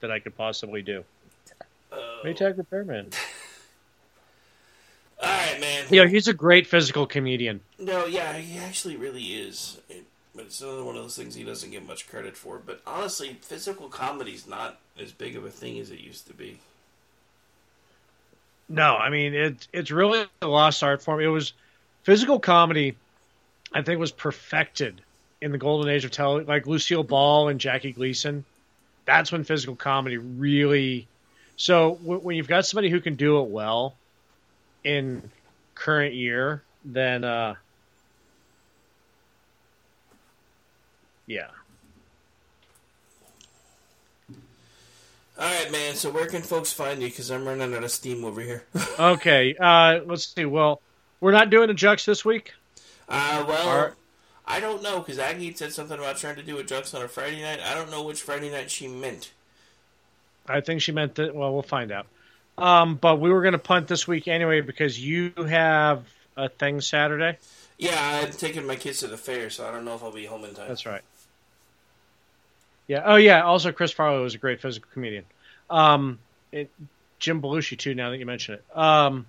that 0.00 0.10
I 0.10 0.20
could 0.20 0.34
possibly 0.38 0.80
do? 0.80 1.04
Uh, 1.92 1.96
Maytag 2.24 2.56
Repairman. 2.56 3.10
Man. 5.60 5.84
Yeah, 5.90 6.06
he's 6.06 6.28
a 6.28 6.34
great 6.34 6.66
physical 6.66 7.06
comedian. 7.06 7.60
No, 7.78 8.06
yeah, 8.06 8.34
he 8.34 8.58
actually 8.58 8.96
really 8.96 9.24
is. 9.24 9.78
It, 9.88 10.04
but 10.34 10.46
it's 10.46 10.60
another 10.60 10.84
one 10.84 10.96
of 10.96 11.02
those 11.02 11.16
things 11.16 11.34
he 11.34 11.44
doesn't 11.44 11.70
get 11.70 11.86
much 11.86 12.08
credit 12.08 12.36
for. 12.36 12.58
But 12.64 12.80
honestly, 12.86 13.36
physical 13.42 13.88
comedy's 13.88 14.46
not 14.46 14.78
as 15.00 15.12
big 15.12 15.36
of 15.36 15.44
a 15.44 15.50
thing 15.50 15.78
as 15.78 15.90
it 15.90 16.00
used 16.00 16.26
to 16.28 16.34
be. 16.34 16.58
No, 18.68 18.96
I 18.96 19.10
mean 19.10 19.34
it. 19.34 19.66
It's 19.72 19.90
really 19.90 20.24
a 20.42 20.46
lost 20.46 20.82
art 20.82 21.02
form. 21.02 21.20
It 21.20 21.26
was 21.26 21.52
physical 22.04 22.38
comedy. 22.38 22.96
I 23.72 23.82
think 23.82 24.00
was 24.00 24.12
perfected 24.12 25.00
in 25.40 25.52
the 25.52 25.58
golden 25.58 25.90
age 25.90 26.04
of 26.04 26.10
television, 26.10 26.48
like 26.48 26.66
Lucille 26.66 27.02
Ball 27.02 27.48
and 27.48 27.60
Jackie 27.60 27.92
Gleason. 27.92 28.44
That's 29.04 29.32
when 29.32 29.44
physical 29.44 29.76
comedy 29.76 30.18
really. 30.18 31.06
So 31.56 31.98
w- 32.02 32.20
when 32.20 32.36
you've 32.36 32.48
got 32.48 32.66
somebody 32.66 32.90
who 32.90 33.00
can 33.00 33.16
do 33.16 33.40
it 33.40 33.48
well 33.48 33.94
in 34.84 35.30
current 35.80 36.14
year, 36.14 36.62
then 36.84 37.24
uh, 37.24 37.54
yeah. 41.26 41.48
All 45.38 45.46
right, 45.46 45.72
man. 45.72 45.94
So 45.94 46.10
where 46.10 46.26
can 46.26 46.42
folks 46.42 46.70
find 46.70 47.00
you? 47.00 47.08
Because 47.08 47.30
I'm 47.30 47.46
running 47.46 47.74
out 47.74 47.82
of 47.82 47.90
steam 47.90 48.24
over 48.24 48.40
here. 48.40 48.64
Okay, 48.98 49.56
uh, 49.58 50.00
let's 50.04 50.26
see. 50.26 50.44
Well, 50.44 50.82
we're 51.20 51.32
not 51.32 51.48
doing 51.48 51.70
a 51.70 51.74
Jux 51.74 52.04
this 52.04 52.22
week. 52.22 52.52
Uh, 53.08 53.44
well, 53.48 53.68
Are- 53.68 53.96
I 54.46 54.60
don't 54.60 54.82
know 54.82 54.98
because 55.00 55.18
Aggie 55.18 55.54
said 55.54 55.72
something 55.72 55.98
about 55.98 56.18
trying 56.18 56.36
to 56.36 56.42
do 56.42 56.58
a 56.58 56.62
Jux 56.64 56.94
on 56.94 57.00
a 57.02 57.08
Friday 57.08 57.40
night. 57.40 57.60
I 57.64 57.74
don't 57.74 57.90
know 57.90 58.02
which 58.02 58.20
Friday 58.20 58.50
night 58.50 58.70
she 58.70 58.86
meant. 58.88 59.32
I 60.46 60.60
think 60.60 60.82
she 60.82 60.92
meant 60.92 61.14
that. 61.14 61.34
Well, 61.34 61.52
we'll 61.54 61.62
find 61.62 61.90
out. 61.90 62.06
Um, 62.58 62.96
but 62.96 63.20
we 63.20 63.30
were 63.30 63.42
going 63.42 63.52
to 63.52 63.58
punt 63.58 63.88
this 63.88 64.06
week 64.06 64.28
anyway 64.28 64.60
because 64.60 64.98
you 64.98 65.32
have 65.36 66.04
a 66.36 66.48
thing 66.48 66.80
Saturday. 66.80 67.38
Yeah, 67.78 68.22
I'm 68.22 68.32
taking 68.32 68.66
my 68.66 68.76
kids 68.76 69.00
to 69.00 69.06
the 69.06 69.16
fair, 69.16 69.48
so 69.48 69.66
I 69.66 69.70
don't 69.70 69.84
know 69.84 69.94
if 69.94 70.02
I'll 70.02 70.12
be 70.12 70.26
home 70.26 70.44
in 70.44 70.54
time. 70.54 70.68
That's 70.68 70.84
right. 70.84 71.02
Yeah. 72.86 73.02
Oh, 73.04 73.16
yeah. 73.16 73.42
Also, 73.42 73.72
Chris 73.72 73.92
Farley 73.92 74.22
was 74.22 74.34
a 74.34 74.38
great 74.38 74.60
physical 74.60 74.90
comedian. 74.92 75.24
Um, 75.70 76.18
it, 76.52 76.68
Jim 77.20 77.40
Belushi 77.40 77.78
too. 77.78 77.94
Now 77.94 78.10
that 78.10 78.18
you 78.18 78.26
mention 78.26 78.54
it. 78.54 78.76
Um, 78.76 79.26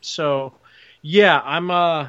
so 0.00 0.54
yeah, 1.02 1.40
I'm. 1.44 1.70
Uh, 1.70 2.08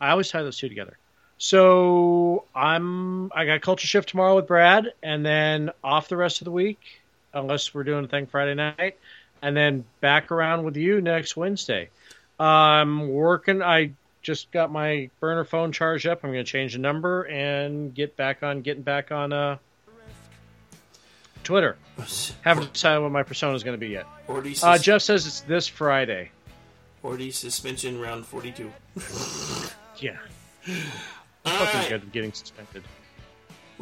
I 0.00 0.10
always 0.10 0.28
tie 0.28 0.42
those 0.42 0.58
two 0.58 0.68
together. 0.68 0.98
So 1.38 2.44
I'm. 2.54 3.32
I 3.32 3.46
got 3.46 3.62
Culture 3.62 3.86
Shift 3.86 4.10
tomorrow 4.10 4.36
with 4.36 4.46
Brad, 4.46 4.92
and 5.02 5.24
then 5.24 5.70
off 5.82 6.08
the 6.08 6.16
rest 6.16 6.40
of 6.42 6.44
the 6.44 6.52
week, 6.52 7.00
unless 7.32 7.72
we're 7.72 7.84
doing 7.84 8.04
a 8.04 8.08
thing 8.08 8.26
Friday 8.26 8.54
night, 8.54 8.98
and 9.42 9.56
then 9.56 9.84
back 10.00 10.30
around 10.30 10.62
with 10.64 10.76
you 10.76 11.00
next 11.00 11.36
Wednesday. 11.36 11.88
I'm 12.40 13.08
working. 13.08 13.62
I 13.62 13.92
just 14.22 14.50
got 14.52 14.70
my 14.72 15.10
burner 15.20 15.44
phone 15.44 15.72
charged 15.72 16.06
up. 16.06 16.20
I'm 16.24 16.32
going 16.32 16.44
to 16.44 16.50
change 16.50 16.72
the 16.72 16.78
number 16.78 17.22
and 17.24 17.94
get 17.94 18.16
back 18.16 18.42
on 18.42 18.62
getting 18.62 18.82
back 18.82 19.10
on 19.12 19.32
uh, 19.32 19.58
Twitter. 21.44 21.76
Haven't 22.42 22.72
decided 22.72 23.00
what 23.02 23.12
my 23.12 23.22
persona 23.22 23.54
is 23.54 23.62
going 23.64 23.74
to 23.74 23.80
be 23.80 23.88
yet. 23.92 24.06
Ordy 24.28 24.62
Uh, 24.62 24.78
Jeff 24.78 25.02
says 25.02 25.26
it's 25.26 25.40
this 25.42 25.66
Friday. 25.68 26.30
Ordy 27.04 27.32
suspension 27.32 28.00
round 28.00 28.24
42. 28.26 28.70
Yeah. 29.98 30.16
All 31.44 31.52
Fucking 31.52 31.80
right. 31.80 31.88
good 31.90 32.10
getting 32.12 32.32
suspended. 32.32 32.82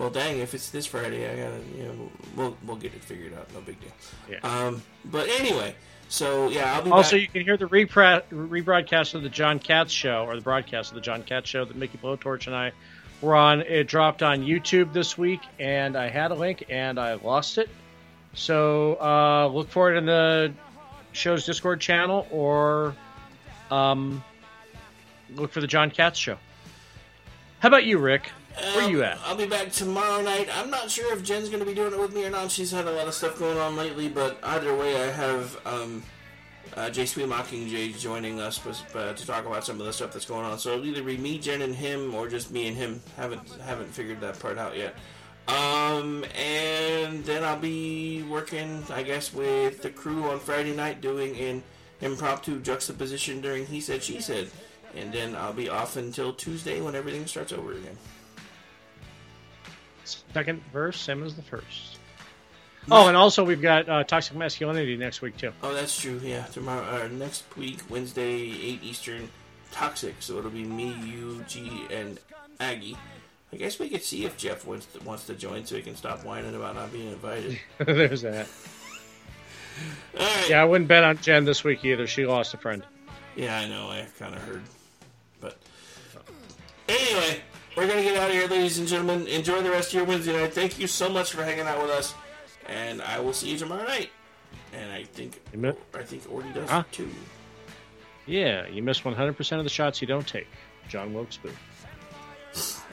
Well, 0.01 0.09
dang, 0.09 0.39
if 0.39 0.55
it's 0.55 0.71
this 0.71 0.87
Friday, 0.87 1.29
I 1.31 1.37
gotta, 1.37 1.61
you 1.77 1.83
know, 1.85 2.11
we'll, 2.35 2.57
we'll 2.67 2.77
get 2.79 2.95
it 2.95 3.05
figured 3.05 3.35
out. 3.35 3.53
No 3.53 3.61
big 3.61 3.79
deal. 3.83 3.91
Yeah. 4.31 4.39
Um, 4.43 4.83
but 5.05 5.29
anyway, 5.29 5.75
so 6.09 6.49
yeah, 6.49 6.73
I'll 6.73 6.81
be 6.83 6.91
Also, 6.91 7.17
back. 7.17 7.21
you 7.21 7.29
can 7.29 7.43
hear 7.43 7.59
the 7.59 7.67
repra- 7.67 8.23
rebroadcast 8.33 9.15
of 9.15 9.23
the 9.23 9.29
John 9.29 9.59
Katz 9.59 9.93
show, 9.93 10.25
or 10.25 10.37
the 10.37 10.41
broadcast 10.41 10.91
of 10.91 10.95
the 10.95 11.03
John 11.03 11.23
Katz 11.23 11.51
show 11.51 11.67
that 11.67 11.77
Mickey 11.77 11.99
Blowtorch 11.99 12.47
and 12.47 12.57
I 12.57 12.73
were 13.21 13.37
on. 13.37 13.61
It 13.61 13.89
dropped 13.89 14.23
on 14.23 14.41
YouTube 14.41 14.95
this 14.95 15.19
week, 15.19 15.41
and 15.59 15.95
I 15.99 16.09
had 16.09 16.31
a 16.31 16.35
link, 16.35 16.65
and 16.71 16.99
I 16.99 17.13
lost 17.17 17.59
it. 17.59 17.69
So 18.33 18.95
uh, 19.03 19.49
look 19.49 19.69
for 19.69 19.93
it 19.93 19.99
in 19.99 20.07
the 20.07 20.55
show's 21.13 21.45
Discord 21.45 21.79
channel, 21.79 22.27
or 22.31 22.97
um, 23.71 24.25
look 25.35 25.53
for 25.53 25.61
the 25.61 25.67
John 25.67 25.91
Katz 25.91 26.19
show. 26.19 26.39
How 27.59 27.69
about 27.69 27.85
you, 27.85 27.99
Rick? 27.99 28.31
Where 28.57 28.91
you 28.91 29.03
at? 29.03 29.19
I'll 29.25 29.37
be 29.37 29.47
back 29.47 29.73
tomorrow 29.73 30.23
night. 30.23 30.49
I'm 30.53 30.71
not 30.71 30.91
sure 30.91 31.13
if 31.15 31.23
Jen's 31.23 31.49
going 31.49 31.61
to 31.61 31.67
be 31.67 31.75
doing 31.75 31.93
it 31.93 31.99
with 31.99 32.15
me 32.15 32.25
or 32.25 32.31
not. 32.31 32.51
She's 32.51 32.71
had 32.71 32.87
a 32.87 32.91
lot 32.91 33.07
of 33.07 33.15
stuff 33.15 33.39
going 33.39 33.59
on 33.59 33.77
lately, 33.77 34.09
but 34.09 34.39
either 34.43 34.77
way, 34.77 35.03
I 35.03 35.11
have 35.11 35.59
um, 35.67 36.03
uh, 36.77 36.91
J 36.91 37.07
Sweet 37.07 37.27
Mockingjay 37.27 37.99
joining 37.99 38.41
us 38.41 38.61
uh, 38.95 39.13
to 39.13 39.27
talk 39.27 39.47
about 39.47 39.65
some 39.65 39.81
of 39.81 39.87
the 39.87 39.93
stuff 39.93 40.13
that's 40.13 40.27
going 40.27 40.45
on. 40.45 40.59
So 40.59 40.73
it'll 40.73 40.87
either 40.87 41.03
be 41.03 41.17
me, 41.17 41.39
Jen, 41.39 41.63
and 41.63 41.75
him, 41.75 42.15
or 42.15 42.29
just 42.29 42.51
me 42.51 42.69
and 42.69 42.77
him. 42.77 43.01
Haven't 43.17 43.49
haven't 43.65 43.89
figured 43.93 44.21
that 44.21 44.39
part 44.39 44.59
out 44.59 44.77
yet. 44.77 44.95
Um, 45.49 46.25
and 46.37 47.25
then 47.25 47.43
I'll 47.43 47.59
be 47.59 48.23
working, 48.23 48.85
I 48.91 49.03
guess, 49.03 49.33
with 49.33 49.83
the 49.83 49.91
crew 49.91 50.25
on 50.25 50.39
Friday 50.39 50.75
night 50.75 51.01
doing 51.01 51.37
an 51.39 51.63
impromptu 52.01 52.61
juxtaposition 52.61 53.41
during 53.41 53.67
He 53.67 53.81
Said, 53.81 54.03
She 54.03 54.21
Said. 54.21 54.49
And 54.95 55.13
then 55.13 55.35
I'll 55.35 55.53
be 55.53 55.69
off 55.69 55.97
until 55.97 56.33
Tuesday 56.33 56.81
when 56.81 56.95
everything 56.95 57.27
starts 57.27 57.53
over 57.53 57.73
again. 57.73 57.97
Second 60.33 60.63
verse, 60.73 61.01
same 61.01 61.23
as 61.23 61.35
the 61.35 61.43
first. 61.43 61.99
Oh, 62.91 63.09
and 63.09 63.17
also 63.17 63.45
we've 63.45 63.61
got 63.61 63.89
uh, 63.89 64.05
Toxic 64.05 64.37
Masculinity 64.37 64.97
next 64.97 65.23
week 65.23 65.37
too. 65.37 65.53
Oh, 65.63 65.75
that's 65.75 66.01
true. 66.01 66.21
Yeah, 66.23 66.45
tomorrow, 66.47 67.05
uh, 67.05 67.09
next 67.09 67.45
week, 67.57 67.79
Wednesday, 67.89 68.33
eight 68.33 68.83
Eastern, 68.83 69.29
Toxic. 69.71 70.17
So 70.21 70.39
it'll 70.39 70.51
be 70.51 70.65
me, 70.65 70.95
you, 71.05 71.45
G, 71.47 71.87
and 71.91 72.19
Aggie. 72.59 72.97
I 73.53 73.57
guess 73.57 73.79
we 73.79 73.89
could 73.89 74.03
see 74.03 74.25
if 74.25 74.37
Jeff 74.37 74.65
wants 74.65 74.87
to, 74.87 75.03
wants 75.03 75.27
to 75.27 75.35
join, 75.35 75.65
so 75.67 75.77
he 75.77 75.83
can 75.83 75.97
stop 75.97 76.25
whining 76.25 76.55
about 76.55 76.77
not 76.77 76.93
being 76.93 77.09
invited. 77.09 77.59
There's 77.79 78.23
that. 78.23 78.49
Yeah, 80.49 80.63
I 80.63 80.65
wouldn't 80.65 80.89
bet 80.89 81.05
on 81.05 81.19
Jen 81.19 81.45
this 81.45 81.65
week 81.65 81.85
either. 81.85 82.07
She 82.07 82.27
lost 82.27 82.55
a 82.55 82.57
friend. 82.57 82.85
Yeah, 83.37 83.59
I 83.59 83.69
know. 83.69 83.89
I 83.89 84.07
kind 84.19 84.35
of 84.35 84.43
heard, 84.43 84.63
but 85.41 85.57
anyway, 86.89 87.41
we're 87.77 87.87
gonna 87.87 88.03
get 88.03 88.17
out 88.17 88.29
of 88.31 88.35
here, 88.35 88.47
ladies 88.49 88.79
and 88.79 88.89
gentlemen. 88.89 89.27
Enjoy 89.27 89.63
the 89.63 89.71
rest 89.71 89.89
of 89.91 89.95
your 89.95 90.05
Wednesday 90.05 90.33
night. 90.39 90.53
Thank 90.53 90.79
you 90.79 90.87
so 90.87 91.09
much 91.09 91.33
for 91.33 91.43
hanging 91.45 91.67
out 91.67 91.81
with 91.81 91.91
us, 91.91 92.15
and 92.69 93.01
I 93.03 93.21
will 93.21 93.33
see 93.33 93.51
you 93.51 93.59
tomorrow 93.59 93.85
night. 93.85 94.11
And 94.73 94.93
I 94.93 95.05
think 95.05 95.41
I 95.95 96.03
think 96.03 96.25
Ordy 96.29 96.53
does 96.55 96.69
Huh? 96.71 96.85
too. 96.93 97.09
Yeah, 98.27 98.67
you 98.69 98.83
miss 98.83 99.01
100% 99.01 99.59
of 99.59 99.65
the 99.65 99.71
shots 99.71 100.01
you 100.01 100.07
don't 100.07 100.27
take. 100.27 100.47
John 100.89 101.13
Wilkes 101.15 101.37
Booth. 101.39 101.59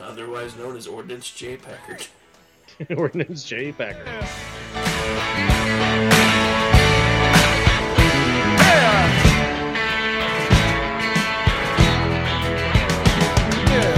otherwise 0.02 0.56
known 0.56 0.76
as 0.78 0.88
Ordnance 0.88 1.30
J. 1.32 1.58
Packard. 1.58 2.06
Ordnance 2.98 3.44
J. 3.44 3.72
Packard. 3.72 4.08